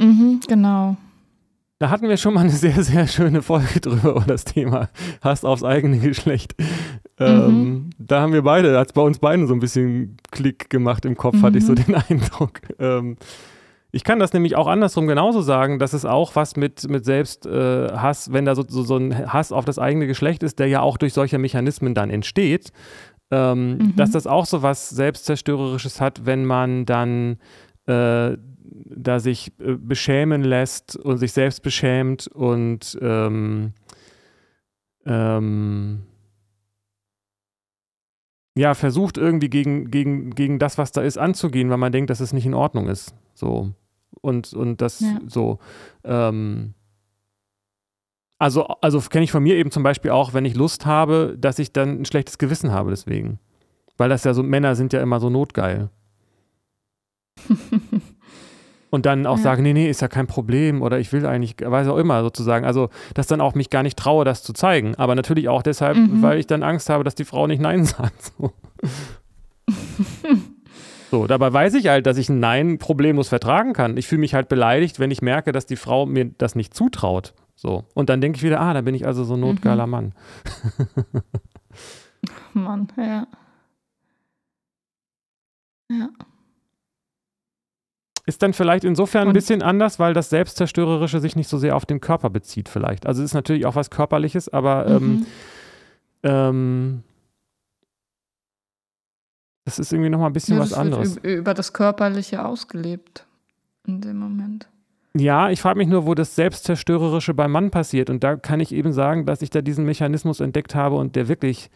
Mhm, 0.00 0.40
genau. 0.48 0.96
Da 1.78 1.90
hatten 1.90 2.08
wir 2.08 2.16
schon 2.16 2.34
mal 2.34 2.40
eine 2.40 2.50
sehr, 2.50 2.82
sehr 2.82 3.06
schöne 3.06 3.40
Folge 3.40 3.80
drüber 3.80 4.10
über 4.10 4.24
das 4.26 4.44
Thema 4.44 4.88
Hass 5.22 5.44
aufs 5.44 5.62
eigene 5.62 5.98
Geschlecht. 5.98 6.56
Ähm, 7.20 7.46
mhm. 7.46 7.90
Da 7.98 8.20
haben 8.20 8.32
wir 8.32 8.42
beide, 8.42 8.76
hat 8.76 8.88
es 8.88 8.92
bei 8.92 9.02
uns 9.02 9.20
beiden 9.20 9.46
so 9.46 9.54
ein 9.54 9.60
bisschen 9.60 10.16
Klick 10.32 10.70
gemacht 10.70 11.04
im 11.04 11.16
Kopf, 11.16 11.36
mhm. 11.36 11.42
hatte 11.42 11.58
ich 11.58 11.66
so 11.66 11.72
mhm. 11.72 11.76
den 11.76 11.94
Eindruck. 12.08 12.60
Ähm, 12.80 13.16
ich 13.90 14.04
kann 14.04 14.18
das 14.18 14.32
nämlich 14.32 14.54
auch 14.54 14.66
andersrum 14.66 15.06
genauso 15.06 15.40
sagen, 15.40 15.78
dass 15.78 15.94
es 15.94 16.04
auch 16.04 16.36
was 16.36 16.56
mit, 16.56 16.88
mit 16.88 17.04
Selbsthass, 17.04 18.28
äh, 18.28 18.32
wenn 18.32 18.44
da 18.44 18.54
so, 18.54 18.64
so, 18.66 18.82
so, 18.82 18.96
ein 18.96 19.32
Hass 19.32 19.50
auf 19.50 19.64
das 19.64 19.78
eigene 19.78 20.06
Geschlecht 20.06 20.42
ist, 20.42 20.58
der 20.58 20.66
ja 20.66 20.80
auch 20.80 20.98
durch 20.98 21.14
solche 21.14 21.38
Mechanismen 21.38 21.94
dann 21.94 22.10
entsteht, 22.10 22.70
ähm, 23.30 23.78
mhm. 23.78 23.96
dass 23.96 24.10
das 24.10 24.26
auch 24.26 24.44
so 24.44 24.62
was 24.62 24.90
Selbstzerstörerisches 24.90 26.00
hat, 26.00 26.26
wenn 26.26 26.44
man 26.44 26.84
dann 26.84 27.38
äh, 27.86 28.36
da 28.70 29.20
sich 29.20 29.52
äh, 29.58 29.74
beschämen 29.74 30.44
lässt 30.44 30.96
und 30.96 31.16
sich 31.16 31.32
selbst 31.32 31.62
beschämt 31.62 32.26
und 32.26 32.98
ähm, 33.00 33.72
ähm, 35.06 36.00
ja, 38.54 38.74
versucht 38.74 39.16
irgendwie 39.16 39.48
gegen, 39.48 39.90
gegen, 39.90 40.30
gegen 40.34 40.58
das, 40.58 40.76
was 40.76 40.92
da 40.92 41.00
ist, 41.00 41.16
anzugehen, 41.16 41.70
weil 41.70 41.78
man 41.78 41.92
denkt, 41.92 42.10
dass 42.10 42.20
es 42.20 42.32
nicht 42.32 42.44
in 42.44 42.54
Ordnung 42.54 42.88
ist. 42.88 43.14
So. 43.38 43.70
Und, 44.20 44.52
und 44.52 44.80
das 44.82 45.00
ja. 45.00 45.18
so. 45.26 45.58
Ähm, 46.04 46.74
also, 48.38 48.64
also 48.80 49.00
kenne 49.00 49.24
ich 49.24 49.32
von 49.32 49.42
mir 49.42 49.56
eben 49.56 49.70
zum 49.70 49.82
Beispiel 49.82 50.10
auch, 50.10 50.34
wenn 50.34 50.44
ich 50.44 50.54
Lust 50.54 50.86
habe, 50.86 51.36
dass 51.38 51.58
ich 51.58 51.72
dann 51.72 52.00
ein 52.00 52.04
schlechtes 52.04 52.38
Gewissen 52.38 52.72
habe 52.72 52.90
deswegen. 52.90 53.38
Weil 53.96 54.08
das 54.08 54.24
ja 54.24 54.34
so, 54.34 54.42
Männer 54.42 54.74
sind 54.76 54.92
ja 54.92 55.00
immer 55.00 55.20
so 55.20 55.30
notgeil. 55.30 55.90
und 58.90 59.06
dann 59.06 59.26
auch 59.26 59.36
ja. 59.36 59.42
sagen, 59.42 59.62
nee, 59.62 59.72
nee, 59.72 59.88
ist 59.88 60.02
ja 60.02 60.08
kein 60.08 60.26
Problem 60.26 60.82
oder 60.82 60.98
ich 60.98 61.12
will 61.12 61.26
eigentlich, 61.26 61.56
weiß 61.60 61.88
auch 61.88 61.96
immer 61.96 62.22
sozusagen. 62.22 62.64
Also, 62.64 62.90
dass 63.14 63.26
dann 63.28 63.40
auch 63.40 63.54
mich 63.54 63.70
gar 63.70 63.82
nicht 63.82 63.98
traue, 63.98 64.24
das 64.24 64.42
zu 64.42 64.52
zeigen. 64.52 64.94
Aber 64.96 65.14
natürlich 65.14 65.48
auch 65.48 65.62
deshalb, 65.62 65.96
mhm. 65.96 66.22
weil 66.22 66.38
ich 66.38 66.46
dann 66.46 66.62
Angst 66.62 66.90
habe, 66.90 67.04
dass 67.04 67.14
die 67.14 67.24
Frau 67.24 67.46
nicht 67.46 67.60
Nein 67.60 67.84
sagt. 67.86 68.32
So. 68.38 68.52
so. 71.10 71.26
dabei 71.26 71.52
weiß 71.52 71.74
ich 71.74 71.88
halt, 71.88 72.06
dass 72.06 72.16
ich 72.18 72.28
ein 72.28 72.40
Nein 72.40 72.78
problemlos 72.78 73.28
vertragen 73.28 73.72
kann. 73.72 73.96
Ich 73.96 74.06
fühle 74.06 74.20
mich 74.20 74.34
halt 74.34 74.48
beleidigt, 74.48 74.98
wenn 74.98 75.10
ich 75.10 75.22
merke, 75.22 75.52
dass 75.52 75.66
die 75.66 75.76
Frau 75.76 76.06
mir 76.06 76.26
das 76.26 76.54
nicht 76.54 76.74
zutraut. 76.74 77.34
So. 77.54 77.84
Und 77.94 78.08
dann 78.08 78.20
denke 78.20 78.36
ich 78.36 78.42
wieder, 78.42 78.60
ah, 78.60 78.72
da 78.72 78.82
bin 78.82 78.94
ich 78.94 79.06
also 79.06 79.24
so 79.24 79.34
ein 79.34 79.40
notgeiler 79.40 79.86
mhm. 79.86 79.90
Mann. 79.90 80.14
Mann, 82.52 82.88
ja. 82.96 83.26
Ja. 85.90 86.08
Ist 88.26 88.42
dann 88.42 88.52
vielleicht 88.52 88.84
insofern 88.84 89.28
ein 89.28 89.32
bisschen 89.32 89.62
anders, 89.62 89.98
weil 89.98 90.12
das 90.12 90.28
Selbstzerstörerische 90.28 91.18
sich 91.18 91.34
nicht 91.34 91.48
so 91.48 91.56
sehr 91.56 91.74
auf 91.74 91.86
den 91.86 92.00
Körper 92.00 92.28
bezieht, 92.28 92.68
vielleicht. 92.68 93.06
Also 93.06 93.22
es 93.22 93.30
ist 93.30 93.34
natürlich 93.34 93.64
auch 93.64 93.74
was 93.74 93.88
Körperliches, 93.88 94.50
aber 94.50 94.86
ähm, 94.86 95.08
mhm. 95.08 95.26
ähm, 96.24 97.02
das 99.68 99.78
ist 99.78 99.92
irgendwie 99.92 100.08
nochmal 100.08 100.30
ein 100.30 100.32
bisschen 100.32 100.56
ja, 100.56 100.62
was 100.62 100.72
anderes. 100.72 101.18
über 101.18 101.52
das 101.52 101.74
Körperliche 101.74 102.42
ausgelebt 102.42 103.26
in 103.86 104.00
dem 104.00 104.16
Moment. 104.16 104.66
Ja, 105.14 105.50
ich 105.50 105.60
frage 105.60 105.76
mich 105.76 105.88
nur, 105.88 106.06
wo 106.06 106.14
das 106.14 106.34
Selbstzerstörerische 106.36 107.34
beim 107.34 107.52
Mann 107.52 107.70
passiert. 107.70 108.08
Und 108.08 108.24
da 108.24 108.36
kann 108.36 108.60
ich 108.60 108.72
eben 108.72 108.94
sagen, 108.94 109.26
dass 109.26 109.42
ich 109.42 109.50
da 109.50 109.60
diesen 109.60 109.84
Mechanismus 109.84 110.40
entdeckt 110.40 110.74
habe 110.74 110.96
und 110.96 111.16
der 111.16 111.28
wirklich 111.28 111.70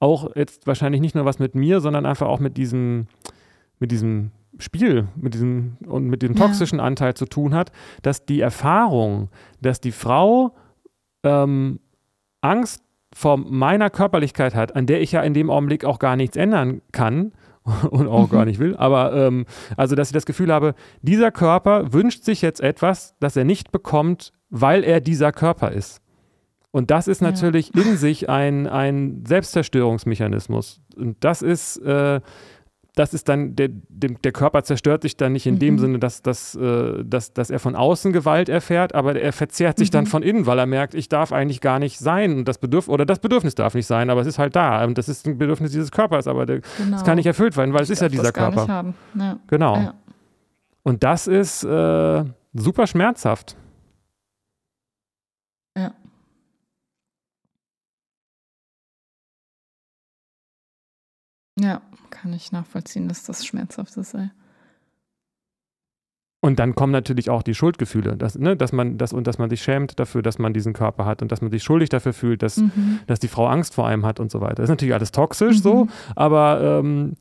auch 0.00 0.34
jetzt 0.34 0.66
wahrscheinlich 0.66 1.02
nicht 1.02 1.14
nur 1.14 1.26
was 1.26 1.38
mit 1.38 1.54
mir, 1.54 1.82
sondern 1.82 2.06
einfach 2.06 2.28
auch 2.28 2.40
mit 2.40 2.56
diesem, 2.56 3.08
mit 3.78 3.90
diesem 3.90 4.30
Spiel 4.58 5.08
mit 5.16 5.34
diesem 5.34 5.76
und 5.84 6.06
mit 6.06 6.22
dem 6.22 6.36
toxischen 6.36 6.78
ja. 6.78 6.84
Anteil 6.84 7.14
zu 7.14 7.26
tun 7.26 7.54
hat, 7.54 7.72
dass 8.02 8.24
die 8.24 8.40
Erfahrung, 8.40 9.28
dass 9.60 9.80
die 9.80 9.92
Frau 9.92 10.54
ähm, 11.24 11.80
Angst 12.40 12.83
vor 13.14 13.38
meiner 13.38 13.88
Körperlichkeit 13.90 14.54
hat, 14.54 14.76
an 14.76 14.86
der 14.86 15.00
ich 15.00 15.12
ja 15.12 15.22
in 15.22 15.34
dem 15.34 15.48
Augenblick 15.50 15.84
auch 15.84 15.98
gar 15.98 16.16
nichts 16.16 16.36
ändern 16.36 16.82
kann 16.92 17.32
und 17.90 18.08
auch 18.08 18.26
mhm. 18.26 18.32
gar 18.32 18.44
nicht 18.44 18.58
will, 18.58 18.76
aber 18.76 19.14
ähm, 19.14 19.46
also, 19.76 19.94
dass 19.94 20.08
ich 20.08 20.14
das 20.14 20.26
Gefühl 20.26 20.52
habe, 20.52 20.74
dieser 21.00 21.30
Körper 21.30 21.92
wünscht 21.92 22.24
sich 22.24 22.42
jetzt 22.42 22.60
etwas, 22.60 23.14
das 23.20 23.36
er 23.36 23.44
nicht 23.44 23.72
bekommt, 23.72 24.32
weil 24.50 24.84
er 24.84 25.00
dieser 25.00 25.32
Körper 25.32 25.72
ist. 25.72 26.02
Und 26.70 26.90
das 26.90 27.06
ist 27.06 27.22
natürlich 27.22 27.70
ja. 27.72 27.82
in 27.82 27.96
sich 27.96 28.28
ein, 28.28 28.66
ein 28.66 29.22
Selbstzerstörungsmechanismus. 29.24 30.80
Und 30.96 31.16
das 31.20 31.40
ist 31.40 31.76
äh, 31.78 32.20
das 32.94 33.12
ist 33.12 33.28
dann, 33.28 33.56
der, 33.56 33.70
der 33.70 34.32
Körper 34.32 34.62
zerstört 34.62 35.02
sich 35.02 35.16
dann 35.16 35.32
nicht 35.32 35.46
in 35.46 35.54
mhm. 35.54 35.58
dem 35.58 35.78
Sinne, 35.78 35.98
dass, 35.98 36.22
dass, 36.22 36.54
äh, 36.54 37.02
dass, 37.04 37.32
dass 37.32 37.50
er 37.50 37.58
von 37.58 37.74
außen 37.74 38.12
Gewalt 38.12 38.48
erfährt, 38.48 38.94
aber 38.94 39.16
er 39.16 39.32
verzehrt 39.32 39.78
sich 39.78 39.88
mhm. 39.88 39.92
dann 39.92 40.06
von 40.06 40.22
innen, 40.22 40.46
weil 40.46 40.58
er 40.60 40.66
merkt, 40.66 40.94
ich 40.94 41.08
darf 41.08 41.32
eigentlich 41.32 41.60
gar 41.60 41.80
nicht 41.80 41.98
sein 41.98 42.38
und 42.38 42.44
das 42.46 42.58
Bedürf 42.58 42.88
oder 42.88 43.04
das 43.04 43.18
Bedürfnis 43.18 43.56
darf 43.56 43.74
nicht 43.74 43.86
sein, 43.86 44.10
aber 44.10 44.20
es 44.20 44.28
ist 44.28 44.38
halt 44.38 44.54
da 44.54 44.84
und 44.84 44.96
das 44.96 45.08
ist 45.08 45.26
ein 45.26 45.38
Bedürfnis 45.38 45.72
dieses 45.72 45.90
Körpers, 45.90 46.28
aber 46.28 46.46
der, 46.46 46.60
genau. 46.60 46.92
das 46.92 47.04
kann 47.04 47.16
nicht 47.16 47.26
erfüllt 47.26 47.56
werden, 47.56 47.74
weil 47.74 47.82
ich 47.82 47.90
es 47.90 47.98
ist 47.98 48.02
ja 48.02 48.08
dieser 48.08 48.32
Körper. 48.32 48.94
Ja. 49.18 49.38
Genau. 49.48 49.76
Ja. 49.76 49.94
Und 50.84 51.02
das 51.02 51.26
ist 51.26 51.64
äh, 51.64 52.24
super 52.52 52.86
schmerzhaft. 52.86 53.56
Ja. 55.76 55.92
Ja 61.58 61.82
kann 62.24 62.32
ich 62.32 62.52
nachvollziehen, 62.52 63.06
dass 63.06 63.24
das 63.24 63.44
schmerzhaft 63.44 63.92
sei. 63.92 64.30
Und 66.40 66.58
dann 66.58 66.74
kommen 66.74 66.90
natürlich 66.90 67.28
auch 67.28 67.42
die 67.42 67.54
Schuldgefühle, 67.54 68.16
dass, 68.16 68.38
ne, 68.38 68.56
dass 68.56 68.72
man 68.72 68.96
das 68.96 69.12
und 69.12 69.26
dass 69.26 69.36
man 69.36 69.50
sich 69.50 69.62
schämt 69.62 70.00
dafür, 70.00 70.22
dass 70.22 70.38
man 70.38 70.54
diesen 70.54 70.72
Körper 70.72 71.04
hat 71.04 71.20
und 71.20 71.30
dass 71.30 71.42
man 71.42 71.50
sich 71.50 71.62
schuldig 71.62 71.90
dafür 71.90 72.14
fühlt, 72.14 72.42
dass, 72.42 72.56
mhm. 72.56 73.00
dass 73.06 73.20
die 73.20 73.28
Frau 73.28 73.46
Angst 73.46 73.74
vor 73.74 73.86
einem 73.86 74.06
hat 74.06 74.20
und 74.20 74.30
so 74.30 74.40
weiter. 74.40 74.54
Das 74.54 74.64
ist 74.64 74.70
natürlich 74.70 74.94
alles 74.94 75.12
toxisch 75.12 75.58
mhm. 75.58 75.62
so, 75.62 75.88
aber 76.16 76.80
ähm, 76.82 77.12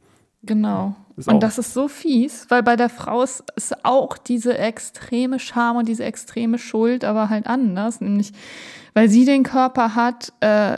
genau. 0.41 0.95
Und 1.25 1.43
das 1.43 1.57
ist 1.57 1.73
so 1.73 1.89
fies, 1.89 2.45
weil 2.47 2.63
bei 2.63 2.77
der 2.77 2.89
Frau 2.89 3.23
ist, 3.23 3.43
ist 3.57 3.83
auch 3.83 4.17
diese 4.17 4.57
extreme 4.57 5.37
Scham 5.37 5.75
und 5.75 5.89
diese 5.89 6.05
extreme 6.05 6.57
Schuld, 6.57 7.03
aber 7.03 7.27
halt 7.27 7.45
anders, 7.47 7.99
nämlich 7.99 8.31
weil 8.93 9.09
sie 9.09 9.25
den 9.25 9.43
Körper 9.43 9.95
hat, 9.95 10.31
äh, 10.39 10.77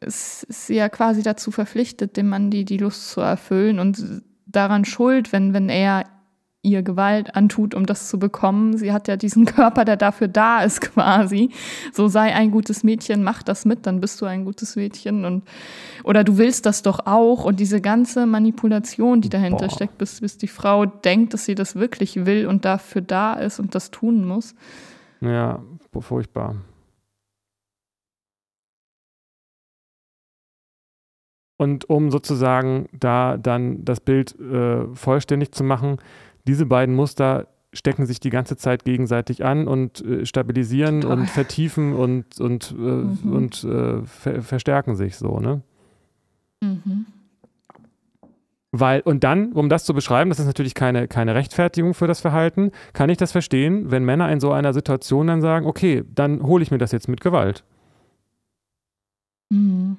ist, 0.00 0.44
ist 0.44 0.66
sie 0.66 0.74
ja 0.74 0.88
quasi 0.88 1.22
dazu 1.22 1.50
verpflichtet, 1.50 2.16
dem 2.16 2.28
Mann 2.28 2.50
die, 2.50 2.64
die 2.64 2.78
Lust 2.78 3.10
zu 3.10 3.20
erfüllen 3.20 3.78
und 3.78 4.22
daran 4.46 4.84
schuld, 4.84 5.32
wenn, 5.32 5.52
wenn 5.52 5.68
er 5.68 6.04
ihr 6.62 6.82
Gewalt 6.82 7.36
antut, 7.36 7.74
um 7.74 7.86
das 7.86 8.08
zu 8.08 8.18
bekommen. 8.18 8.76
Sie 8.76 8.92
hat 8.92 9.06
ja 9.08 9.16
diesen 9.16 9.44
Körper, 9.44 9.84
der 9.84 9.96
dafür 9.96 10.28
da 10.28 10.62
ist 10.62 10.80
quasi. 10.94 11.50
So 11.92 12.08
sei 12.08 12.34
ein 12.34 12.50
gutes 12.50 12.82
Mädchen, 12.82 13.22
mach 13.22 13.42
das 13.42 13.64
mit, 13.64 13.86
dann 13.86 14.00
bist 14.00 14.20
du 14.20 14.26
ein 14.26 14.44
gutes 14.44 14.76
Mädchen 14.76 15.24
und 15.24 15.44
oder 16.04 16.24
du 16.24 16.36
willst 16.36 16.66
das 16.66 16.82
doch 16.82 17.06
auch 17.06 17.44
und 17.44 17.60
diese 17.60 17.80
ganze 17.80 18.26
Manipulation, 18.26 19.20
die 19.20 19.28
dahinter 19.28 19.68
Boah. 19.68 19.74
steckt, 19.74 19.98
bis, 19.98 20.20
bis 20.20 20.36
die 20.36 20.48
Frau 20.48 20.86
denkt, 20.86 21.34
dass 21.34 21.44
sie 21.44 21.54
das 21.54 21.76
wirklich 21.76 22.26
will 22.26 22.46
und 22.46 22.64
dafür 22.64 23.02
da 23.02 23.34
ist 23.34 23.60
und 23.60 23.74
das 23.74 23.90
tun 23.90 24.24
muss. 24.24 24.54
Ja, 25.20 25.62
furchtbar. 26.00 26.56
Und 31.58 31.90
um 31.90 32.10
sozusagen 32.10 32.88
da 32.92 33.36
dann 33.36 33.84
das 33.84 34.00
Bild 34.00 34.38
äh, 34.40 34.86
vollständig 34.94 35.52
zu 35.52 35.64
machen, 35.64 35.98
diese 36.46 36.64
beiden 36.64 36.94
Muster 36.94 37.48
stecken 37.72 38.06
sich 38.06 38.20
die 38.20 38.30
ganze 38.30 38.56
Zeit 38.56 38.84
gegenseitig 38.84 39.44
an 39.44 39.68
und 39.68 40.00
äh, 40.04 40.24
stabilisieren 40.24 41.02
Total. 41.02 41.18
und 41.18 41.28
vertiefen 41.28 41.92
und, 41.94 42.40
und, 42.40 42.70
äh, 42.70 42.74
mhm. 42.74 43.32
und 43.32 43.64
äh, 43.64 44.02
ver 44.06 44.42
verstärken 44.42 44.94
sich 44.94 45.16
so, 45.16 45.40
ne? 45.40 45.60
Mhm. 46.62 47.06
Weil, 48.70 49.00
und 49.00 49.24
dann, 49.24 49.52
um 49.52 49.68
das 49.68 49.84
zu 49.84 49.94
beschreiben, 49.94 50.30
das 50.30 50.38
ist 50.38 50.46
natürlich 50.46 50.74
keine, 50.74 51.08
keine 51.08 51.34
Rechtfertigung 51.34 51.94
für 51.94 52.06
das 52.06 52.20
Verhalten, 52.20 52.70
kann 52.92 53.10
ich 53.10 53.16
das 53.16 53.32
verstehen, 53.32 53.90
wenn 53.90 54.04
Männer 54.04 54.30
in 54.30 54.40
so 54.40 54.52
einer 54.52 54.72
Situation 54.72 55.26
dann 55.26 55.40
sagen, 55.40 55.66
okay, 55.66 56.04
dann 56.14 56.42
hole 56.42 56.62
ich 56.62 56.70
mir 56.70 56.78
das 56.78 56.92
jetzt 56.92 57.08
mit 57.08 57.20
Gewalt. 57.20 57.64
Mhm. 59.50 59.96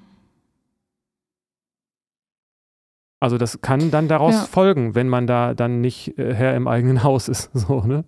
Also 3.20 3.38
das 3.38 3.62
kann 3.62 3.92
dann 3.92 4.08
daraus 4.08 4.34
ja. 4.34 4.42
folgen, 4.42 4.96
wenn 4.96 5.10
man 5.10 5.28
da 5.28 5.54
dann 5.54 5.82
nicht 5.82 6.18
äh, 6.18 6.34
Herr 6.34 6.56
im 6.56 6.68
eigenen 6.68 7.04
Haus 7.04 7.28
ist. 7.28 7.50
So, 7.54 7.82
ne? 7.82 8.06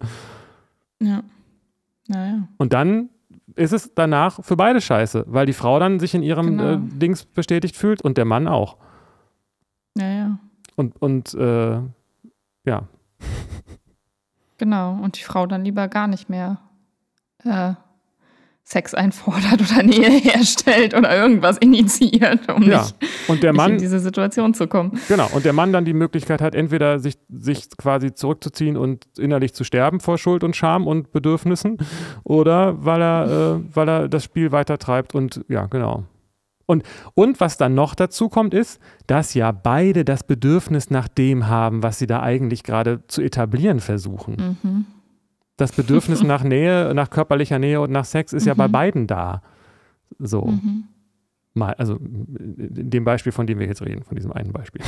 Ja. 1.00 1.24
Naja. 2.08 2.48
Und 2.58 2.74
dann 2.74 3.10
ist 3.56 3.74
es 3.74 3.94
danach 3.94 4.44
für 4.44 4.56
beide 4.56 4.80
scheiße, 4.80 5.26
weil 5.28 5.46
die 5.46 5.54
Frau 5.54 5.80
dann 5.80 6.00
sich 6.00 6.14
in 6.16 6.24
ihrem 6.24 6.58
genau. 6.58 6.72
äh, 6.74 6.78
Dings 6.80 7.26
bestätigt 7.26 7.76
fühlt 7.76 8.02
und 8.02 8.18
der 8.18 8.26
Mann 8.26 8.48
auch. 8.48 8.78
Naja. 9.96 10.40
Und, 10.76 11.02
und 11.02 11.34
äh, 11.34 11.80
ja. 12.66 12.84
Genau, 14.58 14.94
und 14.94 15.18
die 15.18 15.24
Frau 15.24 15.48
dann 15.48 15.66
lieber 15.66 15.88
gar 15.88 16.08
nicht 16.08 16.30
mehr 16.30 16.60
äh, 17.44 17.74
Sex 18.64 18.94
einfordert 18.94 19.60
oder 19.62 19.84
Nähe 19.84 20.10
herstellt 20.10 20.94
oder 20.94 21.16
irgendwas 21.16 21.58
initiiert, 21.58 22.50
um 22.50 22.64
ja. 22.64 22.82
nicht, 22.82 22.96
und 23.28 23.44
der 23.44 23.54
Mann, 23.54 23.74
in 23.74 23.78
diese 23.80 24.00
Situation 24.00 24.54
zu 24.54 24.68
kommen. 24.68 25.00
Genau, 25.08 25.28
und 25.34 25.46
der 25.46 25.54
Mann 25.54 25.74
dann 25.74 25.84
die 25.84 25.94
Möglichkeit 25.94 26.42
hat, 26.42 26.56
entweder 26.56 27.00
sich, 27.00 27.18
sich 27.30 27.70
quasi 27.78 28.14
zurückzuziehen 28.14 28.78
und 28.78 29.06
innerlich 29.18 29.54
zu 29.54 29.64
sterben 29.64 30.00
vor 30.00 30.18
Schuld 30.18 30.44
und 30.44 30.56
Scham 30.56 30.88
und 30.88 31.12
Bedürfnissen 31.12 31.78
oder 32.24 32.86
weil 32.86 33.02
er, 33.02 33.26
äh, 33.58 33.76
weil 33.76 33.90
er 33.90 34.08
das 34.08 34.24
Spiel 34.24 34.52
weiter 34.52 34.78
treibt 34.78 35.16
und 35.16 35.42
ja, 35.50 35.66
genau. 35.66 36.06
Und, 36.66 36.84
und 37.16 37.42
was 37.42 37.58
dann 37.58 37.74
noch 37.74 37.96
dazu 37.96 38.30
kommt, 38.30 38.54
ist, 38.54 38.80
dass 39.06 39.34
ja 39.34 39.52
beide 39.52 40.06
das 40.06 40.24
Bedürfnis 40.24 40.90
nach 40.90 41.10
dem 41.10 41.48
haben, 41.50 41.84
was 41.84 42.00
sie 42.00 42.08
da 42.08 42.22
eigentlich 42.22 42.64
gerade 42.64 43.06
zu 43.08 43.22
etablieren 43.22 43.82
versuchen. 43.82 44.58
Mhm 44.64 44.86
das 45.62 45.72
Bedürfnis 45.72 46.24
nach 46.24 46.44
Nähe, 46.44 46.94
nach 46.94 47.10
körperlicher 47.10 47.60
Nähe 47.60 47.80
und 47.80 47.92
nach 47.92 48.06
Sex 48.06 48.34
ist 48.34 48.44
mhm. 48.44 48.50
ja 48.50 48.54
bei 48.56 48.68
mhm. 48.68 48.72
beiden 48.72 49.08
da. 49.08 49.42
So. 50.20 50.46
Mhm. 50.46 50.86
Mal, 51.54 51.74
also 51.74 51.96
in 51.96 52.90
dem 52.90 53.04
Beispiel, 53.04 53.32
von 53.32 53.46
dem 53.46 53.60
wir 53.60 53.68
jetzt 53.68 53.82
reden, 53.82 54.04
von 54.04 54.16
diesem 54.16 54.32
einen 54.32 54.54
Beispiel. 54.54 54.82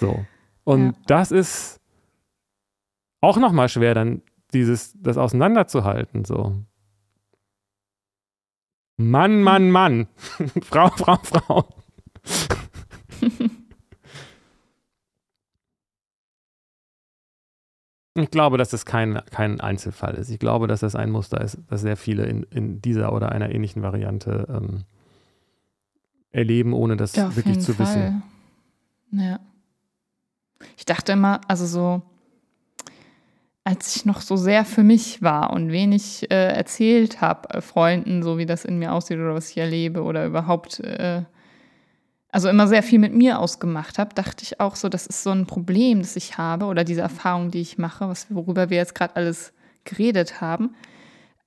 so. 0.00 0.24
Und 0.64 0.86
ja. 0.86 0.92
das 1.06 1.32
ist 1.32 1.80
auch 3.20 3.38
nochmal 3.38 3.68
schwer, 3.68 3.94
dann 3.94 4.22
dieses, 4.52 4.94
das 5.00 5.18
auseinanderzuhalten. 5.18 6.24
So. 6.24 6.54
Mann, 8.96 9.42
Mann, 9.42 9.70
Mann. 9.70 10.06
Frau, 10.62 10.88
Frau, 10.90 11.18
Frau. 11.22 11.68
Ich 18.22 18.30
glaube, 18.30 18.58
dass 18.58 18.70
das 18.70 18.84
kein, 18.84 19.20
kein 19.30 19.60
Einzelfall 19.60 20.14
ist. 20.14 20.30
Ich 20.30 20.38
glaube, 20.38 20.66
dass 20.66 20.80
das 20.80 20.94
ein 20.94 21.10
Muster 21.10 21.40
ist, 21.40 21.58
das 21.68 21.82
sehr 21.82 21.96
viele 21.96 22.26
in, 22.26 22.42
in 22.44 22.82
dieser 22.82 23.12
oder 23.12 23.32
einer 23.32 23.50
ähnlichen 23.50 23.82
Variante 23.82 24.46
ähm, 24.48 24.84
erleben, 26.30 26.72
ohne 26.72 26.96
das 26.96 27.14
ja, 27.16 27.34
wirklich 27.36 27.60
zu 27.60 27.74
Fall. 27.74 27.86
wissen. 27.86 28.22
Ja. 29.12 29.40
Ich 30.76 30.84
dachte 30.84 31.12
immer, 31.12 31.40
also 31.48 31.66
so, 31.66 32.02
als 33.64 33.96
ich 33.96 34.04
noch 34.04 34.20
so 34.20 34.36
sehr 34.36 34.64
für 34.64 34.82
mich 34.82 35.22
war 35.22 35.52
und 35.52 35.70
wenig 35.70 36.30
äh, 36.30 36.54
erzählt 36.54 37.20
habe, 37.20 37.50
äh, 37.50 37.60
Freunden, 37.60 38.22
so 38.22 38.38
wie 38.38 38.46
das 38.46 38.64
in 38.64 38.78
mir 38.78 38.92
aussieht 38.92 39.18
oder 39.18 39.34
was 39.34 39.50
ich 39.50 39.58
erlebe 39.58 40.02
oder 40.02 40.26
überhaupt 40.26 40.80
äh, 40.80 41.22
also 42.30 42.48
immer 42.48 42.68
sehr 42.68 42.82
viel 42.82 42.98
mit 42.98 43.14
mir 43.14 43.38
ausgemacht 43.38 43.98
habe, 43.98 44.14
dachte 44.14 44.42
ich 44.42 44.60
auch 44.60 44.76
so, 44.76 44.88
das 44.88 45.06
ist 45.06 45.22
so 45.22 45.30
ein 45.30 45.46
Problem, 45.46 46.00
das 46.00 46.16
ich 46.16 46.36
habe 46.36 46.66
oder 46.66 46.84
diese 46.84 47.00
Erfahrung, 47.00 47.50
die 47.50 47.60
ich 47.60 47.78
mache, 47.78 48.08
was, 48.08 48.26
worüber 48.28 48.70
wir 48.70 48.76
jetzt 48.76 48.94
gerade 48.94 49.16
alles 49.16 49.52
geredet 49.84 50.40
haben, 50.40 50.74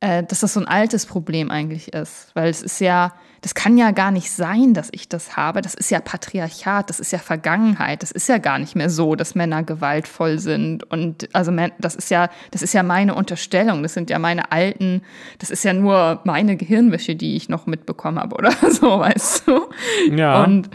äh, 0.02 0.24
dass 0.24 0.40
das 0.40 0.54
so 0.54 0.60
ein 0.60 0.68
altes 0.68 1.06
Problem 1.06 1.52
eigentlich 1.52 1.94
ist. 1.94 2.32
Weil 2.34 2.50
es 2.50 2.64
ist 2.64 2.82
ja, 2.82 3.14
das 3.42 3.54
kann 3.54 3.78
ja 3.78 3.92
gar 3.92 4.10
nicht 4.10 4.32
sein, 4.32 4.74
dass 4.74 4.90
ich 4.92 5.08
das 5.08 5.38
habe. 5.38 5.62
Das 5.62 5.76
ist 5.76 5.92
ja 5.92 6.00
Patriarchat, 6.00 6.90
das 6.90 7.00
ist 7.00 7.12
ja 7.12 7.20
Vergangenheit. 7.20 8.02
Das 8.02 8.12
ist 8.12 8.28
ja 8.28 8.40
gar 8.40 8.58
nicht 8.58 8.76
mehr 8.76 8.90
so, 8.90 9.16
dass 9.16 9.36
Männer 9.36 9.62
gewaltvoll 9.62 10.40
sind. 10.40 10.84
Und 10.90 11.34
also 11.34 11.52
das 11.78 11.96
ist 11.96 12.10
ja, 12.10 12.30
das 12.50 12.64
ist 12.64 12.74
ja 12.74 12.82
meine 12.82 13.14
Unterstellung. 13.14 13.84
Das 13.84 13.94
sind 13.94 14.10
ja 14.10 14.18
meine 14.18 14.52
alten, 14.52 15.04
das 15.38 15.52
ist 15.52 15.64
ja 15.64 15.74
nur 15.74 16.22
meine 16.24 16.58
Gehirnwäsche, 16.58 17.16
die 17.16 17.36
ich 17.36 17.48
noch 17.48 17.68
mitbekommen 17.68 18.20
habe 18.20 18.36
oder 18.36 18.52
so, 18.72 19.00
weißt 19.00 19.48
du? 19.48 19.70
Ja. 20.16 20.44
Und, 20.44 20.72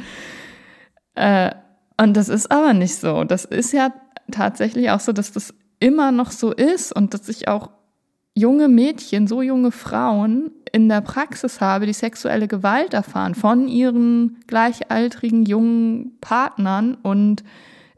äh, 1.16 1.50
und 2.00 2.16
das 2.16 2.28
ist 2.28 2.52
aber 2.52 2.74
nicht 2.74 2.94
so. 2.94 3.24
Das 3.24 3.44
ist 3.44 3.72
ja 3.72 3.92
tatsächlich 4.30 4.90
auch 4.90 5.00
so, 5.00 5.12
dass 5.12 5.32
das 5.32 5.52
immer 5.80 6.12
noch 6.12 6.30
so 6.30 6.52
ist 6.52 6.92
und 6.92 7.12
dass 7.12 7.28
ich 7.28 7.48
auch 7.48 7.70
junge 8.36 8.68
Mädchen, 8.68 9.26
so 9.26 9.42
junge 9.42 9.72
Frauen 9.72 10.50
in 10.70 10.88
der 10.88 11.00
Praxis 11.00 11.60
habe, 11.60 11.86
die 11.86 11.94
sexuelle 11.94 12.48
Gewalt 12.48 12.92
erfahren 12.92 13.34
von 13.34 13.66
ihren 13.66 14.36
gleichaltrigen 14.46 15.44
jungen 15.44 16.12
Partnern 16.20 16.98
und 17.02 17.42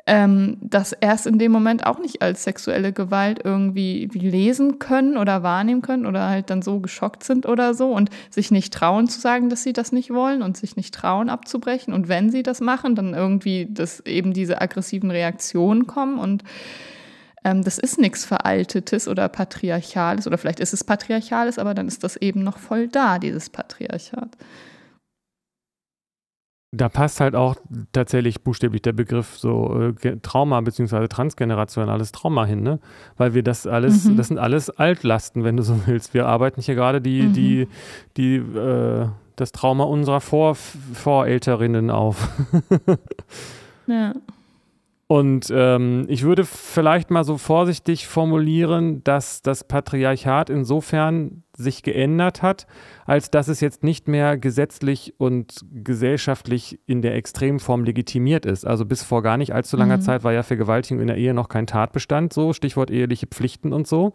ähm, 0.07 0.57
das 0.61 0.93
erst 0.93 1.26
in 1.26 1.41
dem 1.41 1.51
Moment 1.51 1.84
auch 1.86 1.99
nicht 1.99 2.22
als 2.22 2.45
sexuelle 2.45 2.93
Gewalt 2.93 3.41
irgendwie 3.45 4.09
lesen 4.12 4.78
können 4.78 5.18
oder 5.18 5.43
wahrnehmen 5.43 5.82
können 5.82 6.07
oder 6.07 6.28
halt 6.28 6.51
dann 6.51 6.62
so 6.62 6.78
geschockt 6.78 7.24
sind 7.24 7.45
oder 7.45 7.74
so 7.74 7.93
und 7.93 8.09
sich 8.30 8.53
nicht 8.53 8.72
trauen 8.72 9.09
zu 9.09 9.20
sagen, 9.20 9.51
dass 9.51 9.64
sie 9.64 9.72
das 9.72 9.91
nicht 9.91 10.11
wollen 10.11 10.43
und 10.43 10.57
sich 10.57 10.76
nicht 10.76 10.95
trauen 10.95 11.28
abzubrechen. 11.28 11.93
Und 11.93 12.09
wenn 12.09 12.30
sie 12.30 12.45
das 12.45 12.61
machen, 12.61 12.95
dann 12.95 13.12
irgendwie, 13.12 13.66
dass 13.68 14.01
eben 14.07 14.32
diese 14.32 14.62
aggressiven 14.62 15.11
Reaktionen 15.11 15.86
kommen 15.89 16.18
und 16.18 16.45
ähm, 17.45 17.62
das 17.62 17.78
ist 17.78 17.99
nichts 17.99 18.24
Veraltetes 18.24 19.09
oder 19.09 19.28
Patriarchales 19.28 20.26
oder 20.26 20.39
vielleicht 20.39 20.61
ist 20.61 20.72
es 20.72 20.84
Patriarchales, 20.84 21.59
aber 21.59 21.74
dann 21.74 21.89
ist 21.89 22.05
das 22.05 22.16
eben 22.16 22.43
noch 22.43 22.59
voll 22.59 22.89
da, 22.89 23.18
dieses 23.18 23.51
Patriarchat. 23.51 24.36
Da 26.70 26.91
passt 26.91 27.20
halt 27.20 27.34
auch 27.34 27.57
tatsächlich 27.93 28.43
buchstäblich 28.43 28.82
der 28.82 28.93
Begriff 28.93 29.39
so 29.39 29.95
äh, 30.03 30.16
Trauma 30.20 30.61
bzw. 30.61 31.09
transgenerationales 31.09 32.12
Trauma 32.12 32.45
hin, 32.45 32.62
ne? 32.62 32.78
Weil 33.16 33.32
wir 33.32 33.43
das 33.43 33.66
alles, 33.66 34.05
mhm. 34.05 34.16
das 34.18 34.28
sind 34.28 34.39
alles 34.39 34.68
Altlasten, 34.68 35.45
wenn 35.45 35.57
du 35.57 35.62
so 35.62 35.80
willst. 35.86 36.12
Wir 36.12 36.26
arbeiten 36.26 36.61
hier 36.61 36.74
gerade 36.74 37.01
die, 37.01 37.22
mhm. 37.22 37.32
die, 37.32 37.68
die, 38.18 38.36
äh, 38.36 39.09
das 39.36 39.53
Trauma 39.53 39.84
unserer 39.84 40.20
Vor 40.20 40.57
Vorälterinnen 40.57 41.91
auf. 41.91 42.28
ja. 43.86 44.12
Und 45.11 45.50
ähm, 45.50 46.04
ich 46.09 46.22
würde 46.22 46.44
vielleicht 46.44 47.11
mal 47.11 47.24
so 47.24 47.38
vorsichtig 47.38 48.06
formulieren, 48.06 49.02
dass 49.04 49.40
das 49.40 49.64
Patriarchat 49.64 50.50
insofern 50.50 51.44
sich 51.56 51.82
geändert 51.82 52.42
hat, 52.42 52.66
als 53.06 53.30
dass 53.30 53.48
es 53.48 53.62
jetzt 53.62 53.82
nicht 53.82 54.06
mehr 54.06 54.36
gesetzlich 54.36 55.14
und 55.16 55.64
gesellschaftlich 55.72 56.78
in 56.84 57.00
der 57.00 57.14
Extremform 57.14 57.84
legitimiert 57.84 58.44
ist. 58.44 58.66
Also 58.66 58.84
bis 58.84 59.02
vor 59.02 59.22
gar 59.22 59.38
nicht 59.38 59.54
allzu 59.54 59.78
langer 59.78 59.96
mhm. 59.96 60.02
Zeit 60.02 60.24
war 60.24 60.34
ja 60.34 60.42
Vergewaltigung 60.42 61.00
in 61.00 61.06
der 61.06 61.16
Ehe 61.16 61.32
noch 61.32 61.48
kein 61.48 61.66
Tatbestand, 61.66 62.34
so 62.34 62.52
Stichwort 62.52 62.90
eheliche 62.90 63.26
Pflichten 63.26 63.72
und 63.72 63.86
so. 63.86 64.12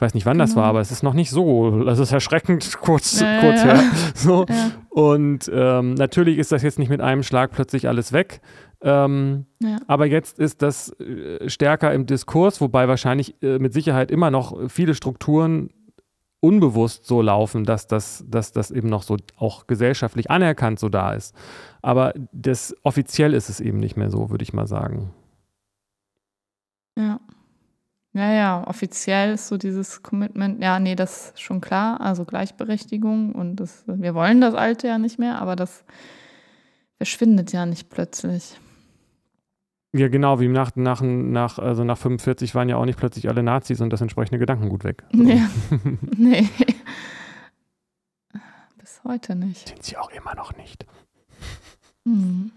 Ich 0.00 0.02
weiß 0.02 0.14
nicht, 0.14 0.24
wann 0.24 0.38
genau. 0.38 0.44
das 0.44 0.56
war, 0.56 0.64
aber 0.64 0.80
es 0.80 0.92
ist 0.92 1.02
noch 1.02 1.12
nicht 1.12 1.28
so. 1.28 1.84
Das 1.84 1.98
ist 1.98 2.10
erschreckend 2.10 2.78
kurz, 2.80 3.20
ja, 3.20 3.40
kurz 3.40 3.64
ja. 3.64 3.74
her. 3.74 3.82
So. 4.14 4.46
Ja. 4.48 4.70
Und 4.88 5.50
ähm, 5.52 5.92
natürlich 5.94 6.38
ist 6.38 6.52
das 6.52 6.62
jetzt 6.62 6.78
nicht 6.78 6.88
mit 6.88 7.00
einem 7.00 7.22
Schlag 7.22 7.50
plötzlich 7.50 7.86
alles 7.86 8.12
weg. 8.12 8.40
Ähm, 8.82 9.46
ja. 9.62 9.78
Aber 9.86 10.06
jetzt 10.06 10.38
ist 10.38 10.62
das 10.62 10.98
äh, 11.00 11.48
stärker 11.48 11.92
im 11.92 12.06
Diskurs, 12.06 12.60
wobei 12.60 12.88
wahrscheinlich 12.88 13.42
äh, 13.42 13.58
mit 13.58 13.72
Sicherheit 13.72 14.10
immer 14.10 14.30
noch 14.30 14.70
viele 14.70 14.94
Strukturen 14.94 15.70
unbewusst 16.40 17.04
so 17.04 17.20
laufen, 17.20 17.64
dass 17.64 17.86
das, 17.86 18.24
dass 18.26 18.52
das 18.52 18.70
eben 18.70 18.88
noch 18.88 19.02
so 19.02 19.16
auch 19.36 19.66
gesellschaftlich 19.66 20.30
anerkannt 20.30 20.80
so 20.80 20.88
da 20.88 21.12
ist. 21.12 21.34
Aber 21.82 22.14
das 22.32 22.74
offiziell 22.82 23.34
ist 23.34 23.50
es 23.50 23.60
eben 23.60 23.78
nicht 23.78 23.96
mehr 23.96 24.10
so, 24.10 24.30
würde 24.30 24.42
ich 24.42 24.54
mal 24.54 24.66
sagen. 24.66 25.12
Ja. 26.96 27.20
Ja, 28.12 28.32
ja, 28.32 28.66
offiziell 28.66 29.34
ist 29.34 29.46
so 29.46 29.56
dieses 29.56 30.02
Commitment, 30.02 30.60
ja, 30.60 30.80
nee, 30.80 30.96
das 30.96 31.26
ist 31.26 31.40
schon 31.40 31.60
klar, 31.60 32.00
also 32.00 32.24
Gleichberechtigung 32.24 33.36
und 33.36 33.56
das, 33.56 33.84
wir 33.86 34.16
wollen 34.16 34.40
das 34.40 34.54
Alte 34.54 34.88
ja 34.88 34.98
nicht 34.98 35.20
mehr, 35.20 35.40
aber 35.40 35.54
das 35.54 35.84
verschwindet 36.96 37.52
ja 37.52 37.66
nicht 37.66 37.88
plötzlich. 37.88 38.58
Ja, 39.92 40.08
genau, 40.08 40.38
wie 40.38 40.46
nach, 40.46 40.76
nach, 40.76 41.02
nach, 41.02 41.58
also 41.58 41.82
nach 41.82 41.98
45 41.98 42.54
waren 42.54 42.68
ja 42.68 42.76
auch 42.76 42.84
nicht 42.84 42.98
plötzlich 42.98 43.28
alle 43.28 43.42
Nazis 43.42 43.80
und 43.80 43.90
das 43.90 44.00
entsprechende 44.00 44.38
Gedankengut 44.38 44.84
weg. 44.84 45.04
So. 45.12 45.24
Ja. 45.24 45.50
nee. 46.16 46.48
Bis 48.78 49.00
heute 49.04 49.34
nicht. 49.34 49.68
Sind 49.68 49.82
sie 49.82 49.96
auch 49.96 50.10
immer 50.10 50.34
noch 50.36 50.56
nicht. 50.56 50.86
Mhm. 52.04 52.52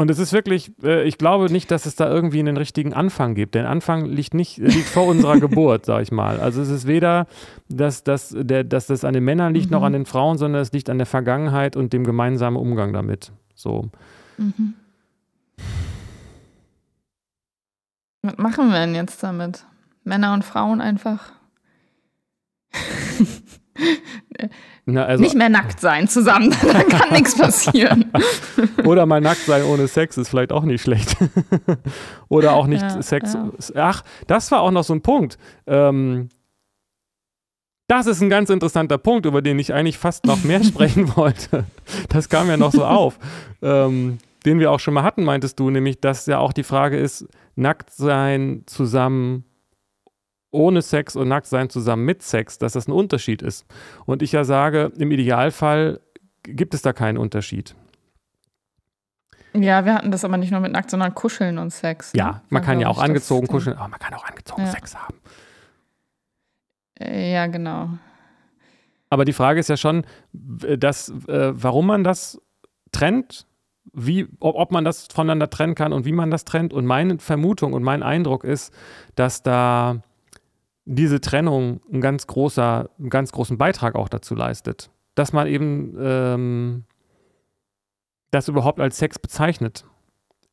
Und 0.00 0.10
es 0.10 0.18
ist 0.18 0.32
wirklich, 0.32 0.72
äh, 0.82 1.06
ich 1.06 1.18
glaube 1.18 1.52
nicht, 1.52 1.70
dass 1.70 1.84
es 1.84 1.94
da 1.94 2.08
irgendwie 2.08 2.38
einen 2.38 2.56
richtigen 2.56 2.94
Anfang 2.94 3.34
gibt. 3.34 3.54
Der 3.54 3.68
Anfang 3.68 4.06
liegt 4.06 4.32
nicht, 4.32 4.56
liegt 4.56 4.88
vor 4.88 5.06
unserer 5.06 5.38
Geburt, 5.40 5.84
sag 5.84 6.00
ich 6.00 6.10
mal. 6.10 6.40
Also 6.40 6.62
es 6.62 6.70
ist 6.70 6.86
weder, 6.86 7.26
dass, 7.68 8.02
dass, 8.02 8.34
der, 8.34 8.64
dass 8.64 8.86
das 8.86 9.04
an 9.04 9.12
den 9.12 9.24
Männern 9.24 9.52
liegt, 9.52 9.66
mhm. 9.66 9.72
noch 9.72 9.82
an 9.82 9.92
den 9.92 10.06
Frauen, 10.06 10.38
sondern 10.38 10.62
es 10.62 10.72
liegt 10.72 10.88
an 10.88 10.96
der 10.96 11.06
Vergangenheit 11.06 11.76
und 11.76 11.92
dem 11.92 12.04
gemeinsamen 12.04 12.56
Umgang 12.56 12.94
damit. 12.94 13.30
So. 13.54 13.90
Mhm. 14.38 14.72
Was 18.22 18.38
machen 18.38 18.70
wir 18.70 18.80
denn 18.80 18.94
jetzt 18.94 19.22
damit? 19.22 19.66
Männer 20.04 20.32
und 20.32 20.46
Frauen 20.46 20.80
einfach 20.80 21.32
Na, 24.92 25.04
also, 25.04 25.22
nicht 25.22 25.36
mehr 25.36 25.48
nackt 25.48 25.80
sein 25.80 26.08
zusammen, 26.08 26.54
dann 26.72 26.88
kann 26.88 27.12
nichts 27.12 27.36
passieren. 27.36 28.10
Oder 28.84 29.06
mal 29.06 29.20
nackt 29.20 29.46
sein 29.46 29.64
ohne 29.64 29.88
Sex 29.88 30.16
ist 30.18 30.28
vielleicht 30.28 30.52
auch 30.52 30.64
nicht 30.64 30.82
schlecht. 30.82 31.16
Oder 32.28 32.54
auch 32.54 32.66
nicht 32.66 32.82
ja, 32.82 33.02
Sex. 33.02 33.34
Ja. 33.34 33.50
Ach, 33.76 34.02
das 34.26 34.50
war 34.50 34.60
auch 34.60 34.70
noch 34.70 34.84
so 34.84 34.94
ein 34.94 35.02
Punkt. 35.02 35.38
Ähm, 35.66 36.28
das 37.88 38.06
ist 38.06 38.20
ein 38.20 38.30
ganz 38.30 38.50
interessanter 38.50 38.98
Punkt, 38.98 39.26
über 39.26 39.42
den 39.42 39.58
ich 39.58 39.74
eigentlich 39.74 39.98
fast 39.98 40.24
noch 40.24 40.44
mehr 40.44 40.62
sprechen 40.64 41.16
wollte. 41.16 41.64
Das 42.08 42.28
kam 42.28 42.48
ja 42.48 42.56
noch 42.56 42.72
so 42.72 42.84
auf. 42.84 43.18
Ähm, 43.62 44.18
den 44.46 44.58
wir 44.58 44.70
auch 44.70 44.80
schon 44.80 44.94
mal 44.94 45.02
hatten, 45.02 45.24
meintest 45.24 45.58
du, 45.58 45.70
nämlich, 45.70 46.00
dass 46.00 46.26
ja 46.26 46.38
auch 46.38 46.52
die 46.52 46.62
Frage 46.62 46.98
ist, 46.98 47.26
nackt 47.56 47.90
sein 47.90 48.62
zusammen 48.66 49.44
ohne 50.50 50.82
Sex 50.82 51.16
und 51.16 51.28
nackt 51.28 51.46
sein 51.46 51.70
zusammen 51.70 52.04
mit 52.04 52.22
Sex, 52.22 52.58
dass 52.58 52.72
das 52.72 52.88
ein 52.88 52.92
Unterschied 52.92 53.42
ist. 53.42 53.66
Und 54.06 54.22
ich 54.22 54.32
ja 54.32 54.44
sage, 54.44 54.92
im 54.98 55.10
Idealfall 55.10 56.00
gibt 56.42 56.74
es 56.74 56.82
da 56.82 56.92
keinen 56.92 57.18
Unterschied. 57.18 57.74
Ja, 59.52 59.84
wir 59.84 59.94
hatten 59.94 60.10
das 60.10 60.24
aber 60.24 60.36
nicht 60.36 60.52
nur 60.52 60.60
mit 60.60 60.72
nackt, 60.72 60.90
sondern 60.90 61.14
kuscheln 61.14 61.58
und 61.58 61.70
Sex. 61.70 62.14
Ne? 62.14 62.18
Ja, 62.18 62.42
man 62.50 62.62
kann 62.62 62.80
ja 62.80 62.88
auch 62.88 62.98
angezogen 62.98 63.46
kuscheln, 63.46 63.76
aber 63.76 63.88
man 63.88 63.98
kann 63.98 64.14
auch 64.14 64.24
angezogen 64.24 64.62
ja. 64.62 64.68
Sex 64.68 64.96
haben. 64.96 65.16
Äh, 66.98 67.32
ja, 67.32 67.46
genau. 67.46 67.90
Aber 69.08 69.24
die 69.24 69.32
Frage 69.32 69.58
ist 69.58 69.68
ja 69.68 69.76
schon, 69.76 70.04
dass, 70.32 71.12
warum 71.26 71.86
man 71.86 72.04
das 72.04 72.40
trennt, 72.92 73.46
wie, 73.92 74.28
ob 74.38 74.70
man 74.70 74.84
das 74.84 75.08
voneinander 75.12 75.50
trennen 75.50 75.74
kann 75.74 75.92
und 75.92 76.04
wie 76.04 76.12
man 76.12 76.30
das 76.30 76.44
trennt. 76.44 76.72
Und 76.72 76.86
meine 76.86 77.18
Vermutung 77.18 77.72
und 77.72 77.82
mein 77.82 78.04
Eindruck 78.04 78.44
ist, 78.44 78.72
dass 79.16 79.42
da 79.42 80.02
diese 80.94 81.20
Trennung 81.20 81.80
ein 81.92 82.00
ganz 82.00 82.26
großer, 82.26 82.90
einen 82.98 83.10
ganz 83.10 83.30
großen 83.30 83.56
Beitrag 83.56 83.94
auch 83.94 84.08
dazu 84.08 84.34
leistet. 84.34 84.90
Dass 85.14 85.32
man 85.32 85.46
eben 85.46 85.96
ähm, 86.00 86.84
das 88.32 88.48
überhaupt 88.48 88.80
als 88.80 88.98
Sex 88.98 89.18
bezeichnet, 89.18 89.84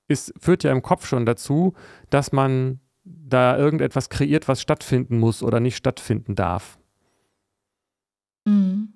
ist, 0.07 0.33
führt 0.39 0.63
ja 0.63 0.71
im 0.71 0.83
Kopf 0.83 1.07
schon 1.07 1.25
dazu, 1.25 1.73
dass 2.11 2.31
man 2.31 2.79
da 3.03 3.57
irgendetwas 3.57 4.09
kreiert, 4.09 4.47
was 4.47 4.61
stattfinden 4.61 5.17
muss 5.17 5.41
oder 5.41 5.59
nicht 5.59 5.75
stattfinden 5.75 6.35
darf. 6.35 6.77
Mhm. 8.45 8.93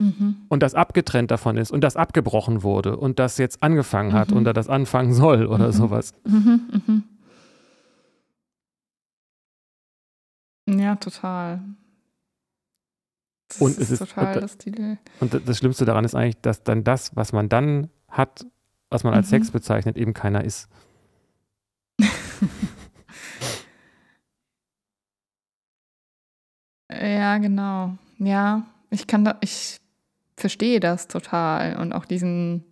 Mhm. 0.00 0.36
Und 0.48 0.62
das 0.64 0.74
abgetrennt 0.74 1.30
davon 1.30 1.56
ist 1.56 1.70
und 1.70 1.84
das 1.84 1.96
abgebrochen 1.96 2.64
wurde 2.64 2.96
und 2.96 3.20
das 3.20 3.38
jetzt 3.38 3.62
angefangen 3.62 4.12
hat 4.12 4.32
mhm. 4.32 4.38
oder 4.38 4.52
das 4.52 4.68
anfangen 4.68 5.12
soll 5.14 5.46
oder 5.46 5.68
mhm. 5.68 5.72
sowas. 5.72 6.12
Mhm. 6.26 7.04
Ja, 10.78 10.96
total. 10.96 11.60
Das 13.48 13.60
und 13.60 13.72
ist 13.72 13.90
es 13.90 13.90
ist 13.92 13.98
total 13.98 14.40
das 14.40 14.52
Stil. 14.52 14.98
Und 15.20 15.46
das 15.46 15.58
Schlimmste 15.58 15.84
daran 15.84 16.04
ist 16.04 16.14
eigentlich, 16.14 16.40
dass 16.40 16.62
dann 16.62 16.84
das, 16.84 17.14
was 17.16 17.32
man 17.32 17.48
dann 17.48 17.90
hat, 18.08 18.46
was 18.88 19.04
man 19.04 19.12
als 19.14 19.26
mhm. 19.26 19.30
Sex 19.30 19.50
bezeichnet, 19.50 19.96
eben 19.96 20.14
keiner 20.14 20.44
ist. 20.44 20.68
ja, 26.90 27.38
genau. 27.38 27.96
Ja, 28.18 28.66
ich 28.90 29.06
kann 29.06 29.24
da, 29.24 29.38
ich 29.40 29.80
verstehe 30.36 30.80
das 30.80 31.08
total 31.08 31.76
und 31.76 31.92
auch 31.92 32.04
diesen, 32.04 32.64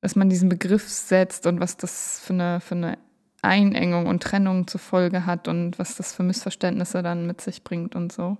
dass 0.00 0.16
man 0.16 0.30
diesen 0.30 0.48
Begriff 0.48 0.88
setzt 0.88 1.46
und 1.46 1.60
was 1.60 1.76
das 1.76 2.20
für 2.20 2.32
eine, 2.32 2.60
für 2.60 2.74
eine 2.74 2.98
Einengung 3.42 4.06
und 4.06 4.22
Trennung 4.22 4.66
zur 4.68 4.80
Folge 4.80 5.26
hat 5.26 5.48
und 5.48 5.78
was 5.78 5.96
das 5.96 6.14
für 6.14 6.22
Missverständnisse 6.22 7.02
dann 7.02 7.26
mit 7.26 7.40
sich 7.40 7.64
bringt 7.64 7.94
und 7.96 8.12
so. 8.12 8.38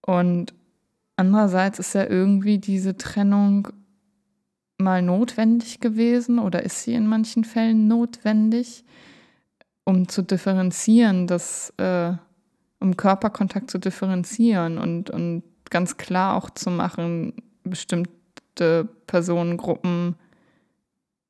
Und 0.00 0.54
andererseits 1.16 1.78
ist 1.78 1.94
ja 1.94 2.04
irgendwie 2.04 2.58
diese 2.58 2.96
Trennung 2.96 3.68
mal 4.78 5.02
notwendig 5.02 5.80
gewesen 5.80 6.38
oder 6.38 6.62
ist 6.62 6.82
sie 6.82 6.94
in 6.94 7.06
manchen 7.06 7.44
Fällen 7.44 7.86
notwendig, 7.86 8.84
um 9.84 10.08
zu 10.08 10.22
differenzieren, 10.22 11.26
das, 11.26 11.72
äh, 11.78 12.12
um 12.80 12.96
Körperkontakt 12.96 13.70
zu 13.70 13.78
differenzieren 13.78 14.78
und, 14.78 15.10
und 15.10 15.42
ganz 15.70 15.96
klar 15.96 16.36
auch 16.36 16.50
zu 16.50 16.70
machen, 16.70 17.34
bestimmte 17.64 18.88
Personengruppen 19.06 20.16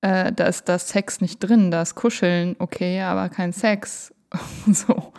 äh, 0.06 0.32
da 0.32 0.44
ist 0.46 0.68
da 0.68 0.78
Sex 0.78 1.20
nicht 1.20 1.40
drin, 1.40 1.72
da 1.72 1.82
ist 1.82 1.96
Kuscheln, 1.96 2.54
okay, 2.60 3.00
aber 3.02 3.28
kein 3.28 3.52
Sex. 3.52 4.14
so. 4.66 5.12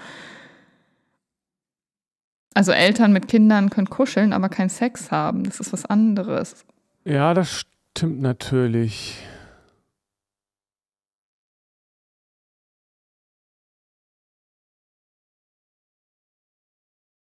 Also 2.53 2.71
Eltern 2.71 3.11
mit 3.11 3.27
Kindern 3.27 3.69
können 3.69 3.89
kuscheln, 3.89 4.33
aber 4.33 4.49
kein 4.49 4.69
Sex 4.69 5.11
haben. 5.11 5.43
Das 5.43 5.59
ist 5.59 5.73
was 5.73 5.85
anderes. 5.85 6.65
Ja, 7.03 7.33
das 7.33 7.65
stimmt 7.93 8.21
natürlich. 8.21 9.19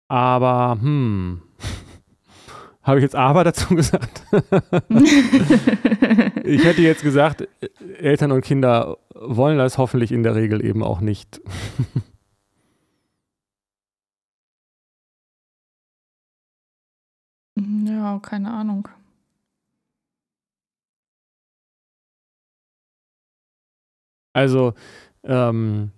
Aber, 0.07 0.77
hm. 0.81 1.41
Habe 2.83 2.99
ich 2.99 3.03
jetzt 3.03 3.15
aber 3.15 3.43
dazu 3.43 3.75
gesagt? 3.75 4.23
ich 6.43 6.63
hätte 6.63 6.81
jetzt 6.81 7.03
gesagt, 7.03 7.47
Eltern 7.97 8.31
und 8.31 8.41
Kinder 8.41 8.97
wollen 9.13 9.57
das 9.57 9.77
hoffentlich 9.77 10.11
in 10.11 10.23
der 10.23 10.35
Regel 10.35 10.63
eben 10.65 10.83
auch 10.83 11.01
nicht. 11.01 11.41
ja, 17.85 18.19
keine 18.19 18.51
Ahnung. 18.51 18.87
Also, 24.33 24.73
ähm, 25.23 25.91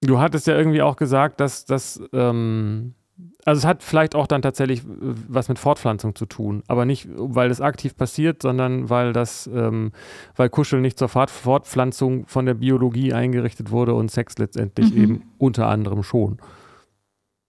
du 0.00 0.18
hattest 0.18 0.46
ja 0.48 0.56
irgendwie 0.56 0.82
auch 0.82 0.96
gesagt, 0.96 1.38
dass, 1.40 1.64
dass 1.64 2.02
ähm, 2.12 2.95
also 3.44 3.60
es 3.60 3.64
hat 3.64 3.82
vielleicht 3.82 4.14
auch 4.14 4.26
dann 4.26 4.42
tatsächlich 4.42 4.80
äh, 4.80 4.84
was 5.28 5.48
mit 5.48 5.58
Fortpflanzung 5.58 6.14
zu 6.14 6.26
tun, 6.26 6.62
aber 6.68 6.84
nicht, 6.84 7.08
weil 7.14 7.50
es 7.50 7.60
aktiv 7.60 7.96
passiert, 7.96 8.42
sondern 8.42 8.90
weil 8.90 9.12
das, 9.12 9.46
ähm, 9.46 9.92
weil 10.34 10.50
Kuscheln 10.50 10.82
nicht 10.82 10.98
zur 10.98 11.08
Fortpflanzung 11.08 12.26
von 12.26 12.46
der 12.46 12.54
Biologie 12.54 13.12
eingerichtet 13.12 13.70
wurde 13.70 13.94
und 13.94 14.10
Sex 14.10 14.36
letztendlich 14.38 14.92
mhm. 14.92 15.02
eben 15.02 15.22
unter 15.38 15.68
anderem 15.68 16.02
schon. 16.02 16.38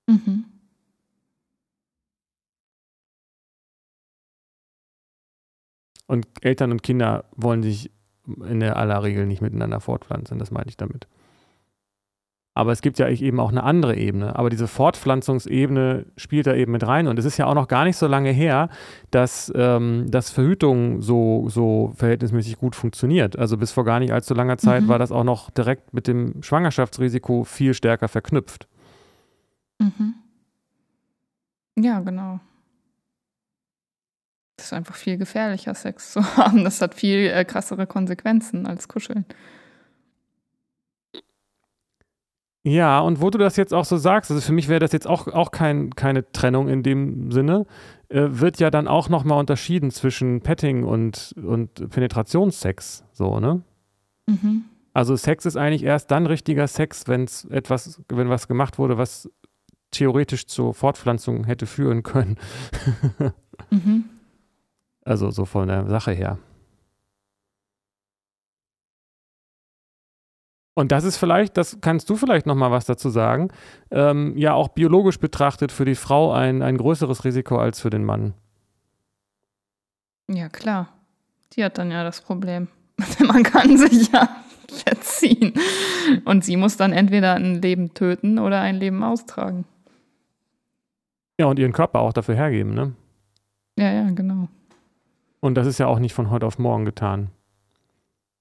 Mhm. 0.08 0.46
Und 6.08 6.26
Eltern 6.42 6.72
und 6.72 6.84
Kinder 6.84 7.26
wollen 7.36 7.64
sich 7.64 7.92
in 8.50 8.62
der 8.62 8.78
aller 8.78 9.04
Regel 9.04 9.26
nicht 9.26 9.42
miteinander 9.42 9.82
fortpflanzen, 9.82 10.40
das 10.40 10.52
meine 10.52 10.70
ich 10.70 10.78
damit. 10.78 11.08
Aber 12.58 12.72
es 12.72 12.82
gibt 12.82 12.98
ja 12.98 13.08
eben 13.08 13.40
auch 13.40 13.52
eine 13.52 13.62
andere 13.62 13.96
Ebene. 13.96 14.36
Aber 14.36 14.50
diese 14.50 14.68
Fortpflanzungsebene 14.68 16.08
spielt 16.18 16.48
da 16.48 16.56
eben 16.56 16.72
mit 16.72 16.88
rein. 16.88 17.08
Und 17.08 17.20
es 17.20 17.26
ist 17.26 17.38
ja 17.38 17.46
auch 17.46 17.54
noch 17.54 17.68
gar 17.68 17.84
nicht 17.84 17.98
so 17.98 18.08
lange 18.08 18.32
her, 18.32 18.70
dass, 19.12 19.54
ähm, 19.56 20.10
dass 20.10 20.32
Verhütung 20.32 21.04
so, 21.04 21.50
so 21.50 21.94
verhältnismäßig 21.96 22.58
gut 22.58 22.76
funktioniert. 22.76 23.38
Also 23.38 23.58
bis 23.58 23.72
vor 23.72 23.86
gar 23.86 24.00
nicht 24.00 24.12
allzu 24.12 24.34
langer 24.34 24.58
Zeit 24.58 24.84
mhm. 24.84 24.88
war 24.88 24.98
das 24.98 25.12
auch 25.12 25.24
noch 25.24 25.52
direkt 25.52 25.94
mit 25.94 26.08
dem 26.08 26.42
Schwangerschaftsrisiko 26.42 27.44
viel 27.44 27.76
stärker 27.76 28.08
verknüpft. 28.08 28.68
Mhm. 29.78 30.16
Ja, 31.78 32.00
genau. 32.00 32.40
Das 34.56 34.66
ist 34.66 34.74
einfach 34.74 34.96
viel 34.96 35.18
gefährlicher, 35.20 35.76
Sex 35.76 36.14
zu 36.14 36.26
haben. 36.38 36.64
Das 36.64 36.82
hat 36.82 36.96
viel 36.96 37.28
äh, 37.28 37.46
krassere 37.46 37.86
Konsequenzen 37.86 38.66
als 38.66 38.88
Kuscheln. 38.88 39.26
Ja, 42.68 43.00
und 43.00 43.22
wo 43.22 43.30
du 43.30 43.38
das 43.38 43.56
jetzt 43.56 43.74
auch 43.74 43.86
so 43.86 43.96
sagst, 43.96 44.30
also 44.30 44.42
für 44.42 44.52
mich 44.52 44.68
wäre 44.68 44.82
das 44.82 44.92
jetzt 44.92 45.08
auch, 45.08 45.30
auch 45.30 45.52
kein, 45.52 45.92
keine 45.92 46.30
Trennung 46.34 46.68
in 46.68 46.84
dem 46.84 47.32
Sinne, 47.32 47.66
äh, 48.10 48.28
wird 48.28 48.60
ja 48.60 48.70
dann 48.70 48.90
auch 48.90 49.08
nochmal 49.08 49.40
unterschieden 49.40 49.90
zwischen 49.90 50.42
Petting 50.42 50.84
und, 50.84 51.34
und 51.42 51.90
Penetrationssex, 51.90 53.06
so, 53.14 53.40
ne? 53.40 53.62
Mhm. 54.26 54.66
Also 54.94 55.16
Sex 55.16 55.46
ist 55.46 55.56
eigentlich 55.56 55.84
erst 55.84 56.12
dann 56.12 56.26
richtiger 56.26 56.68
Sex, 56.68 57.08
wenn 57.08 57.30
etwas, 57.52 58.02
wenn 58.10 58.28
was 58.28 58.50
gemacht 58.50 58.78
wurde, 58.78 58.98
was 58.98 59.32
theoretisch 59.92 60.46
zur 60.46 60.74
Fortpflanzung 60.74 61.46
hätte 61.46 61.68
führen 61.68 62.04
können. 62.04 62.36
mhm. 63.70 64.10
Also 65.06 65.32
so 65.32 65.46
von 65.46 65.70
der 65.70 65.88
Sache 65.88 66.12
her. 66.12 66.38
Und 70.78 70.92
das 70.92 71.06
ist 71.06 71.18
vielleicht, 71.18 71.58
das 71.58 71.80
kannst 71.82 72.08
du 72.08 72.16
vielleicht 72.16 72.46
noch 72.46 72.54
mal 72.54 72.70
was 72.70 72.86
dazu 72.86 73.10
sagen, 73.10 73.48
ähm, 73.90 74.38
ja 74.38 74.54
auch 74.54 74.68
biologisch 74.68 75.18
betrachtet 75.18 75.72
für 75.72 75.86
die 75.86 75.96
Frau 75.96 76.32
ein, 76.32 76.62
ein 76.62 76.78
größeres 76.78 77.26
Risiko 77.26 77.58
als 77.58 77.82
für 77.82 77.90
den 77.90 78.06
Mann. 78.06 78.36
Ja, 80.28 80.50
klar. 80.50 80.90
Die 81.54 81.64
hat 81.64 81.80
dann 81.80 81.90
ja 81.90 82.04
das 82.04 82.22
Problem. 82.22 82.68
Man 83.26 83.42
kann 83.42 83.76
sich 83.76 84.12
ja 84.12 84.30
verziehen. 84.86 85.56
Und 86.26 86.46
sie 86.46 86.58
muss 86.58 86.78
dann 86.78 86.94
entweder 86.94 87.34
ein 87.34 87.60
Leben 87.60 87.96
töten 87.96 88.38
oder 88.38 88.62
ein 88.62 88.76
Leben 88.76 89.04
austragen. 89.04 89.66
Ja, 91.40 91.48
und 91.48 91.58
ihren 91.58 91.74
Körper 91.74 92.02
auch 92.02 92.14
dafür 92.14 92.36
hergeben, 92.36 92.76
ne? 92.76 92.94
Ja, 93.80 93.92
ja, 93.92 94.12
genau. 94.12 94.48
Und 95.40 95.56
das 95.56 95.66
ist 95.66 95.80
ja 95.80 95.88
auch 95.88 95.98
nicht 95.98 96.14
von 96.14 96.30
heute 96.30 96.46
auf 96.46 96.60
morgen 96.60 96.86
getan. 96.86 97.32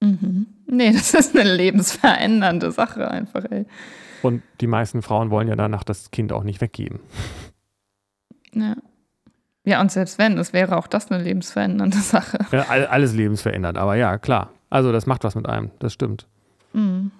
Mhm. 0.00 0.46
Nee, 0.66 0.92
das 0.92 1.14
ist 1.14 1.36
eine 1.36 1.54
lebensverändernde 1.54 2.70
Sache 2.72 3.10
einfach, 3.10 3.44
ey. 3.50 3.66
Und 4.22 4.42
die 4.60 4.66
meisten 4.66 5.02
Frauen 5.02 5.30
wollen 5.30 5.48
ja 5.48 5.56
danach 5.56 5.84
das 5.84 6.10
Kind 6.10 6.32
auch 6.32 6.42
nicht 6.42 6.60
weggeben. 6.60 7.00
Ja. 8.52 8.76
Ja, 9.64 9.80
und 9.80 9.90
selbst 9.90 10.18
wenn, 10.18 10.38
es 10.38 10.52
wäre 10.52 10.76
auch 10.76 10.86
das 10.86 11.10
eine 11.10 11.22
lebensverändernde 11.22 11.98
Sache. 11.98 12.38
Ja, 12.52 12.62
alles 12.68 13.14
lebensverändert, 13.14 13.76
aber 13.76 13.96
ja, 13.96 14.16
klar. 14.16 14.50
Also 14.70 14.92
das 14.92 15.06
macht 15.06 15.24
was 15.24 15.34
mit 15.34 15.48
einem, 15.48 15.70
das 15.80 15.92
stimmt. 15.92 16.26
Mhm. 16.72 17.10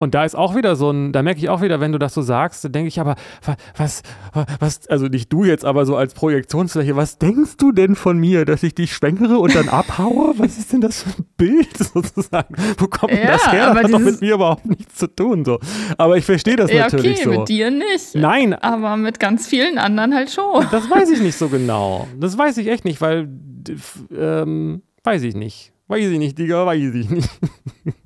Und 0.00 0.14
da 0.14 0.24
ist 0.24 0.34
auch 0.34 0.56
wieder 0.56 0.74
so 0.74 0.90
ein, 0.90 1.12
da 1.12 1.22
merke 1.22 1.38
ich 1.38 1.48
auch 1.48 1.62
wieder, 1.62 1.80
wenn 1.80 1.92
du 1.92 1.98
das 1.98 2.14
so 2.14 2.20
sagst, 2.20 2.64
da 2.64 2.68
denke 2.68 2.88
ich 2.88 3.00
aber, 3.00 3.14
was, 3.76 4.02
was, 4.58 4.86
also 4.88 5.06
nicht 5.06 5.32
du 5.32 5.44
jetzt, 5.44 5.64
aber 5.64 5.86
so 5.86 5.96
als 5.96 6.14
Projektionsfläche, 6.14 6.96
was 6.96 7.18
denkst 7.18 7.56
du 7.58 7.70
denn 7.70 7.94
von 7.94 8.18
mir, 8.18 8.44
dass 8.44 8.64
ich 8.64 8.74
dich 8.74 8.92
schwängere 8.92 9.38
und 9.38 9.54
dann 9.54 9.68
abhaue? 9.68 10.34
Was 10.38 10.58
ist 10.58 10.72
denn 10.72 10.80
das 10.80 11.02
für 11.02 11.10
ein 11.10 11.26
Bild 11.36 11.76
sozusagen? 11.78 12.54
Wo 12.76 12.86
kommt 12.88 13.12
ja, 13.12 13.32
das 13.32 13.52
her? 13.52 13.72
Das 13.72 13.84
hat 13.84 13.92
doch 13.92 13.98
mit 14.00 14.20
mir 14.20 14.34
überhaupt 14.34 14.66
nichts 14.66 14.96
zu 14.96 15.06
tun. 15.06 15.44
So. 15.44 15.60
Aber 15.96 16.16
ich 16.16 16.24
verstehe 16.24 16.56
das 16.56 16.70
ja, 16.70 16.84
natürlich 16.84 17.20
okay, 17.20 17.24
so. 17.24 17.40
mit 17.40 17.48
dir 17.48 17.70
nicht. 17.70 18.14
Nein. 18.14 18.54
Aber 18.54 18.96
mit 18.96 19.20
ganz 19.20 19.46
vielen 19.46 19.78
anderen 19.78 20.14
halt 20.14 20.30
schon. 20.30 20.66
Das 20.70 20.90
weiß 20.90 21.10
ich 21.10 21.20
nicht 21.20 21.36
so 21.36 21.48
genau. 21.48 22.08
Das 22.18 22.36
weiß 22.36 22.56
ich 22.58 22.66
echt 22.66 22.84
nicht, 22.84 23.00
weil, 23.00 23.28
ähm, 24.16 24.82
weiß 25.04 25.22
ich 25.22 25.34
nicht. 25.36 25.72
Weiß 25.86 26.04
ich 26.04 26.18
nicht, 26.18 26.36
Digga, 26.36 26.66
weiß 26.66 26.94
ich 26.94 27.10
nicht. 27.10 27.30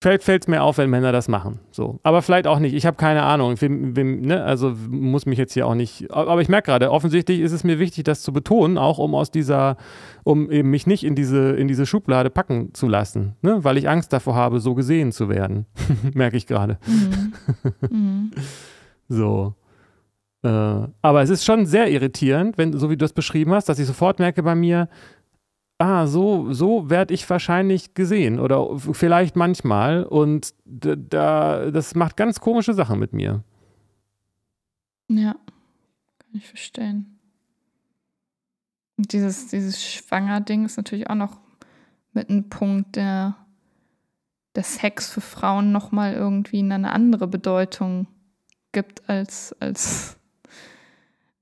fällt 0.00 0.28
es 0.28 0.48
mir 0.48 0.62
auf, 0.62 0.78
wenn 0.78 0.90
Männer 0.90 1.10
das 1.10 1.26
machen. 1.26 1.58
So. 1.72 1.98
Aber 2.04 2.22
vielleicht 2.22 2.46
auch 2.46 2.60
nicht. 2.60 2.74
Ich 2.74 2.86
habe 2.86 2.96
keine 2.96 3.24
Ahnung. 3.24 3.60
Wem, 3.60 3.96
wem, 3.96 4.20
ne? 4.20 4.44
Also 4.44 4.72
muss 4.88 5.26
mich 5.26 5.38
jetzt 5.38 5.54
hier 5.54 5.66
auch 5.66 5.74
nicht. 5.74 6.10
Aber 6.12 6.40
ich 6.40 6.48
merke 6.48 6.66
gerade, 6.66 6.92
offensichtlich 6.92 7.40
ist 7.40 7.52
es 7.52 7.64
mir 7.64 7.80
wichtig, 7.80 8.04
das 8.04 8.22
zu 8.22 8.32
betonen, 8.32 8.78
auch 8.78 8.98
um 8.98 9.14
aus 9.14 9.30
dieser, 9.30 9.76
um 10.22 10.50
eben 10.50 10.70
mich 10.70 10.86
nicht 10.86 11.04
in 11.04 11.16
diese, 11.16 11.50
in 11.52 11.66
diese 11.66 11.84
Schublade 11.84 12.30
packen 12.30 12.74
zu 12.74 12.86
lassen. 12.86 13.34
Ne? 13.42 13.64
Weil 13.64 13.76
ich 13.76 13.88
Angst 13.88 14.12
davor 14.12 14.36
habe, 14.36 14.60
so 14.60 14.74
gesehen 14.74 15.10
zu 15.10 15.28
werden. 15.28 15.66
merke 16.14 16.36
ich 16.36 16.46
gerade. 16.46 16.78
Mhm. 16.86 17.32
mhm. 17.90 18.30
so. 19.08 19.54
Äh, 20.44 20.48
aber 20.48 21.22
es 21.22 21.30
ist 21.30 21.44
schon 21.44 21.66
sehr 21.66 21.90
irritierend, 21.90 22.56
wenn, 22.56 22.72
so 22.72 22.88
wie 22.88 22.96
du 22.96 23.04
das 23.04 23.12
beschrieben 23.12 23.52
hast, 23.52 23.68
dass 23.68 23.80
ich 23.80 23.86
sofort 23.86 24.20
merke 24.20 24.44
bei 24.44 24.54
mir, 24.54 24.88
ah, 25.78 26.06
so, 26.06 26.52
so 26.52 26.90
werde 26.90 27.14
ich 27.14 27.28
wahrscheinlich 27.30 27.94
gesehen 27.94 28.40
oder 28.40 28.78
vielleicht 28.78 29.36
manchmal 29.36 30.04
und 30.04 30.54
da, 30.64 31.70
das 31.70 31.94
macht 31.94 32.16
ganz 32.16 32.40
komische 32.40 32.74
Sachen 32.74 32.98
mit 32.98 33.12
mir. 33.12 33.44
Ja, 35.08 35.32
kann 35.32 36.34
ich 36.34 36.46
verstehen. 36.46 37.18
Dieses, 38.96 39.46
dieses 39.46 39.82
Schwanger-Ding 39.82 40.64
ist 40.64 40.76
natürlich 40.76 41.08
auch 41.08 41.14
noch 41.14 41.38
mit 42.12 42.28
einem 42.28 42.48
Punkt, 42.48 42.96
der, 42.96 43.36
der 44.56 44.64
Sex 44.64 45.08
für 45.08 45.20
Frauen 45.20 45.70
nochmal 45.70 46.14
irgendwie 46.14 46.58
eine 46.58 46.90
andere 46.90 47.28
Bedeutung 47.28 48.08
gibt, 48.72 49.08
als, 49.08 49.54
als, 49.60 50.16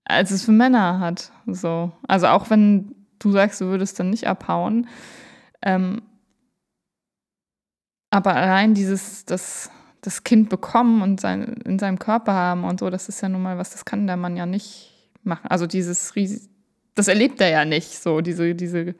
als 0.05 0.31
es 0.31 0.45
für 0.45 0.53
Männer 0.53 1.01
hat. 1.01 1.33
So. 1.47 1.93
Also 2.07 2.27
auch 2.27 2.51
wenn 2.51 2.96
du 3.19 3.33
sagst, 3.33 3.61
du 3.61 3.67
würdest 3.67 3.99
dann 3.99 4.11
nicht 4.11 4.27
abhauen. 4.27 4.89
Ähm, 5.63 6.03
aber 8.11 8.35
allein 8.35 8.75
dieses, 8.75 9.25
das, 9.25 9.71
das 10.01 10.25
Kind 10.25 10.49
bekommen 10.49 11.03
und 11.03 11.21
sein, 11.21 11.45
in 11.65 11.79
seinem 11.79 11.99
Körper 11.99 12.33
haben 12.33 12.65
und 12.65 12.81
so, 12.81 12.91
das 12.91 13.09
ist 13.09 13.21
ja 13.21 13.29
nun 13.29 13.43
mal 13.43 13.59
was, 13.59 13.71
das 13.71 13.85
kann 13.85 14.07
der 14.07 14.17
Mann 14.17 14.37
ja 14.37 14.47
nicht 14.47 14.93
machen. 15.23 15.47
Also 15.49 15.67
dieses 15.67 16.13
das 16.95 17.09
erlebt 17.09 17.41
er 17.41 17.51
ja 17.51 17.65
nicht 17.65 18.03
so, 18.03 18.21
diese, 18.21 18.55
diese 18.55 18.95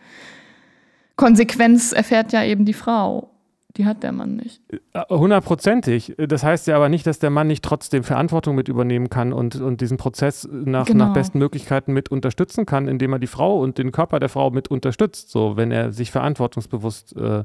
Konsequenz 1.17 1.93
erfährt 1.93 2.33
ja 2.33 2.45
eben 2.45 2.65
die 2.65 2.75
Frau. 2.75 3.36
Die 3.77 3.85
hat 3.85 4.03
der 4.03 4.13
Mann 4.13 4.37
nicht. 4.37 4.63
Äh, 4.93 5.03
hundertprozentig. 5.11 6.15
Das 6.17 6.43
heißt 6.43 6.67
ja 6.67 6.77
aber 6.77 6.89
nicht, 6.89 7.07
dass 7.07 7.19
der 7.19 7.31
Mann 7.31 7.47
nicht 7.47 7.65
trotzdem 7.65 8.05
Verantwortung 8.05 8.55
mit 8.55 8.69
übernehmen 8.69 9.11
kann 9.11 9.33
und, 9.33 9.57
und 9.57 9.81
diesen 9.81 9.99
Prozess 9.99 10.49
nach, 10.51 10.87
genau. 10.87 11.07
nach 11.07 11.13
besten 11.13 11.39
Möglichkeiten 11.39 11.93
mit 11.93 12.11
unterstützen 12.11 12.65
kann, 12.65 12.89
indem 12.89 13.13
er 13.13 13.19
die 13.19 13.27
Frau 13.27 13.61
und 13.61 13.79
den 13.79 13.93
Körper 13.93 14.19
der 14.19 14.29
Frau 14.29 14.51
mit 14.51 14.69
unterstützt, 14.69 15.31
so 15.31 15.57
wenn 15.57 15.71
er 15.71 15.93
sich 15.93 16.11
verantwortungsbewusst 16.11 17.17
äh, 17.17 17.45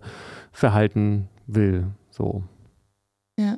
verhalten 0.51 1.27
will. 1.47 1.87
So. 2.09 2.43
Ja. 3.37 3.57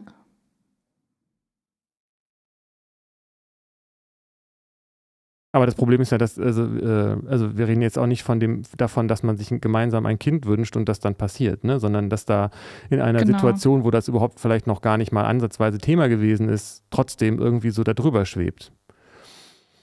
Aber 5.55 5.67
das 5.67 5.75
Problem 5.75 6.01
ist 6.01 6.11
ja, 6.11 6.17
dass, 6.17 6.39
also, 6.39 6.63
äh, 6.63 7.15
also 7.27 7.55
wir 7.55 7.67
reden 7.67 7.83
jetzt 7.83 7.99
auch 7.99 8.07
nicht 8.07 8.23
von 8.23 8.39
dem, 8.39 8.63
davon, 8.75 9.07
dass 9.07 9.21
man 9.21 9.37
sich 9.37 9.49
gemeinsam 9.61 10.07
ein 10.07 10.17
Kind 10.17 10.47
wünscht 10.47 10.75
und 10.75 10.89
das 10.89 10.99
dann 10.99 11.13
passiert, 11.13 11.63
ne? 11.63 11.79
sondern 11.79 12.09
dass 12.09 12.25
da 12.25 12.49
in 12.89 12.99
einer 12.99 13.19
genau. 13.19 13.37
Situation, 13.37 13.83
wo 13.83 13.91
das 13.91 14.07
überhaupt 14.07 14.39
vielleicht 14.39 14.65
noch 14.65 14.81
gar 14.81 14.97
nicht 14.97 15.11
mal 15.11 15.25
ansatzweise 15.25 15.77
Thema 15.77 16.09
gewesen 16.09 16.49
ist, 16.49 16.83
trotzdem 16.89 17.37
irgendwie 17.37 17.69
so 17.69 17.83
darüber 17.83 18.25
schwebt. 18.25 18.71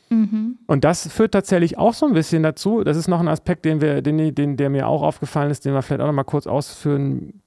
Mhm. 0.08 0.58
Und 0.66 0.82
das 0.82 1.06
führt 1.06 1.32
tatsächlich 1.32 1.78
auch 1.78 1.94
so 1.94 2.04
ein 2.04 2.14
bisschen 2.14 2.42
dazu, 2.42 2.82
das 2.82 2.96
ist 2.96 3.06
noch 3.06 3.20
ein 3.20 3.28
Aspekt, 3.28 3.64
den 3.64 3.80
wir, 3.80 4.02
den, 4.02 4.34
den, 4.34 4.56
der 4.56 4.70
mir 4.70 4.88
auch 4.88 5.02
aufgefallen 5.02 5.52
ist, 5.52 5.64
den 5.64 5.72
wir 5.72 5.82
vielleicht 5.82 6.00
auch 6.00 6.06
noch 6.06 6.12
mal 6.12 6.24
kurz 6.24 6.48
ausführen 6.48 7.42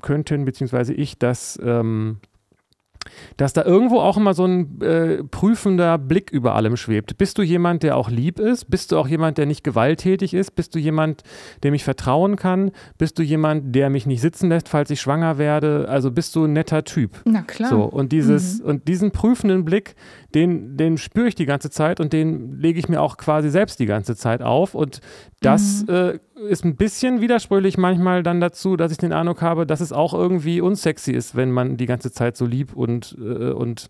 könnten, 0.00 0.44
beziehungsweise 0.44 0.94
ich, 0.94 1.18
dass 1.18 1.58
ähm, 1.60 2.18
dass 3.36 3.52
da 3.52 3.64
irgendwo 3.64 4.00
auch 4.00 4.16
immer 4.16 4.34
so 4.34 4.44
ein 4.44 4.80
äh, 4.80 5.24
prüfender 5.24 5.98
Blick 5.98 6.30
über 6.30 6.54
allem 6.54 6.76
schwebt. 6.76 7.18
Bist 7.18 7.38
du 7.38 7.42
jemand, 7.42 7.82
der 7.82 7.96
auch 7.96 8.10
lieb 8.10 8.38
ist? 8.38 8.70
Bist 8.70 8.92
du 8.92 8.98
auch 8.98 9.08
jemand, 9.08 9.38
der 9.38 9.46
nicht 9.46 9.64
gewalttätig 9.64 10.34
ist? 10.34 10.52
Bist 10.52 10.74
du 10.74 10.78
jemand, 10.78 11.22
dem 11.64 11.74
ich 11.74 11.84
vertrauen 11.84 12.36
kann? 12.36 12.70
Bist 12.98 13.18
du 13.18 13.22
jemand, 13.22 13.74
der 13.74 13.90
mich 13.90 14.06
nicht 14.06 14.20
sitzen 14.20 14.48
lässt, 14.48 14.68
falls 14.68 14.90
ich 14.90 15.00
schwanger 15.00 15.38
werde? 15.38 15.86
Also 15.88 16.10
bist 16.10 16.34
du 16.36 16.44
ein 16.44 16.52
netter 16.52 16.84
Typ? 16.84 17.20
Na 17.24 17.42
klar. 17.42 17.70
So, 17.70 17.82
und, 17.84 18.12
dieses, 18.12 18.60
mhm. 18.60 18.66
und 18.66 18.88
diesen 18.88 19.10
prüfenden 19.10 19.64
Blick, 19.64 19.94
den, 20.34 20.76
den 20.76 20.98
spüre 20.98 21.28
ich 21.28 21.34
die 21.34 21.46
ganze 21.46 21.70
Zeit 21.70 22.00
und 22.00 22.12
den 22.12 22.58
lege 22.58 22.78
ich 22.78 22.88
mir 22.88 23.00
auch 23.00 23.16
quasi 23.16 23.50
selbst 23.50 23.80
die 23.80 23.86
ganze 23.86 24.16
Zeit 24.16 24.42
auf. 24.42 24.74
Und 24.74 25.00
das 25.40 25.84
mhm. 25.86 25.94
äh, 25.94 26.18
ist 26.48 26.64
ein 26.64 26.76
bisschen 26.76 27.20
widersprüchlich 27.20 27.78
manchmal 27.78 28.22
dann 28.22 28.40
dazu, 28.40 28.76
dass 28.76 28.92
ich 28.92 28.98
den 28.98 29.12
Eindruck 29.12 29.42
habe, 29.42 29.66
dass 29.66 29.80
es 29.80 29.92
auch 29.92 30.14
irgendwie 30.14 30.60
unsexy 30.60 31.12
ist, 31.12 31.34
wenn 31.36 31.50
man 31.50 31.76
die 31.76 31.86
ganze 31.86 32.12
Zeit 32.12 32.36
so 32.36 32.46
lieb 32.46 32.74
und, 32.74 33.16
äh, 33.18 33.50
und, 33.50 33.88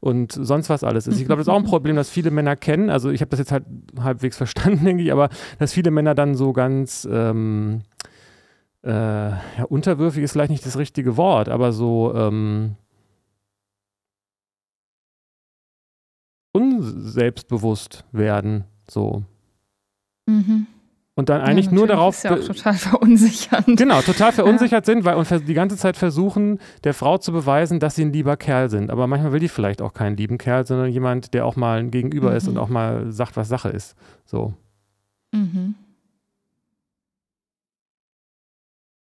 und 0.00 0.32
sonst 0.32 0.68
was 0.70 0.84
alles 0.84 1.06
ist. 1.06 1.20
Ich 1.20 1.26
glaube, 1.26 1.40
das 1.40 1.46
ist 1.46 1.52
auch 1.52 1.58
ein 1.58 1.64
Problem, 1.64 1.96
das 1.96 2.10
viele 2.10 2.30
Männer 2.30 2.56
kennen. 2.56 2.90
Also 2.90 3.10
ich 3.10 3.20
habe 3.20 3.30
das 3.30 3.38
jetzt 3.38 3.52
halt 3.52 3.64
halbwegs 4.00 4.36
verstanden, 4.38 4.84
denke 4.84 5.02
ich, 5.02 5.12
aber 5.12 5.28
dass 5.58 5.72
viele 5.72 5.90
Männer 5.90 6.14
dann 6.14 6.34
so 6.34 6.52
ganz 6.52 7.08
ähm, 7.10 7.82
äh, 8.82 8.90
ja, 8.90 9.64
unterwürfig 9.68 10.22
ist 10.22 10.32
vielleicht 10.32 10.50
nicht 10.50 10.66
das 10.66 10.78
richtige 10.78 11.16
Wort, 11.16 11.48
aber 11.48 11.72
so 11.72 12.12
ähm, 12.14 12.76
unselbstbewusst 16.52 18.04
werden. 18.12 18.64
So. 18.88 19.22
Mhm. 20.26 20.66
Und 21.14 21.28
dann 21.28 21.42
eigentlich 21.42 21.66
ja, 21.66 21.72
nur 21.72 21.86
darauf. 21.86 22.16
Ist 22.16 22.24
ja 22.24 22.34
auch 22.34 22.38
total 22.38 22.72
verunsichernd. 22.74 23.76
Genau, 23.76 24.00
total 24.00 24.32
verunsichert 24.32 24.86
ja. 24.86 24.94
sind, 24.94 25.04
weil 25.04 25.16
und 25.16 25.28
die 25.46 25.54
ganze 25.54 25.76
Zeit 25.76 25.96
versuchen, 25.96 26.58
der 26.84 26.94
Frau 26.94 27.18
zu 27.18 27.32
beweisen, 27.32 27.80
dass 27.80 27.96
sie 27.96 28.04
ein 28.04 28.12
lieber 28.12 28.36
Kerl 28.38 28.70
sind. 28.70 28.90
Aber 28.90 29.06
manchmal 29.06 29.32
will 29.32 29.40
die 29.40 29.48
vielleicht 29.48 29.82
auch 29.82 29.92
keinen 29.92 30.16
lieben 30.16 30.38
Kerl, 30.38 30.66
sondern 30.66 30.90
jemand, 30.90 31.34
der 31.34 31.44
auch 31.44 31.56
mal 31.56 31.80
ein 31.80 31.90
Gegenüber 31.90 32.30
mhm. 32.30 32.36
ist 32.36 32.48
und 32.48 32.56
auch 32.56 32.68
mal 32.68 33.12
sagt, 33.12 33.36
was 33.36 33.48
Sache 33.48 33.68
ist. 33.68 33.94
So. 34.24 34.54
Mhm. 35.32 35.74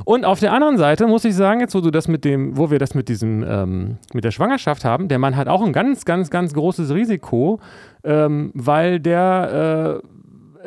Und 0.04 0.24
auf 0.24 0.38
der 0.38 0.52
anderen 0.52 0.78
Seite 0.78 1.06
muss 1.08 1.24
ich 1.24 1.34
sagen, 1.34 1.60
jetzt 1.60 1.74
wo 1.74 1.80
du 1.80 1.90
das 1.90 2.06
mit 2.06 2.24
dem, 2.24 2.56
wo 2.56 2.70
wir 2.70 2.78
das 2.78 2.94
mit 2.94 3.08
diesem, 3.08 3.44
ähm, 3.46 3.98
mit 4.14 4.24
der 4.24 4.30
Schwangerschaft 4.30 4.84
haben, 4.84 5.08
der 5.08 5.18
Mann 5.18 5.36
hat 5.36 5.48
auch 5.48 5.62
ein 5.62 5.72
ganz, 5.72 6.04
ganz, 6.04 6.30
ganz 6.30 6.54
großes 6.54 6.94
Risiko, 6.94 7.60
ähm, 8.04 8.52
weil 8.54 9.00
der 9.00 10.00
äh, 10.02 10.08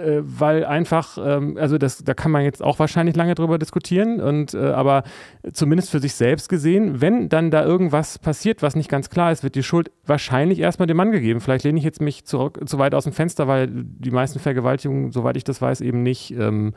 äh, 0.02 0.22
weil 0.24 0.66
einfach, 0.66 1.18
ähm, 1.24 1.58
also 1.58 1.78
das, 1.78 2.04
da 2.04 2.14
kann 2.14 2.32
man 2.32 2.44
jetzt 2.44 2.64
auch 2.64 2.80
wahrscheinlich 2.80 3.16
lange 3.16 3.36
drüber 3.36 3.58
diskutieren, 3.58 4.20
und, 4.20 4.54
äh, 4.54 4.58
aber 4.72 5.04
zumindest 5.54 5.92
für 5.92 6.00
sich 6.00 6.16
selbst 6.16 6.50
gesehen, 6.50 7.02
wenn 7.02 7.30
dann 7.30 7.52
da 7.52 7.64
irgendwas 7.64 8.20
passiert, 8.20 8.62
was 8.62 8.76
nicht 8.76 8.90
ganz 8.90 9.10
klar 9.10 9.32
ist, 9.32 9.44
wird 9.44 9.56
die 9.56 9.64
Schuld 9.64 9.92
wahrscheinlich 10.06 10.60
erstmal 10.60 10.88
dem 10.88 10.98
Mann 10.98 11.12
gegeben. 11.12 11.40
Vielleicht 11.40 11.64
lehne 11.64 11.78
ich 11.78 11.86
jetzt 11.86 12.02
mich 12.02 12.26
zurück, 12.26 12.60
zu 12.66 12.80
weit 12.80 12.96
aus 12.96 13.06
dem 13.06 13.14
Fenster, 13.14 13.48
weil 13.48 13.68
die 13.72 14.12
meisten 14.12 14.40
Vergewaltigungen, 14.40 15.12
soweit 15.12 15.38
ich 15.38 15.44
das 15.44 15.62
weiß, 15.62 15.82
eben 15.82 16.04
nicht, 16.04 16.32
ähm, 16.32 16.74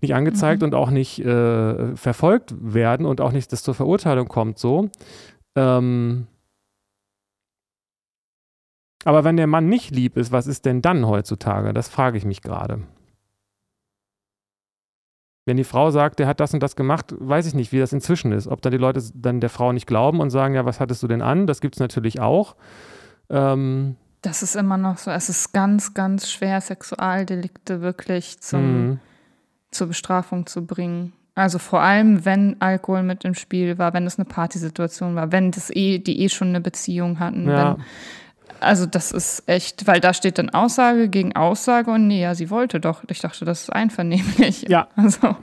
nicht 0.00 0.14
angezeigt 0.14 0.62
mhm. 0.62 0.66
und 0.66 0.74
auch 0.74 0.90
nicht 0.90 1.24
äh, 1.24 1.96
verfolgt 1.96 2.54
werden 2.60 3.06
und 3.06 3.20
auch 3.20 3.32
nicht 3.32 3.52
das 3.52 3.62
zur 3.62 3.74
Verurteilung 3.74 4.28
kommt 4.28 4.58
so. 4.58 4.90
Ähm, 5.56 6.26
aber 9.06 9.22
wenn 9.22 9.36
der 9.36 9.46
Mann 9.46 9.68
nicht 9.68 9.92
lieb 9.92 10.16
ist, 10.16 10.32
was 10.32 10.48
ist 10.48 10.64
denn 10.64 10.82
dann 10.82 11.06
heutzutage? 11.06 11.72
Das 11.72 11.88
frage 11.88 12.18
ich 12.18 12.24
mich 12.24 12.42
gerade. 12.42 12.80
Wenn 15.44 15.56
die 15.56 15.62
Frau 15.62 15.92
sagt, 15.92 16.18
der 16.18 16.26
hat 16.26 16.40
das 16.40 16.52
und 16.54 16.60
das 16.60 16.74
gemacht, 16.74 17.14
weiß 17.16 17.46
ich 17.46 17.54
nicht, 17.54 17.70
wie 17.70 17.78
das 17.78 17.92
inzwischen 17.92 18.32
ist. 18.32 18.48
Ob 18.48 18.62
dann 18.62 18.72
die 18.72 18.78
Leute 18.78 19.00
dann 19.14 19.40
der 19.40 19.48
Frau 19.48 19.72
nicht 19.72 19.86
glauben 19.86 20.18
und 20.18 20.30
sagen, 20.30 20.56
ja, 20.56 20.64
was 20.64 20.80
hattest 20.80 21.04
du 21.04 21.06
denn 21.06 21.22
an? 21.22 21.46
Das 21.46 21.60
gibt 21.60 21.76
es 21.76 21.80
natürlich 21.80 22.18
auch. 22.18 22.56
Ähm, 23.30 23.94
das 24.22 24.42
ist 24.42 24.56
immer 24.56 24.76
noch 24.76 24.98
so. 24.98 25.12
Es 25.12 25.28
ist 25.28 25.52
ganz, 25.52 25.94
ganz 25.94 26.28
schwer, 26.28 26.60
Sexualdelikte 26.60 27.82
wirklich 27.82 28.40
zum, 28.40 28.88
mhm. 28.88 29.00
zur 29.70 29.86
Bestrafung 29.86 30.46
zu 30.46 30.66
bringen. 30.66 31.12
Also 31.36 31.60
vor 31.60 31.80
allem, 31.80 32.24
wenn 32.24 32.60
Alkohol 32.60 33.04
mit 33.04 33.24
im 33.24 33.34
Spiel 33.34 33.78
war, 33.78 33.94
wenn 33.94 34.04
es 34.04 34.18
eine 34.18 34.24
Partysituation 34.24 35.14
war, 35.14 35.30
wenn 35.30 35.52
das 35.52 35.70
eh, 35.70 36.00
die 36.00 36.22
eh 36.22 36.28
schon 36.28 36.48
eine 36.48 36.60
Beziehung 36.60 37.20
hatten, 37.20 37.48
ja. 37.48 37.76
wenn 37.76 37.84
also 38.60 38.86
das 38.86 39.12
ist 39.12 39.42
echt, 39.46 39.86
weil 39.86 40.00
da 40.00 40.14
steht 40.14 40.38
dann 40.38 40.50
Aussage 40.50 41.08
gegen 41.08 41.34
Aussage 41.36 41.90
und 41.90 42.06
nee, 42.06 42.22
ja, 42.22 42.34
sie 42.34 42.50
wollte 42.50 42.80
doch. 42.80 43.02
Ich 43.08 43.20
dachte, 43.20 43.44
das 43.44 43.62
ist 43.62 43.70
einvernehmlich. 43.70 44.66
Ja. 44.68 44.88
Also. 44.96 45.36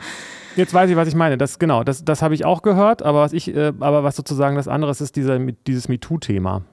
Jetzt 0.56 0.74
weiß 0.74 0.90
ich, 0.90 0.96
was 0.96 1.08
ich 1.08 1.16
meine. 1.16 1.38
Das 1.38 1.58
genau, 1.58 1.84
das, 1.84 2.06
das 2.06 2.22
habe 2.22 2.36
ich 2.36 2.46
auch 2.46 2.62
gehört, 2.62 3.02
aber 3.02 3.22
was 3.22 3.34
ich, 3.34 3.56
äh, 3.56 3.74
aber 3.80 4.04
was 4.04 4.16
sozusagen 4.16 4.56
das 4.56 4.68
andere 4.68 4.92
ist, 4.92 5.02
ist 5.02 5.16
dieser, 5.16 5.40
dieses 5.40 5.88
MeToo-Thema. 5.88 6.64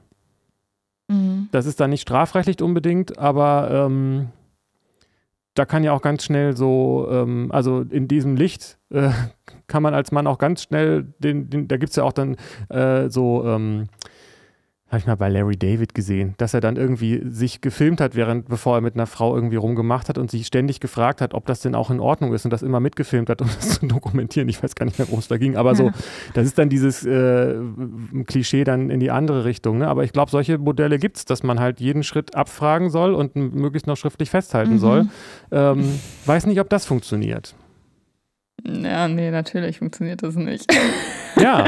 Mhm. 1.09 1.49
Das 1.53 1.66
ist 1.66 1.80
dann 1.80 1.91
nicht 1.91 2.03
strafrechtlich 2.03 2.61
unbedingt, 2.62 3.18
aber 3.18 3.70
ähm, 3.70 4.28
da 5.55 5.64
kann 5.64 5.84
ja 5.84 5.93
auch 5.93 6.03
ganz 6.03 6.24
schnell 6.24 6.57
so, 6.57 7.09
ähm, 7.11 7.51
also 7.53 7.80
in 7.82 8.09
diesem 8.09 8.36
Licht 8.36 8.78
äh, 8.91 9.11
kann 9.66 9.82
man 9.82 9.95
als 9.95 10.12
Mann 10.12 10.26
auch 10.26 10.38
ganz 10.38 10.62
schnell, 10.62 11.12
den, 11.18 11.51
den 11.51 11.68
da 11.68 11.76
gibt 11.76 11.91
es 11.91 11.97
ja 11.97 12.05
auch 12.05 12.12
dann 12.12 12.36
äh, 12.68 13.09
so 13.09 13.45
ähm, 13.47 13.88
habe 14.91 14.99
ich 14.99 15.07
mal 15.07 15.14
bei 15.14 15.28
Larry 15.28 15.57
David 15.57 15.95
gesehen, 15.95 16.34
dass 16.38 16.53
er 16.53 16.61
dann 16.61 16.74
irgendwie 16.74 17.22
sich 17.24 17.61
gefilmt 17.61 18.01
hat, 18.01 18.16
während 18.16 18.49
bevor 18.49 18.74
er 18.74 18.80
mit 18.80 18.95
einer 18.95 19.07
Frau 19.07 19.36
irgendwie 19.36 19.55
rumgemacht 19.55 20.09
hat 20.09 20.18
und 20.18 20.32
sich 20.32 20.49
ständig 20.49 20.80
gefragt 20.80 21.20
hat, 21.20 21.32
ob 21.32 21.47
das 21.47 21.61
denn 21.61 21.76
auch 21.76 21.91
in 21.91 22.01
Ordnung 22.01 22.34
ist 22.34 22.45
und 22.45 22.51
das 22.51 22.62
immer 22.62 22.80
mitgefilmt 22.80 23.30
hat, 23.30 23.41
um 23.41 23.47
das 23.47 23.78
zu 23.78 23.86
dokumentieren. 23.86 24.49
Ich 24.49 24.61
weiß 24.61 24.74
gar 24.74 24.86
nicht 24.86 24.99
mehr, 24.99 25.07
worum 25.07 25.20
es 25.20 25.28
da 25.28 25.36
ging, 25.36 25.57
aber 25.57 25.76
so, 25.76 25.93
das 26.34 26.45
ist 26.45 26.59
dann 26.59 26.68
dieses 26.68 27.07
äh, 27.07 27.55
Klischee 28.26 28.64
dann 28.64 28.91
in 28.91 28.99
die 28.99 29.12
andere 29.12 29.45
Richtung. 29.45 29.78
Ne? 29.78 29.86
Aber 29.86 30.03
ich 30.03 30.12
glaube, 30.12 30.32
solche 30.32 30.59
Modelle 30.59 30.99
gibt 30.99 31.18
es, 31.18 31.24
dass 31.24 31.45
man 31.45 31.61
halt 31.61 31.78
jeden 31.78 32.03
Schritt 32.03 32.34
abfragen 32.34 32.91
soll 32.91 33.14
und 33.14 33.36
möglichst 33.36 33.86
noch 33.86 33.97
schriftlich 33.97 34.30
festhalten 34.30 34.72
mhm. 34.72 34.78
soll. 34.78 35.09
Ähm, 35.53 36.01
weiß 36.26 36.47
nicht, 36.47 36.59
ob 36.59 36.68
das 36.68 36.84
funktioniert. 36.84 37.55
Ja, 38.66 39.07
nee, 39.07 39.30
natürlich 39.30 39.78
funktioniert 39.78 40.24
das 40.24 40.34
nicht. 40.34 40.66
Ja. 41.36 41.66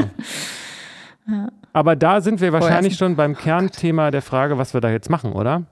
ja. 1.27 1.49
Aber 1.73 1.95
da 1.95 2.21
sind 2.21 2.39
wir 2.39 2.53
wahrscheinlich 2.53 2.95
schon 2.95 3.15
beim 3.15 3.35
Kernthema 3.35 4.11
der 4.11 4.21
Frage, 4.21 4.59
was 4.59 4.75
wir 4.75 4.81
da 4.81 4.91
jetzt 4.91 5.09
machen, 5.09 5.33
oder? 5.33 5.63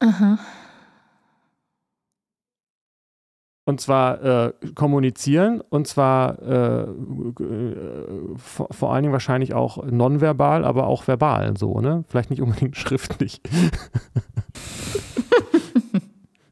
Aha. 0.00 0.38
Und 3.64 3.80
zwar 3.80 4.24
äh, 4.24 4.52
kommunizieren 4.74 5.60
und 5.60 5.86
zwar 5.86 6.42
äh, 6.42 6.82
äh, 6.82 8.36
vor, 8.36 8.66
vor, 8.72 8.92
allen 8.92 9.04
Dingen 9.04 9.12
wahrscheinlich 9.12 9.54
auch 9.54 9.84
nonverbal, 9.84 10.64
aber 10.64 10.88
auch 10.88 11.06
verbal 11.06 11.56
so, 11.56 11.80
ne? 11.80 12.02
Vielleicht 12.08 12.30
nicht 12.30 12.42
unbedingt 12.42 12.76
schriftlich. 12.76 13.40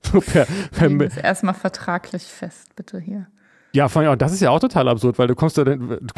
so 0.02 0.20
per, 0.20 0.46
per 0.70 1.24
erstmal 1.24 1.54
vertraglich 1.54 2.22
fest, 2.22 2.76
bitte 2.76 3.00
hier. 3.00 3.26
Ja, 3.72 3.88
vor 3.88 4.02
allem, 4.02 4.18
das 4.18 4.32
ist 4.32 4.40
ja 4.40 4.50
auch 4.50 4.60
total 4.60 4.88
absurd, 4.88 5.18
weil 5.18 5.26
du 5.26 5.34
kommst 5.34 5.58
da, 5.58 5.64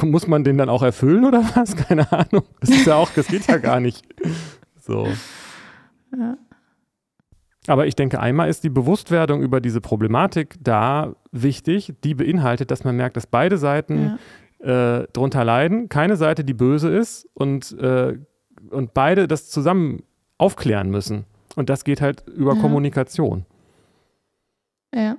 muss 0.03 0.27
man 0.27 0.45
den 0.45 0.57
dann 0.57 0.69
auch 0.69 0.83
erfüllen 0.83 1.25
oder 1.25 1.43
was? 1.55 1.77
Keine 1.77 2.11
Ahnung. 2.13 2.45
Das 2.61 2.71
ist 2.71 2.87
ja 2.87 2.97
auch, 2.97 3.11
das 3.11 3.27
geht 3.27 3.47
ja 3.47 3.59
gar 3.59 3.81
nicht. 3.81 4.05
So. 4.81 5.09
Ja. 6.17 6.37
Aber 7.67 7.87
ich 7.87 7.95
denke, 7.95 8.21
einmal 8.21 8.49
ist 8.49 8.65
die 8.65 8.71
Bewusstwerdung 8.71 9.43
über 9.43 9.61
diese 9.61 9.81
Problematik 9.81 10.57
da 10.61 11.15
wichtig, 11.31 11.95
die 12.03 12.15
beinhaltet, 12.15 12.71
dass 12.71 12.85
man 12.85 12.97
merkt, 12.97 13.17
dass 13.17 13.27
beide 13.27 13.59
Seiten 13.59 14.19
ja. 14.61 15.01
äh, 15.01 15.09
drunter 15.13 15.45
leiden, 15.45 15.89
keine 15.89 16.17
Seite, 16.17 16.43
die 16.43 16.55
böse 16.55 16.89
ist 16.89 17.29
und, 17.35 17.73
äh, 17.79 18.19
und 18.71 18.95
beide 18.95 19.29
das 19.29 19.51
zusammen 19.51 20.03
aufklären 20.39 20.91
müssen. 20.91 21.27
Und 21.57 21.69
das 21.69 21.85
geht 21.85 22.01
halt 22.01 22.25
über 22.29 22.55
ja. 22.55 22.61
Kommunikation. 22.61 23.45
Ja. 24.95 25.17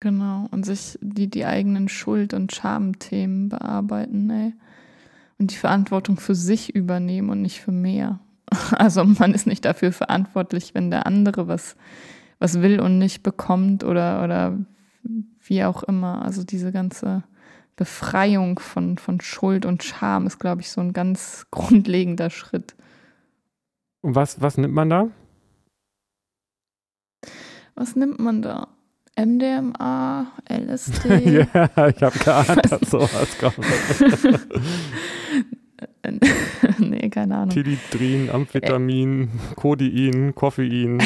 Genau, 0.00 0.46
und 0.52 0.64
sich 0.64 0.96
die, 1.00 1.28
die 1.28 1.44
eigenen 1.44 1.88
Schuld- 1.88 2.32
und 2.32 2.54
Schamthemen 2.54 3.48
bearbeiten, 3.48 4.30
ey. 4.30 4.54
Und 5.38 5.52
die 5.52 5.56
Verantwortung 5.56 6.18
für 6.18 6.34
sich 6.34 6.74
übernehmen 6.74 7.30
und 7.30 7.42
nicht 7.42 7.60
für 7.60 7.72
mehr. 7.72 8.20
Also 8.72 9.04
man 9.04 9.34
ist 9.34 9.46
nicht 9.46 9.64
dafür 9.64 9.92
verantwortlich, 9.92 10.74
wenn 10.74 10.90
der 10.90 11.06
andere 11.06 11.48
was, 11.48 11.76
was 12.38 12.62
will 12.62 12.80
und 12.80 12.98
nicht 12.98 13.22
bekommt 13.22 13.84
oder, 13.84 14.24
oder 14.24 14.58
wie 15.40 15.64
auch 15.64 15.82
immer. 15.82 16.22
Also 16.22 16.44
diese 16.44 16.72
ganze 16.72 17.24
Befreiung 17.76 18.58
von, 18.58 18.98
von 18.98 19.20
Schuld 19.20 19.66
und 19.66 19.84
Scham 19.84 20.26
ist, 20.26 20.38
glaube 20.38 20.62
ich, 20.62 20.70
so 20.70 20.80
ein 20.80 20.92
ganz 20.92 21.46
grundlegender 21.50 22.30
Schritt. 22.30 22.74
Und 24.00 24.14
was, 24.14 24.40
was 24.40 24.56
nimmt 24.56 24.74
man 24.74 24.90
da? 24.90 25.08
Was 27.74 27.96
nimmt 27.96 28.18
man 28.18 28.42
da? 28.42 28.68
MDMA, 29.18 30.30
LSD. 30.48 31.08
ja, 31.54 31.88
ich 31.88 32.02
habe 32.02 32.18
geahnt, 32.18 32.70
dass 32.70 32.88
sowas 32.88 33.36
kommt. 33.38 33.58
nee, 36.78 37.10
keine 37.10 37.36
Ahnung. 37.36 37.50
Tilidrin, 37.50 38.30
Amphetamin, 38.30 39.28
Codein, 39.56 40.34
Koffein, 40.36 41.02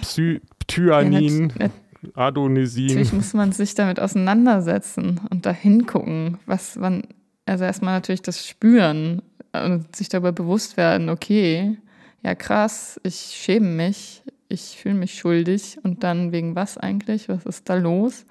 Psy 0.00 0.40
Thyanin, 0.66 1.52
ja, 1.60 1.70
Adonisin. 2.14 2.86
Natürlich 2.86 3.12
muss 3.12 3.32
man 3.32 3.52
sich 3.52 3.76
damit 3.76 4.00
auseinandersetzen 4.00 5.20
und 5.30 5.46
da 5.46 5.52
hingucken, 5.52 6.38
was 6.46 6.74
man, 6.74 7.04
also 7.46 7.62
erstmal 7.62 7.94
natürlich 7.94 8.22
das 8.22 8.46
spüren 8.46 9.22
und 9.52 9.94
sich 9.94 10.08
darüber 10.08 10.32
bewusst 10.32 10.76
werden, 10.76 11.08
okay, 11.08 11.78
ja 12.24 12.34
krass, 12.34 13.00
ich 13.04 13.14
schäme 13.14 13.68
mich, 13.68 14.24
ich 14.48 14.78
fühle 14.78 14.94
mich 14.94 15.14
schuldig 15.14 15.78
und 15.82 16.04
dann 16.04 16.32
wegen 16.32 16.54
was 16.54 16.78
eigentlich? 16.78 17.28
Was 17.28 17.46
ist 17.46 17.68
da 17.68 17.74
los? 17.74 18.26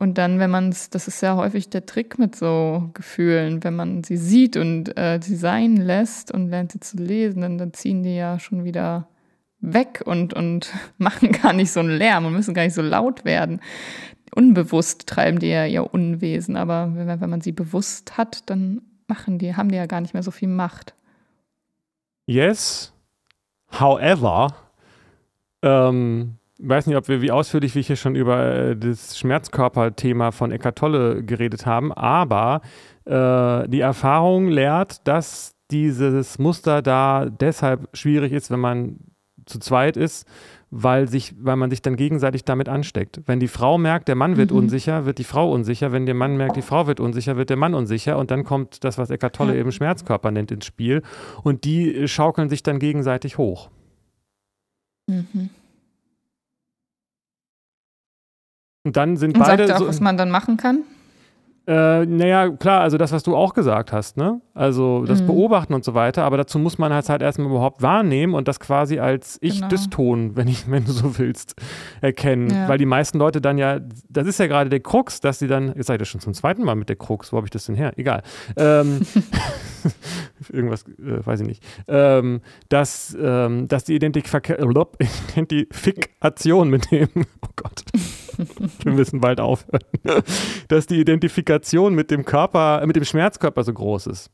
Und 0.00 0.16
dann, 0.16 0.38
wenn 0.38 0.50
man 0.50 0.70
es, 0.70 0.88
das 0.88 1.08
ist 1.08 1.20
ja 1.20 1.36
häufig 1.36 1.68
der 1.68 1.84
Trick 1.84 2.18
mit 2.18 2.34
so 2.34 2.90
Gefühlen, 2.94 3.62
wenn 3.62 3.76
man 3.76 4.02
sie 4.02 4.16
sieht 4.16 4.56
und 4.56 4.96
äh, 4.96 5.20
sie 5.22 5.36
sein 5.36 5.76
lässt 5.76 6.32
und 6.32 6.48
lernt 6.48 6.72
sie 6.72 6.80
zu 6.80 6.96
lesen, 6.96 7.42
dann, 7.42 7.58
dann 7.58 7.74
ziehen 7.74 8.02
die 8.02 8.16
ja 8.16 8.38
schon 8.38 8.64
wieder 8.64 9.08
weg 9.60 10.02
und, 10.06 10.32
und 10.32 10.72
machen 10.98 11.32
gar 11.32 11.52
nicht 11.52 11.70
so 11.70 11.80
einen 11.80 11.90
Lärm 11.90 12.24
und 12.24 12.32
müssen 12.32 12.54
gar 12.54 12.62
nicht 12.62 12.74
so 12.74 12.80
laut 12.80 13.26
werden. 13.26 13.60
Unbewusst 14.34 15.06
treiben 15.06 15.38
die 15.38 15.48
ja 15.48 15.66
ihr 15.66 15.92
Unwesen, 15.92 16.56
aber 16.56 16.90
wenn, 16.94 17.20
wenn 17.20 17.30
man 17.30 17.42
sie 17.42 17.52
bewusst 17.52 18.16
hat, 18.16 18.48
dann 18.48 18.80
machen 19.06 19.38
die, 19.38 19.54
haben 19.54 19.68
die 19.68 19.76
ja 19.76 19.86
gar 19.86 20.00
nicht 20.00 20.14
mehr 20.14 20.22
so 20.22 20.30
viel 20.30 20.48
Macht. 20.48 20.94
Yes. 22.24 22.94
However, 23.78 24.54
ähm, 25.62 26.36
weiß 26.58 26.86
nicht, 26.86 26.96
ob 26.96 27.08
wir 27.08 27.22
wie 27.22 27.30
ausführlich 27.30 27.74
wir 27.74 27.82
hier 27.82 27.96
schon 27.96 28.14
über 28.14 28.44
äh, 28.44 28.76
das 28.76 29.18
Schmerzkörper-Thema 29.18 30.32
von 30.32 30.50
Eckart 30.52 30.78
Tolle 30.78 31.24
geredet 31.24 31.66
haben, 31.66 31.92
aber 31.92 32.60
äh, 33.04 33.68
die 33.68 33.80
Erfahrung 33.80 34.48
lehrt, 34.48 35.06
dass 35.06 35.54
dieses 35.70 36.38
Muster 36.38 36.82
da 36.82 37.26
deshalb 37.26 37.88
schwierig 37.92 38.32
ist, 38.32 38.50
wenn 38.50 38.60
man 38.60 38.98
zu 39.46 39.58
zweit 39.58 39.96
ist, 39.96 40.26
weil, 40.70 41.08
sich, 41.08 41.34
weil 41.40 41.56
man 41.56 41.70
sich 41.70 41.82
dann 41.82 41.96
gegenseitig 41.96 42.44
damit 42.44 42.68
ansteckt. 42.68 43.20
Wenn 43.26 43.40
die 43.40 43.48
Frau 43.48 43.78
merkt, 43.78 44.08
der 44.08 44.14
Mann 44.14 44.36
wird 44.36 44.50
mhm. 44.50 44.58
unsicher, 44.58 45.04
wird 45.04 45.18
die 45.18 45.24
Frau 45.24 45.50
unsicher. 45.50 45.92
Wenn 45.92 46.06
der 46.06 46.14
Mann 46.14 46.36
merkt, 46.36 46.56
die 46.56 46.62
Frau 46.62 46.86
wird 46.86 47.00
unsicher, 47.00 47.36
wird 47.36 47.50
der 47.50 47.56
Mann 47.56 47.74
unsicher. 47.74 48.18
Und 48.18 48.30
dann 48.30 48.44
kommt 48.44 48.84
das, 48.84 48.96
was 48.96 49.10
Eckart 49.10 49.34
Tolle 49.34 49.58
eben 49.58 49.72
Schmerzkörper 49.72 50.30
nennt, 50.30 50.52
ins 50.52 50.66
Spiel. 50.66 51.02
Und 51.42 51.64
die 51.64 52.06
schaukeln 52.06 52.48
sich 52.48 52.62
dann 52.62 52.78
gegenseitig 52.78 53.36
hoch. 53.36 53.70
Mhm. 55.10 55.50
Und 58.84 58.96
dann 58.96 59.16
sind 59.16 59.36
Und 59.36 59.40
beide. 59.44 59.66
Sagt 59.66 59.70
er 59.70 59.76
auch, 59.76 59.80
so, 59.80 59.88
was 59.88 60.00
man 60.00 60.16
dann 60.16 60.30
machen 60.30 60.56
kann? 60.56 60.84
Äh, 61.66 62.06
naja, 62.06 62.48
klar, 62.50 62.80
also 62.80 62.96
das, 62.96 63.12
was 63.12 63.22
du 63.22 63.36
auch 63.36 63.54
gesagt 63.54 63.92
hast, 63.92 64.16
ne? 64.16 64.40
Also 64.54 65.04
das 65.04 65.22
mhm. 65.22 65.26
Beobachten 65.26 65.74
und 65.74 65.84
so 65.84 65.94
weiter, 65.94 66.24
aber 66.24 66.36
dazu 66.36 66.58
muss 66.58 66.78
man 66.78 66.92
halt, 66.92 67.08
halt 67.08 67.22
erstmal 67.22 67.48
überhaupt 67.48 67.82
wahrnehmen 67.82 68.34
und 68.34 68.48
das 68.48 68.60
quasi 68.60 68.98
als 68.98 69.38
Ich-Dyston, 69.40 70.20
genau. 70.20 70.36
wenn, 70.36 70.48
ich, 70.48 70.70
wenn 70.70 70.84
du 70.84 70.92
so 70.92 71.18
willst, 71.18 71.54
erkennen. 72.00 72.50
Ja. 72.50 72.68
Weil 72.68 72.78
die 72.78 72.86
meisten 72.86 73.18
Leute 73.18 73.40
dann 73.40 73.58
ja, 73.58 73.78
das 74.08 74.26
ist 74.26 74.38
ja 74.38 74.46
gerade 74.46 74.70
der 74.70 74.80
Krux, 74.80 75.20
dass 75.20 75.38
sie 75.38 75.46
dann, 75.46 75.74
jetzt 75.76 75.86
seid 75.86 76.00
ihr 76.00 76.06
schon 76.06 76.20
zum 76.20 76.34
zweiten 76.34 76.64
Mal 76.64 76.74
mit 76.74 76.88
der 76.88 76.96
Krux, 76.96 77.32
wo 77.32 77.36
habe 77.36 77.46
ich 77.46 77.50
das 77.50 77.66
denn 77.66 77.76
her? 77.76 77.92
Egal. 77.96 78.22
Ähm, 78.56 79.00
irgendwas, 80.52 80.84
äh, 80.98 81.24
weiß 81.24 81.40
ich 81.40 81.46
nicht. 81.46 81.64
Ähm, 81.88 82.40
dass, 82.68 83.16
ähm, 83.20 83.68
dass 83.68 83.84
die 83.84 83.94
Identifika 83.94 84.54
Identifikation 85.36 86.70
mit 86.70 86.90
dem, 86.90 87.08
oh 87.42 87.48
Gott, 87.56 87.84
wir 88.82 88.92
müssen 88.92 89.20
bald 89.20 89.40
aufhören, 89.40 89.82
dass 90.68 90.86
die 90.86 91.00
Identifikation 91.00 91.94
mit 91.94 92.10
dem 92.10 92.24
Körper, 92.24 92.84
mit 92.86 92.96
dem 92.96 93.04
Schmerzkörper 93.04 93.64
so 93.64 93.72
groß 93.72 94.06
ist. 94.08 94.30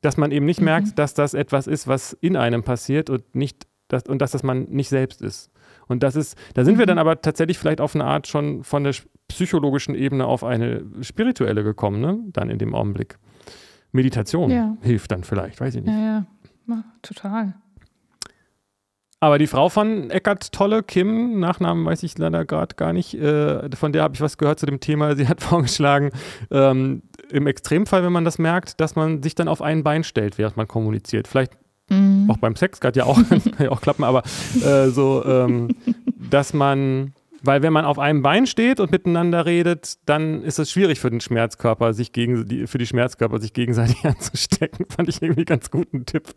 Dass 0.00 0.16
man 0.16 0.30
eben 0.30 0.46
nicht 0.46 0.60
mhm. 0.60 0.66
merkt, 0.66 0.98
dass 0.98 1.14
das 1.14 1.34
etwas 1.34 1.66
ist, 1.66 1.88
was 1.88 2.12
in 2.20 2.36
einem 2.36 2.62
passiert 2.62 3.10
und 3.10 3.34
nicht 3.34 3.66
dass, 3.88 4.04
und 4.04 4.20
dass 4.20 4.32
das 4.32 4.42
man 4.42 4.64
nicht 4.64 4.88
selbst 4.88 5.22
ist. 5.22 5.50
Und 5.86 6.02
das 6.02 6.14
ist, 6.14 6.36
da 6.54 6.64
sind 6.64 6.74
mhm. 6.74 6.80
wir 6.80 6.86
dann 6.86 6.98
aber 6.98 7.20
tatsächlich 7.22 7.58
vielleicht 7.58 7.80
auf 7.80 7.94
eine 7.94 8.04
Art 8.04 8.26
schon 8.26 8.62
von 8.62 8.84
der 8.84 8.94
psychologischen 9.28 9.94
Ebene 9.94 10.26
auf 10.26 10.44
eine 10.44 10.84
spirituelle 11.00 11.64
gekommen, 11.64 12.00
ne? 12.00 12.18
Dann 12.32 12.50
in 12.50 12.58
dem 12.58 12.74
Augenblick. 12.74 13.18
Meditation 13.90 14.50
ja. 14.50 14.76
hilft 14.82 15.10
dann 15.10 15.24
vielleicht, 15.24 15.60
weiß 15.60 15.74
ich 15.74 15.82
nicht. 15.82 15.94
Ja, 15.94 16.26
ja, 16.68 16.84
total. 17.00 17.54
Aber 19.20 19.38
die 19.38 19.48
Frau 19.48 19.68
von 19.68 20.10
Eckart 20.10 20.52
Tolle, 20.52 20.82
Kim, 20.82 21.40
Nachnamen 21.40 21.84
weiß 21.84 22.04
ich 22.04 22.16
leider 22.18 22.44
gerade 22.44 22.76
gar 22.76 22.92
nicht, 22.92 23.14
äh, 23.14 23.68
von 23.74 23.92
der 23.92 24.04
habe 24.04 24.14
ich 24.14 24.20
was 24.20 24.38
gehört 24.38 24.60
zu 24.60 24.66
dem 24.66 24.78
Thema. 24.78 25.16
Sie 25.16 25.26
hat 25.26 25.40
vorgeschlagen, 25.42 26.10
ähm, 26.50 27.02
im 27.30 27.46
Extremfall, 27.46 28.04
wenn 28.04 28.12
man 28.12 28.24
das 28.24 28.38
merkt, 28.38 28.80
dass 28.80 28.96
man 28.96 29.22
sich 29.22 29.34
dann 29.34 29.48
auf 29.48 29.60
ein 29.60 29.82
Bein 29.82 30.04
stellt, 30.04 30.38
während 30.38 30.56
man 30.56 30.68
kommuniziert. 30.68 31.26
Vielleicht 31.28 31.52
mhm. 31.90 32.30
auch 32.30 32.38
beim 32.38 32.56
Sex, 32.56 32.80
kann 32.80 32.92
ja 32.94 33.04
auch, 33.04 33.16
kann 33.28 33.42
ja 33.58 33.70
auch 33.70 33.80
klappen, 33.80 34.04
aber 34.04 34.22
äh, 34.64 34.88
so, 34.88 35.24
ähm, 35.26 35.74
dass 36.30 36.54
man 36.54 37.12
weil 37.40 37.62
wenn 37.62 37.72
man 37.72 37.84
auf 37.84 38.00
einem 38.00 38.22
Bein 38.22 38.48
steht 38.48 38.80
und 38.80 38.90
miteinander 38.90 39.46
redet, 39.46 39.98
dann 40.06 40.42
ist 40.42 40.58
es 40.58 40.72
schwierig 40.72 40.98
für 40.98 41.08
den 41.08 41.20
Schmerzkörper, 41.20 41.94
sich 41.94 42.12
gegen 42.12 42.46
die, 42.46 42.66
für 42.66 42.78
die 42.78 42.86
Schmerzkörper 42.86 43.38
sich 43.38 43.52
gegenseitig 43.52 43.96
anzustecken. 44.04 44.86
Fand 44.88 45.08
ich 45.08 45.22
irgendwie 45.22 45.44
ganz 45.44 45.70
guten 45.70 46.04
Tipp. 46.04 46.34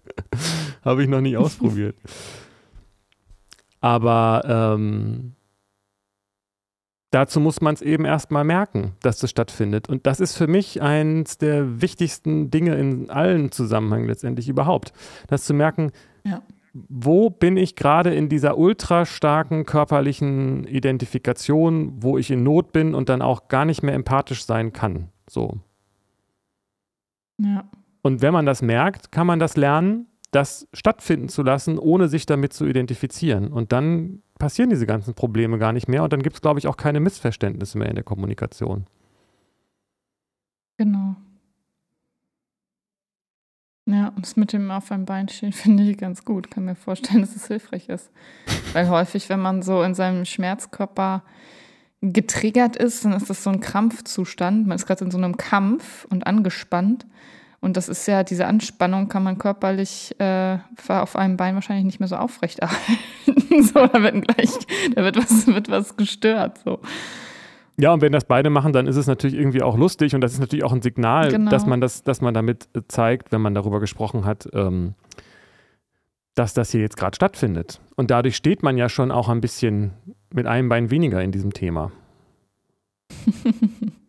Habe 0.86 1.02
ich 1.02 1.10
noch 1.10 1.22
nie 1.22 1.38
ausprobiert. 1.38 1.96
Aber 3.82 4.44
ähm, 4.78 5.34
dazu 7.10 7.40
muss 7.40 7.60
man 7.60 7.74
es 7.74 7.82
eben 7.82 8.06
erstmal 8.06 8.44
merken, 8.44 8.94
dass 9.02 9.20
das 9.20 9.30
stattfindet. 9.30 9.90
Und 9.90 10.08
das 10.08 10.20
ist 10.20 10.38
für 10.38 10.48
mich 10.48 10.82
eines 10.82 11.38
der 11.38 11.82
wichtigsten 11.82 12.50
Dinge 12.50 12.76
in 12.76 13.10
allen 13.10 13.52
Zusammenhängen 13.52 14.08
letztendlich 14.08 14.48
überhaupt. 14.48 14.94
Das 15.28 15.44
zu 15.44 15.54
merken, 15.54 15.92
ja 16.24 16.42
wo 16.74 17.30
bin 17.30 17.58
ich 17.58 17.76
gerade 17.76 18.14
in 18.14 18.30
dieser 18.30 18.58
ultra 18.58 19.06
starken 19.06 19.66
körperlichen 19.66 20.66
Identifikation, 20.66 22.02
wo 22.02 22.18
ich 22.18 22.32
in 22.32 22.44
Not 22.44 22.72
bin 22.72 22.96
und 22.96 23.10
dann 23.10 23.22
auch 23.22 23.50
gar 23.50 23.66
nicht 23.66 23.84
mehr 23.84 23.94
empathisch 23.94 24.46
sein 24.46 24.72
kann. 24.72 25.10
So. 25.30 25.60
Ja. 27.38 27.66
Und 28.02 28.22
wenn 28.22 28.34
man 28.34 28.46
das 28.46 28.62
merkt, 28.62 29.12
kann 29.12 29.28
man 29.28 29.40
das 29.40 29.58
lernen, 29.58 30.08
das 30.32 30.68
stattfinden 30.74 31.30
zu 31.30 31.44
lassen, 31.44 31.78
ohne 31.78 32.08
sich 32.08 32.26
damit 32.26 32.54
zu 32.54 32.66
identifizieren. 32.66 33.52
Und 33.52 33.72
dann 33.72 34.24
passieren 34.40 34.70
diese 34.70 34.88
ganzen 34.88 35.14
Probleme 35.14 35.60
gar 35.60 35.74
nicht 35.74 35.88
mehr 35.88 36.04
und 36.04 36.14
dann 36.14 36.24
gibt 36.24 36.36
es, 36.38 36.42
glaube 36.42 36.60
ich, 36.60 36.68
auch 36.68 36.78
keine 36.78 37.00
Missverständnisse 37.00 37.78
mehr 37.78 37.90
in 37.90 37.96
der 37.96 38.04
Kommunikation. 38.04 38.88
Genau. 40.78 41.16
Ja, 43.86 44.14
das 44.18 44.36
mit 44.36 44.54
dem 44.54 44.72
auf 44.72 44.92
einem 44.92 45.06
Bein 45.06 45.28
stehen 45.28 45.52
finde 45.54 45.84
ich 45.84 45.98
ganz 45.98 46.24
gut. 46.24 46.50
Kann 46.50 46.66
mir 46.66 46.76
vorstellen, 46.76 47.22
dass 47.22 47.36
es 47.36 47.48
hilfreich 47.48 47.90
ist. 47.90 48.10
Weil 48.74 48.90
häufig, 48.90 49.30
wenn 49.30 49.42
man 49.42 49.62
so 49.62 49.84
in 49.84 49.94
seinem 49.94 50.26
Schmerzkörper 50.26 51.24
getriggert 52.02 52.78
ist, 52.78 53.06
dann 53.06 53.14
ist 53.14 53.30
das 53.30 53.44
so 53.44 53.50
ein 53.50 53.60
Krampfzustand. 53.60 54.66
Man 54.66 54.76
ist 54.76 54.88
gerade 54.88 55.06
in 55.06 55.12
so 55.12 55.18
einem 55.18 55.38
Kampf 55.38 56.06
und 56.06 56.26
angespannt. 56.26 57.06
Und 57.62 57.78
das 57.78 57.90
ist 57.90 58.08
ja, 58.08 58.24
diese 58.24 58.48
Anspannung 58.48 59.08
kann 59.08 59.22
man 59.22 59.38
körperlich 59.38 60.20
äh, 60.20 60.58
auf 60.88 61.16
einem 61.16 61.38
Bein 61.38 61.54
wahrscheinlich 61.54 61.86
nicht 61.86 62.00
mehr 62.00 62.08
so 62.08 62.16
aufrechterhalten. 62.16 62.98
so, 63.62 63.86
da 63.86 64.02
wird 64.02 64.28
gleich, 64.28 64.50
da 64.96 65.04
wird 65.04 65.16
was, 65.18 65.46
wird 65.46 65.70
was 65.70 65.96
gestört. 65.96 66.60
So. 66.66 66.80
Ja, 67.78 67.94
und 67.94 68.02
wenn 68.02 68.12
das 68.12 68.26
beide 68.26 68.50
machen, 68.50 68.74
dann 68.74 68.88
ist 68.88 68.96
es 68.96 69.06
natürlich 69.06 69.36
irgendwie 69.36 69.62
auch 69.62 69.78
lustig 69.78 70.16
und 70.16 70.22
das 70.22 70.34
ist 70.34 70.40
natürlich 70.40 70.66
auch 70.66 70.74
ein 70.74 70.82
Signal, 70.82 71.30
genau. 71.30 71.52
dass 71.52 71.68
man 71.68 71.82
das, 71.82 72.04
dass 72.04 72.20
man 72.20 72.34
damit 72.34 72.68
äh, 72.76 72.82
zeigt, 72.88 73.32
wenn 73.32 73.42
man 73.42 73.54
darüber 73.54 73.80
gesprochen 73.80 74.26
hat, 74.26 74.50
ähm, 74.54 74.96
dass 76.34 76.56
das 76.56 76.72
hier 76.72 76.82
jetzt 76.82 76.98
gerade 76.98 77.16
stattfindet. 77.16 77.80
Und 77.96 78.10
dadurch 78.10 78.36
steht 78.36 78.64
man 78.64 78.76
ja 78.76 78.90
schon 78.90 79.12
auch 79.12 79.30
ein 79.30 79.40
bisschen 79.40 79.92
mit 80.34 80.48
einem 80.48 80.68
Bein 80.68 80.90
weniger 80.90 81.22
in 81.22 81.32
diesem 81.32 81.54
Thema. 81.54 81.92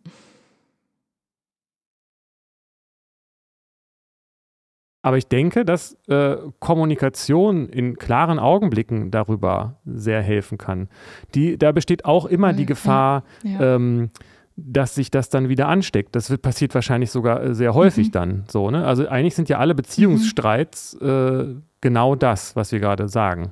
Aber 5.03 5.17
ich 5.17 5.27
denke, 5.27 5.65
dass 5.65 5.97
äh, 6.07 6.37
Kommunikation 6.59 7.67
in 7.67 7.97
klaren 7.97 8.39
Augenblicken 8.39 9.11
darüber 9.11 9.75
sehr 9.85 10.21
helfen 10.21 10.57
kann. 10.57 10.87
Die, 11.35 11.57
da 11.57 11.73
besteht 11.73 12.05
auch 12.05 12.25
immer 12.25 12.53
die 12.53 12.65
Gefahr, 12.65 13.23
ja. 13.43 13.75
ähm, 13.75 14.11
dass 14.55 14.95
sich 14.95 15.11
das 15.11 15.29
dann 15.29 15.49
wieder 15.49 15.67
ansteckt. 15.67 16.15
Das 16.15 16.29
wird, 16.29 16.41
passiert 16.41 16.73
wahrscheinlich 16.73 17.11
sogar 17.11 17.43
äh, 17.43 17.53
sehr 17.53 17.73
häufig 17.73 18.07
mhm. 18.07 18.11
dann 18.11 18.43
so. 18.47 18.71
Ne? 18.71 18.85
Also 18.85 19.07
eigentlich 19.07 19.35
sind 19.35 19.49
ja 19.49 19.59
alle 19.59 19.75
Beziehungsstreits 19.75 20.97
mhm. 21.01 21.07
äh, 21.07 21.61
genau 21.81 22.15
das, 22.15 22.55
was 22.55 22.71
wir 22.71 22.79
gerade 22.79 23.09
sagen. 23.09 23.51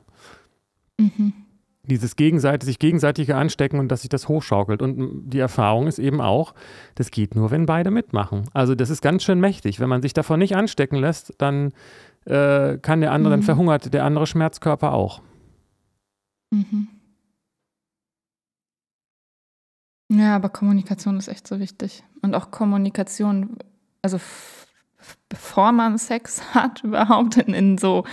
Mhm 0.97 1.34
dieses 1.84 2.16
gegenseitig, 2.16 2.66
sich 2.68 2.80
gegenseitige 2.80 3.36
Anstecken 3.36 3.80
und 3.80 3.90
dass 3.90 4.02
sich 4.02 4.10
das 4.10 4.28
hochschaukelt. 4.28 4.82
Und 4.82 5.30
die 5.30 5.40
Erfahrung 5.40 5.88
ist 5.88 6.00
eben 6.00 6.22
auch, 6.22 6.54
das 6.96 7.12
geht 7.12 7.36
nur, 7.36 7.52
wenn 7.52 7.66
beide 7.66 7.92
mitmachen. 7.92 8.44
Also 8.54 8.76
das 8.76 8.90
ist 8.90 9.02
ganz 9.02 9.24
schön 9.24 9.40
mächtig. 9.40 9.80
Wenn 9.80 9.90
man 9.90 10.02
sich 10.02 10.14
davon 10.14 10.40
nicht 10.40 10.56
anstecken 10.56 10.98
lässt, 10.98 11.34
dann 11.40 11.74
äh, 12.26 12.78
kann 12.78 13.02
der 13.02 13.12
andere, 13.12 13.32
mhm. 13.32 13.40
dann 13.40 13.44
verhungert 13.44 13.94
der 13.94 14.06
andere 14.06 14.28
Schmerzkörper 14.28 14.94
auch. 14.94 15.22
Mhm. 16.52 16.88
Ja, 20.10 20.36
aber 20.36 20.50
Kommunikation 20.50 21.18
ist 21.18 21.30
echt 21.30 21.48
so 21.48 21.60
wichtig. 21.60 22.04
Und 22.22 22.36
auch 22.36 22.52
Kommunikation, 22.52 23.58
also 24.02 24.20
bevor 25.30 25.72
man 25.72 25.98
Sex 25.98 26.42
hat, 26.54 26.84
überhaupt 26.84 27.38
in, 27.38 27.54
in 27.54 27.78
so 27.78 28.04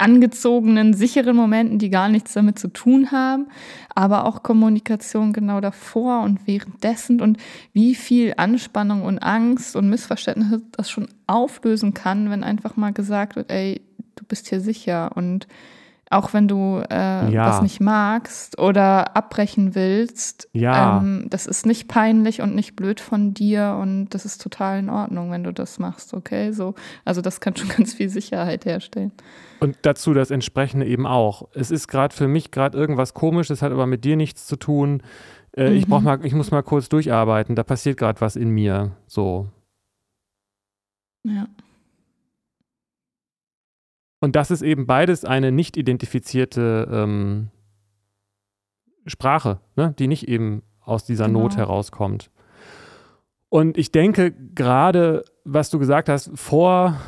angezogenen, 0.00 0.94
sicheren 0.94 1.36
Momenten, 1.36 1.78
die 1.78 1.90
gar 1.90 2.08
nichts 2.08 2.32
damit 2.32 2.58
zu 2.58 2.68
tun 2.68 3.12
haben, 3.12 3.48
aber 3.94 4.24
auch 4.24 4.42
Kommunikation 4.42 5.32
genau 5.32 5.60
davor 5.60 6.22
und 6.22 6.46
währenddessen 6.46 7.20
und 7.20 7.38
wie 7.72 7.94
viel 7.94 8.34
Anspannung 8.36 9.02
und 9.02 9.18
Angst 9.18 9.76
und 9.76 9.88
Missverständnisse 9.88 10.62
das 10.72 10.90
schon 10.90 11.08
auflösen 11.26 11.94
kann, 11.94 12.30
wenn 12.30 12.44
einfach 12.44 12.76
mal 12.76 12.92
gesagt 12.92 13.36
wird, 13.36 13.50
ey, 13.50 13.80
du 14.16 14.24
bist 14.24 14.48
hier 14.48 14.60
sicher 14.60 15.12
und 15.14 15.46
auch 16.10 16.32
wenn 16.32 16.48
du 16.48 16.82
äh, 16.90 17.32
Ja. 17.32 17.46
was 17.46 17.62
nicht 17.62 17.80
magst 17.80 18.58
oder 18.58 19.16
abbrechen 19.16 19.74
willst. 19.76 20.48
Ja. 20.52 20.98
Ähm, 20.98 21.26
das 21.30 21.46
ist 21.46 21.64
nicht 21.66 21.86
peinlich 21.88 22.42
und 22.42 22.54
nicht 22.54 22.74
blöd 22.76 22.98
von 23.00 23.32
dir 23.32 23.78
und 23.80 24.08
das 24.10 24.24
ist 24.24 24.42
total 24.42 24.80
in 24.80 24.90
Ordnung, 24.90 25.30
wenn 25.30 25.44
du 25.44 25.52
das 25.52 25.78
machst, 25.78 26.12
okay? 26.12 26.50
So, 26.52 26.74
also 27.04 27.20
das 27.22 27.40
kann 27.40 27.54
schon 27.56 27.68
ganz 27.68 27.94
viel 27.94 28.08
Sicherheit 28.08 28.64
herstellen. 28.64 29.12
Und 29.60 29.76
dazu 29.82 30.12
das 30.12 30.30
entsprechende 30.30 30.84
eben 30.86 31.06
auch. 31.06 31.48
Es 31.54 31.70
ist 31.70 31.86
gerade 31.86 32.14
für 32.14 32.26
mich 32.28 32.50
gerade 32.50 32.76
irgendwas 32.76 33.14
komisch, 33.14 33.48
das 33.48 33.62
hat 33.62 33.70
aber 33.72 33.86
mit 33.86 34.04
dir 34.04 34.16
nichts 34.16 34.46
zu 34.46 34.56
tun. 34.56 35.02
Äh, 35.56 35.72
Ich 35.74 35.86
Mhm. 35.86 35.90
brauch 35.90 36.00
mal, 36.00 36.24
ich 36.26 36.34
muss 36.34 36.50
mal 36.50 36.62
kurz 36.62 36.88
durcharbeiten. 36.88 37.54
Da 37.56 37.62
passiert 37.62 37.96
gerade 37.98 38.20
was 38.20 38.36
in 38.36 38.50
mir. 38.50 38.92
So. 39.06 39.48
Ja. 41.24 41.46
Und 44.20 44.36
das 44.36 44.50
ist 44.50 44.62
eben 44.62 44.86
beides 44.86 45.24
eine 45.24 45.50
nicht 45.50 45.76
identifizierte 45.76 46.88
ähm, 46.90 47.48
Sprache, 49.06 49.60
ne? 49.76 49.94
die 49.98 50.06
nicht 50.06 50.28
eben 50.28 50.62
aus 50.80 51.04
dieser 51.04 51.26
Genau. 51.26 51.40
Not 51.40 51.56
herauskommt. 51.56 52.30
Und 53.48 53.76
ich 53.78 53.90
denke 53.90 54.32
gerade, 54.54 55.24
was 55.44 55.70
du 55.70 55.78
gesagt 55.78 56.08
hast, 56.08 56.30
vor 56.34 57.00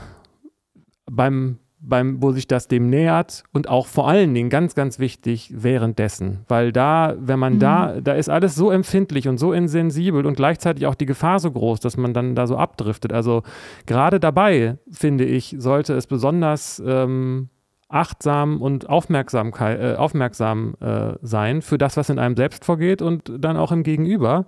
beim, 1.06 1.58
beim, 1.84 2.22
wo 2.22 2.30
sich 2.30 2.46
das 2.46 2.68
dem 2.68 2.88
nähert 2.88 3.42
und 3.52 3.68
auch 3.68 3.88
vor 3.88 4.08
allen 4.08 4.32
Dingen 4.32 4.50
ganz, 4.50 4.74
ganz 4.74 5.00
wichtig 5.00 5.52
währenddessen, 5.52 6.44
weil 6.48 6.72
da, 6.72 7.14
wenn 7.18 7.38
man 7.38 7.54
Mhm. 7.54 7.58
da, 7.58 8.00
da 8.00 8.12
ist 8.12 8.28
alles 8.28 8.54
so 8.54 8.70
empfindlich 8.70 9.26
und 9.28 9.38
so 9.38 9.52
insensibel 9.52 10.24
und 10.24 10.36
gleichzeitig 10.36 10.86
auch 10.86 10.94
die 10.94 11.06
Gefahr 11.06 11.40
so 11.40 11.50
groß, 11.50 11.80
dass 11.80 11.96
man 11.96 12.14
dann 12.14 12.36
da 12.36 12.46
so 12.46 12.56
abdriftet. 12.56 13.12
Also 13.12 13.42
gerade 13.86 14.20
dabei, 14.20 14.78
finde 14.90 15.24
ich, 15.24 15.56
sollte 15.58 15.94
es 15.94 16.06
besonders 16.06 16.80
ähm, 16.86 17.48
achtsam 17.88 18.62
und 18.62 18.88
Aufmerksamkeit, 18.88 19.80
äh, 19.80 19.96
aufmerksam 19.96 20.74
äh, 20.80 21.14
sein 21.20 21.62
für 21.62 21.78
das, 21.78 21.96
was 21.96 22.08
in 22.10 22.18
einem 22.18 22.36
selbst 22.36 22.64
vorgeht 22.64 23.02
und 23.02 23.32
dann 23.38 23.56
auch 23.56 23.72
im 23.72 23.82
Gegenüber. 23.82 24.46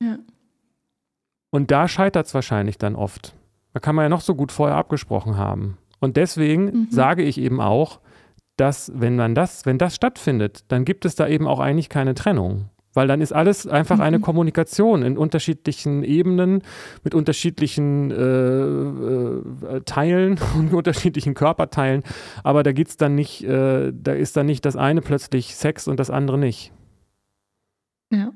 Ja. 0.00 0.18
Und 1.50 1.70
da 1.70 1.86
scheitert 1.86 2.26
es 2.26 2.34
wahrscheinlich 2.34 2.76
dann 2.76 2.96
oft. 2.96 3.34
Da 3.72 3.80
kann 3.80 3.94
man 3.94 4.04
ja 4.04 4.08
noch 4.08 4.20
so 4.20 4.34
gut 4.34 4.52
vorher 4.52 4.76
abgesprochen 4.76 5.36
haben. 5.36 5.78
Und 6.02 6.16
deswegen 6.16 6.64
Mhm. 6.64 6.86
sage 6.90 7.22
ich 7.22 7.38
eben 7.38 7.60
auch, 7.60 8.00
dass 8.56 8.92
wenn 8.94 9.16
man 9.16 9.34
das, 9.34 9.64
wenn 9.64 9.78
das 9.78 9.94
stattfindet, 9.94 10.64
dann 10.68 10.84
gibt 10.84 11.04
es 11.04 11.14
da 11.14 11.26
eben 11.28 11.46
auch 11.46 11.60
eigentlich 11.60 11.88
keine 11.88 12.14
Trennung. 12.14 12.68
Weil 12.94 13.08
dann 13.08 13.22
ist 13.22 13.32
alles 13.32 13.66
einfach 13.66 14.00
eine 14.00 14.18
Mhm. 14.18 14.22
Kommunikation 14.22 15.02
in 15.02 15.16
unterschiedlichen 15.16 16.02
Ebenen, 16.04 16.62
mit 17.04 17.14
unterschiedlichen 17.14 18.10
äh, 18.10 19.76
äh, 19.76 19.80
Teilen 19.86 20.38
und 20.58 20.74
unterschiedlichen 20.74 21.32
Körperteilen. 21.34 22.02
Aber 22.44 22.62
da 22.62 22.72
geht's 22.72 22.98
dann 22.98 23.14
nicht, 23.14 23.44
äh, 23.44 23.92
da 23.94 24.12
ist 24.12 24.36
dann 24.36 24.44
nicht 24.46 24.66
das 24.66 24.76
eine 24.76 25.00
plötzlich 25.00 25.54
Sex 25.56 25.88
und 25.88 25.98
das 26.00 26.10
andere 26.10 26.36
nicht. 26.36 26.72
Ja. 28.12 28.32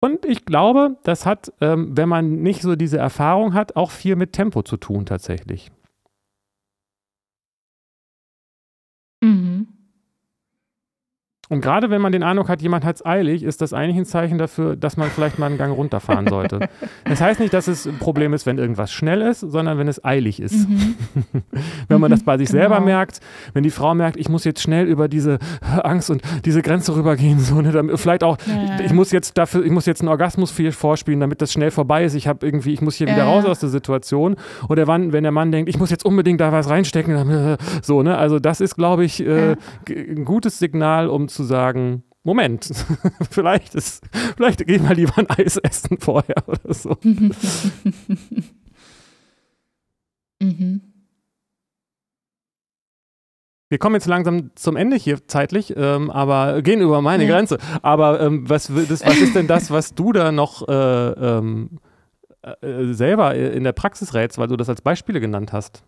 Und 0.00 0.24
ich 0.24 0.44
glaube, 0.44 0.96
das 1.02 1.26
hat, 1.26 1.52
ähm, 1.60 1.96
wenn 1.96 2.08
man 2.08 2.42
nicht 2.42 2.62
so 2.62 2.76
diese 2.76 2.98
Erfahrung 2.98 3.54
hat, 3.54 3.76
auch 3.76 3.90
viel 3.90 4.14
mit 4.14 4.32
Tempo 4.32 4.62
zu 4.62 4.76
tun 4.76 5.06
tatsächlich. 5.06 5.72
Und 11.48 11.60
gerade 11.60 11.90
wenn 11.90 12.00
man 12.02 12.12
den 12.12 12.22
Eindruck 12.22 12.48
hat, 12.48 12.60
jemand 12.60 12.84
hat 12.84 12.96
es 12.96 13.06
eilig, 13.06 13.42
ist 13.42 13.62
das 13.62 13.72
eigentlich 13.72 13.96
ein 13.96 14.04
Zeichen 14.04 14.36
dafür, 14.38 14.76
dass 14.76 14.96
man 14.96 15.08
vielleicht 15.10 15.38
mal 15.38 15.46
einen 15.46 15.56
Gang 15.58 15.74
runterfahren 15.74 16.26
sollte. 16.28 16.68
Das 17.04 17.20
heißt 17.20 17.40
nicht, 17.40 17.54
dass 17.54 17.68
es 17.68 17.86
ein 17.86 17.98
Problem 17.98 18.34
ist, 18.34 18.44
wenn 18.46 18.58
irgendwas 18.58 18.92
schnell 18.92 19.22
ist, 19.22 19.40
sondern 19.40 19.78
wenn 19.78 19.88
es 19.88 20.04
eilig 20.04 20.40
ist. 20.40 20.68
Mhm. 20.68 20.94
wenn 21.88 22.00
man 22.00 22.08
Mhm, 22.10 22.14
das 22.14 22.22
bei 22.22 22.38
sich 22.38 22.48
selber 22.48 22.76
genau. 22.76 22.86
merkt, 22.86 23.20
wenn 23.54 23.62
die 23.62 23.70
Frau 23.70 23.94
merkt, 23.94 24.16
ich 24.16 24.28
muss 24.28 24.44
jetzt 24.44 24.60
schnell 24.62 24.86
über 24.86 25.08
diese 25.08 25.38
Angst 25.82 26.10
und 26.10 26.22
diese 26.44 26.62
Grenze 26.62 26.94
rübergehen, 26.94 27.38
so, 27.40 27.60
ne, 27.60 27.96
vielleicht 27.96 28.24
auch, 28.24 28.36
Ja, 28.46 28.80
ich 28.84 28.92
muss 28.92 29.10
jetzt 29.12 29.36
dafür, 29.38 29.64
ich 29.64 29.70
muss 29.72 29.86
jetzt 29.86 30.00
einen 30.00 30.08
Orgasmus 30.08 30.54
vorspielen, 30.70 31.20
damit 31.20 31.40
das 31.42 31.52
schnell 31.52 31.70
vorbei 31.70 32.04
ist. 32.04 32.14
Ich 32.14 32.28
habe 32.28 32.44
irgendwie, 32.46 32.72
ich 32.72 32.80
muss 32.82 32.94
hier 32.96 33.06
Ja, 33.08 33.14
wieder 33.14 33.24
raus 33.24 33.44
aus 33.44 33.60
der 33.60 33.68
Situation. 33.68 34.36
Oder 34.68 34.86
wann, 34.86 35.12
wenn 35.12 35.22
der 35.22 35.32
Mann 35.32 35.50
denkt, 35.52 35.68
ich 35.68 35.78
muss 35.78 35.90
jetzt 35.90 36.04
unbedingt 36.04 36.40
da 36.40 36.52
was 36.52 36.68
reinstecken, 36.68 37.14
dann, 37.14 37.56
so, 37.82 38.02
ne, 38.02 38.16
also 38.18 38.38
das 38.38 38.60
ist, 38.60 38.76
glaube 38.76 39.04
ich, 39.04 39.20
äh, 39.26 39.50
Ja. 39.50 39.54
ein 39.88 40.24
gutes 40.24 40.58
Signal, 40.58 41.08
um 41.08 41.28
zu 41.28 41.37
sagen, 41.44 42.04
Moment, 42.24 42.70
vielleicht 43.30 43.74
ist, 43.74 44.04
vielleicht 44.36 44.66
gehen 44.66 44.86
wir 44.88 44.94
lieber 44.94 45.16
ein 45.18 45.30
Eis 45.30 45.56
essen 45.56 45.98
vorher 45.98 46.46
oder 46.46 46.74
so. 46.74 46.96
mhm. 50.40 50.82
Wir 53.70 53.78
kommen 53.78 53.96
jetzt 53.96 54.06
langsam 54.06 54.50
zum 54.54 54.76
Ende 54.76 54.96
hier 54.96 55.26
zeitlich, 55.28 55.74
ähm, 55.76 56.10
aber 56.10 56.62
gehen 56.62 56.80
über 56.80 57.02
meine 57.02 57.24
Ja. 57.24 57.34
Grenze. 57.34 57.58
Aber 57.82 58.20
ähm, 58.20 58.48
was, 58.48 58.68
das, 58.88 59.04
was 59.04 59.18
ist 59.18 59.34
denn 59.34 59.46
das, 59.46 59.70
was 59.72 59.94
du 59.94 60.12
da 60.12 60.32
noch 60.32 60.66
äh, 60.68 60.72
ähm, 60.72 61.78
äh, 62.42 62.92
selber 62.92 63.34
in 63.34 63.64
der 63.64 63.72
Praxis 63.72 64.14
rätst, 64.14 64.38
weil 64.38 64.48
du 64.48 64.56
das 64.56 64.70
als 64.70 64.80
Beispiele 64.80 65.20
genannt 65.20 65.52
hast? 65.52 65.84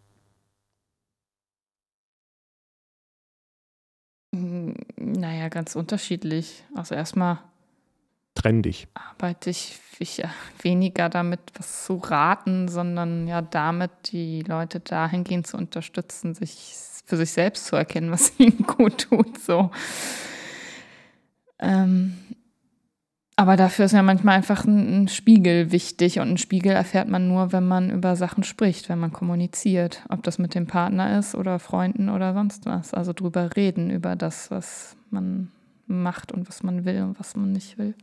Naja, 5.12 5.48
ganz 5.48 5.76
unterschiedlich. 5.76 6.64
Also 6.74 6.94
erstmal 6.94 7.38
Trendig. 8.34 8.88
arbeite 8.94 9.50
ich, 9.50 9.78
ich 9.98 10.18
ja, 10.18 10.30
weniger 10.62 11.08
damit, 11.08 11.40
was 11.58 11.84
zu 11.84 11.96
raten, 11.96 12.68
sondern 12.68 13.26
ja 13.26 13.42
damit, 13.42 13.90
die 14.12 14.42
Leute 14.42 14.80
dahingehend 14.80 15.46
zu 15.46 15.56
unterstützen, 15.56 16.34
sich 16.34 16.74
für 17.04 17.16
sich 17.16 17.32
selbst 17.32 17.66
zu 17.66 17.76
erkennen, 17.76 18.10
was 18.12 18.38
ihnen 18.38 18.64
gut 18.66 19.08
tut. 19.10 19.38
So. 19.38 19.70
Ähm, 21.58 22.16
aber 23.40 23.56
dafür 23.56 23.86
ist 23.86 23.92
ja 23.92 24.02
manchmal 24.02 24.36
einfach 24.36 24.66
ein, 24.66 25.04
ein 25.04 25.08
Spiegel 25.08 25.72
wichtig 25.72 26.18
und 26.18 26.28
einen 26.28 26.36
Spiegel 26.36 26.72
erfährt 26.72 27.08
man 27.08 27.26
nur, 27.26 27.52
wenn 27.52 27.66
man 27.66 27.88
über 27.88 28.14
Sachen 28.14 28.44
spricht, 28.44 28.90
wenn 28.90 28.98
man 28.98 29.14
kommuniziert, 29.14 30.04
ob 30.10 30.22
das 30.22 30.38
mit 30.38 30.54
dem 30.54 30.66
Partner 30.66 31.18
ist 31.18 31.34
oder 31.34 31.58
Freunden 31.58 32.10
oder 32.10 32.34
sonst 32.34 32.66
was. 32.66 32.92
Also 32.92 33.14
drüber 33.14 33.56
reden, 33.56 33.88
über 33.88 34.14
das, 34.14 34.50
was 34.50 34.94
man 35.08 35.50
macht 35.86 36.32
und 36.32 36.50
was 36.50 36.62
man 36.62 36.84
will 36.84 37.00
und 37.00 37.18
was 37.18 37.34
man 37.34 37.50
nicht 37.50 37.78
will. 37.78 37.94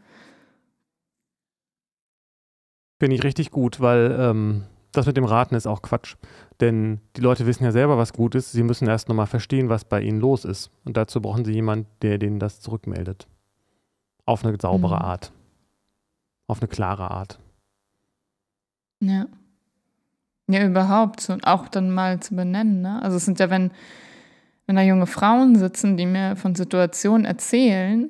Finde 2.99 3.15
ich 3.15 3.23
richtig 3.23 3.51
gut, 3.51 3.79
weil 3.79 4.17
ähm, 4.19 4.63
das 4.91 5.05
mit 5.05 5.17
dem 5.17 5.25
Raten 5.25 5.53
ist 5.53 5.67
auch 5.67 5.83
Quatsch. 5.83 6.15
Denn 6.61 6.99
die 7.15 7.21
Leute 7.21 7.45
wissen 7.45 7.63
ja 7.63 7.71
selber, 7.71 7.99
was 7.99 8.13
gut 8.13 8.33
ist. 8.33 8.53
Sie 8.53 8.63
müssen 8.63 8.87
erst 8.87 9.07
nochmal 9.07 9.27
verstehen, 9.27 9.69
was 9.69 9.85
bei 9.85 10.01
ihnen 10.01 10.19
los 10.19 10.45
ist. 10.45 10.71
Und 10.83 10.97
dazu 10.97 11.21
brauchen 11.21 11.45
sie 11.45 11.53
jemanden, 11.53 11.85
der 12.01 12.17
denen 12.17 12.39
das 12.39 12.59
zurückmeldet. 12.59 13.27
Auf 14.27 14.45
eine 14.45 14.55
saubere 14.61 14.97
Mhm. 14.97 15.01
Art. 15.01 15.31
Auf 16.47 16.61
eine 16.61 16.67
klare 16.67 17.09
Art. 17.09 17.39
Ja. 18.99 19.25
Ja, 20.49 20.65
überhaupt. 20.65 21.21
So, 21.21 21.33
und 21.33 21.47
auch 21.47 21.67
dann 21.67 21.89
mal 21.89 22.19
zu 22.19 22.35
benennen. 22.35 22.81
Ne? 22.81 23.01
Also 23.01 23.17
es 23.17 23.25
sind 23.25 23.39
ja, 23.39 23.49
wenn, 23.49 23.71
wenn 24.65 24.75
da 24.75 24.81
junge 24.81 25.07
Frauen 25.07 25.55
sitzen, 25.55 25.97
die 25.97 26.05
mir 26.05 26.35
von 26.35 26.55
Situationen 26.55 27.25
erzählen, 27.25 28.09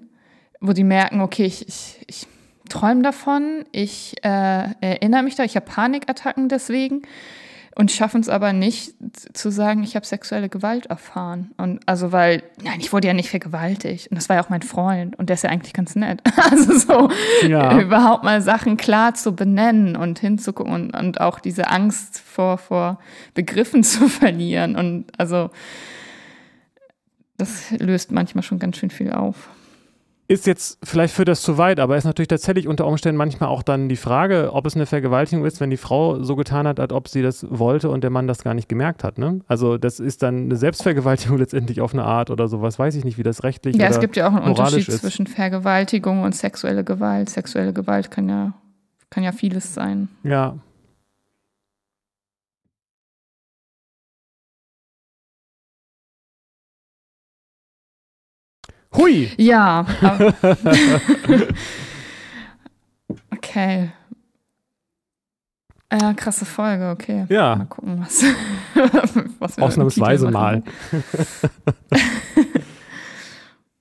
wo 0.60 0.74
die 0.74 0.84
merken, 0.84 1.22
okay, 1.22 1.46
ich, 1.46 1.68
ich, 1.68 2.06
ich 2.08 2.28
träume 2.70 3.02
davon, 3.02 3.66
ich 3.72 4.16
äh, 4.24 4.72
erinnere 4.82 5.24
mich 5.24 5.36
da, 5.36 5.44
ich 5.44 5.56
habe 5.56 5.66
Panikattacken 5.66 6.50
deswegen 6.50 7.04
und 7.78 7.92
schaffen 7.92 8.22
es 8.22 8.28
aber 8.28 8.54
nicht 8.54 8.96
zu 9.34 9.52
sagen, 9.52 9.84
ich 9.84 9.96
habe 9.96 10.04
sexuelle 10.04 10.50
Gewalt 10.50 10.88
erfahren. 10.88 11.52
Und 11.58 11.80
also 11.86 12.12
weil, 12.12 12.42
nein, 12.64 12.80
ich 12.80 12.92
wurde 12.92 13.08
ja 13.08 13.14
nicht 13.14 13.30
vergewaltigt. 13.30 14.08
Und 14.08 14.16
das 14.16 14.30
war 14.30 14.38
ja 14.38 14.44
auch 14.44 14.50
mein 14.50 14.64
Freund 14.64 15.16
und 15.20 15.30
der 15.30 15.36
ist 15.36 15.44
ja 15.44 15.52
eigentlich 15.52 15.74
ganz 15.74 15.96
nett. 15.96 16.22
Also 16.50 16.76
so 16.80 17.10
Ja. 17.48 17.78
überhaupt 17.80 18.24
mal 18.24 18.42
Sachen 18.42 18.78
klar 18.78 19.14
zu 19.14 19.36
benennen 19.36 19.96
und 19.96 20.18
hinzugucken 20.18 20.74
und, 20.74 20.96
und 20.96 21.22
auch 21.22 21.40
diese 21.40 21.70
Angst 21.70 22.20
vor, 22.20 22.58
vor 22.58 23.00
Begriffen 23.36 23.84
zu 23.84 24.10
verlieren. 24.10 24.76
Und 24.76 25.06
also 25.20 25.52
das 27.38 27.70
löst 27.78 28.12
manchmal 28.12 28.44
schon 28.44 28.58
ganz 28.58 28.78
schön 28.78 28.90
viel 28.90 29.12
auf. 29.12 29.50
Ist 30.30 30.46
jetzt, 30.46 30.78
vielleicht 30.84 31.14
führt 31.14 31.30
das 31.30 31.42
zu 31.42 31.58
weit, 31.58 31.80
aber 31.80 31.96
ist 31.96 32.04
natürlich 32.04 32.28
tatsächlich 32.28 32.68
unter 32.68 32.86
Umständen 32.86 33.18
manchmal 33.18 33.50
auch 33.50 33.64
dann 33.64 33.88
die 33.88 33.96
Frage, 33.96 34.50
ob 34.52 34.66
es 34.66 34.76
eine 34.76 34.86
Vergewaltigung 34.86 35.46
ist, 35.46 35.62
wenn 35.62 35.70
die 35.70 35.78
Frau 35.78 36.22
so 36.22 36.36
getan 36.36 36.68
hat, 36.68 36.82
als 36.82 36.92
ob 36.92 37.08
sie 37.08 37.22
das 37.22 37.46
wollte 37.50 37.90
und 37.90 38.04
der 38.04 38.10
Mann 38.10 38.28
das 38.28 38.44
gar 38.44 38.54
nicht 38.54 38.68
gemerkt 38.68 39.06
hat. 39.06 39.18
Ne? 39.18 39.40
Also 39.48 39.78
das 39.78 40.02
ist 40.02 40.24
dann 40.24 40.46
eine 40.46 40.58
Selbstvergewaltigung 40.58 41.38
letztendlich 41.40 41.80
auf 41.80 41.94
eine 41.94 42.04
Art 42.04 42.30
oder 42.30 42.50
sowas. 42.50 42.78
Weiß 42.78 42.96
ich 42.96 43.06
nicht, 43.06 43.18
wie 43.18 43.24
das 43.24 43.44
rechtlich 43.44 43.78
Ja, 43.78 43.86
oder 43.86 43.96
es 43.96 44.02
gibt 44.02 44.18
ja 44.18 44.28
auch 44.28 44.34
einen 44.34 44.44
Unterschied 44.44 44.90
ist. 44.90 45.00
zwischen 45.00 45.28
Vergewaltigung 45.28 46.24
und 46.24 46.36
sexuelle 46.36 46.84
Gewalt. 46.84 47.30
Sexuelle 47.30 47.72
Gewalt 47.72 48.12
kann 48.12 48.28
ja, 48.28 48.52
kann 49.10 49.24
ja 49.24 49.32
vieles 49.32 49.74
sein. 49.74 50.10
Ja. 50.24 50.58
Hui! 58.98 59.32
Ja. 59.38 59.86
okay. 63.32 63.92
Ja, 65.92 66.14
krasse 66.14 66.46
Folge, 66.46 66.90
okay. 66.90 67.26
Ja. 67.30 67.56
Mal 67.56 67.66
gucken, 67.66 68.02
was. 68.02 68.24
was 69.40 69.58
wir 69.58 69.64
Ausnahmsweise 69.64 70.32
mal. 70.32 70.64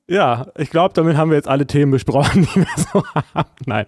ja, 0.07 0.47
ich 0.57 0.71
glaube, 0.71 0.95
damit 0.95 1.17
haben 1.17 1.31
wir 1.31 1.37
jetzt 1.37 1.49
alle 1.49 1.67
Themen 1.67 1.91
besprochen, 1.91 2.43
die 2.43 2.61
wir 2.61 2.67
so 2.77 3.03
haben. 3.35 3.51
Nein. 3.67 3.87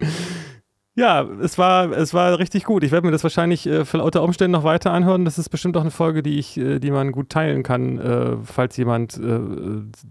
Ja, 0.99 1.22
es 1.40 1.59
war, 1.59 1.92
es 1.92 2.12
war 2.12 2.40
richtig 2.40 2.64
gut. 2.64 2.82
Ich 2.82 2.90
werde 2.90 3.07
mir 3.07 3.12
das 3.12 3.22
wahrscheinlich 3.22 3.68
äh, 3.68 3.84
für 3.84 3.99
lauter 3.99 4.20
Umstände 4.20 4.59
noch 4.59 4.64
weiter 4.64 4.90
anhören. 4.92 5.24
Das 5.24 5.38
ist 5.38 5.49
bestimmt 5.49 5.76
auch 5.76 5.82
eine 5.82 5.92
Folge, 5.92 6.24
die 6.24 6.40
ich, 6.40 6.57
äh, 6.57 6.80
die 6.80 6.90
man 6.90 7.12
gut 7.12 7.28
teilen 7.28 7.62
kann, 7.62 7.99
äh, 7.99 8.36
falls 8.42 8.76
jemand 8.76 9.16
äh, 9.16 9.38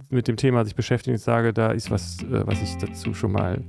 mit 0.09 0.29
dem 0.29 0.37
Thema 0.37 0.63
sich 0.63 0.75
beschäftigt. 0.75 1.17
Ich 1.17 1.23
sage, 1.23 1.51
da 1.51 1.71
ist 1.71 1.91
was, 1.91 2.19
äh, 2.23 2.47
was 2.47 2.61
ich 2.61 2.77
dazu 2.77 3.13
schon 3.13 3.33
mal 3.33 3.61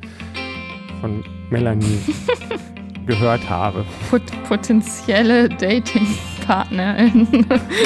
von 1.01 1.25
Melanie 1.51 1.99
gehört 3.09 3.51
habe. 3.51 3.85
Pot 4.09 4.23
potenzielle 4.49 5.49
Datingpartnerin. 5.49 7.27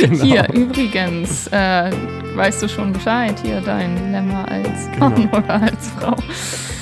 Genau. 0.00 0.24
Hier 0.24 0.46
übrigens, 0.52 1.46
äh, 1.46 1.90
weißt 2.34 2.62
du 2.62 2.68
schon 2.68 2.92
Bescheid, 2.92 3.34
hier 3.42 3.62
dein 3.62 3.96
Dilemma 3.96 4.44
als 4.44 4.88
Mann 4.98 5.14
genau. 5.14 5.38
oder 5.38 5.62
als 5.62 5.88
Frau. 5.98 6.16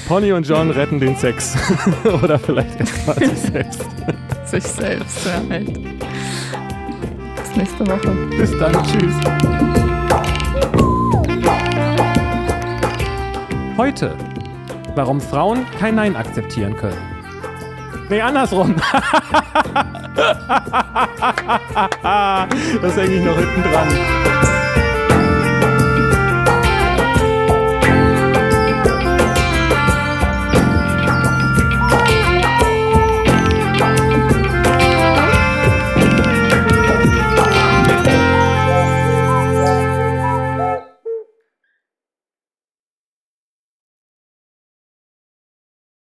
Pony 0.09 0.33
und 0.33 0.45
John 0.45 0.71
retten 0.71 0.99
den 0.99 1.15
Sex. 1.15 1.57
Oder 2.25 2.37
vielleicht 2.37 2.81
erstmal 2.81 3.17
sich 3.17 3.39
selbst. 3.53 3.85
sich 4.45 4.65
selbst, 4.65 5.25
ja, 5.25 5.41
halt. 5.49 5.73
Bis 5.73 7.57
nächste 7.57 7.87
Woche. 7.87 8.11
Bis 8.37 8.51
dann, 8.59 8.73
tschüss. 8.83 9.15
Heute. 13.77 14.17
Warum 14.97 15.21
Frauen 15.21 15.65
kein 15.79 15.95
Nein 15.95 16.17
akzeptieren 16.17 16.77
können. 16.77 17.10
Nee, 18.11 18.21
andersrum. 18.21 18.75
das 22.83 22.97
hänge 22.97 23.15
ich 23.15 23.25
noch 23.25 23.37
hinten 23.37 23.63
dran. 23.63 23.89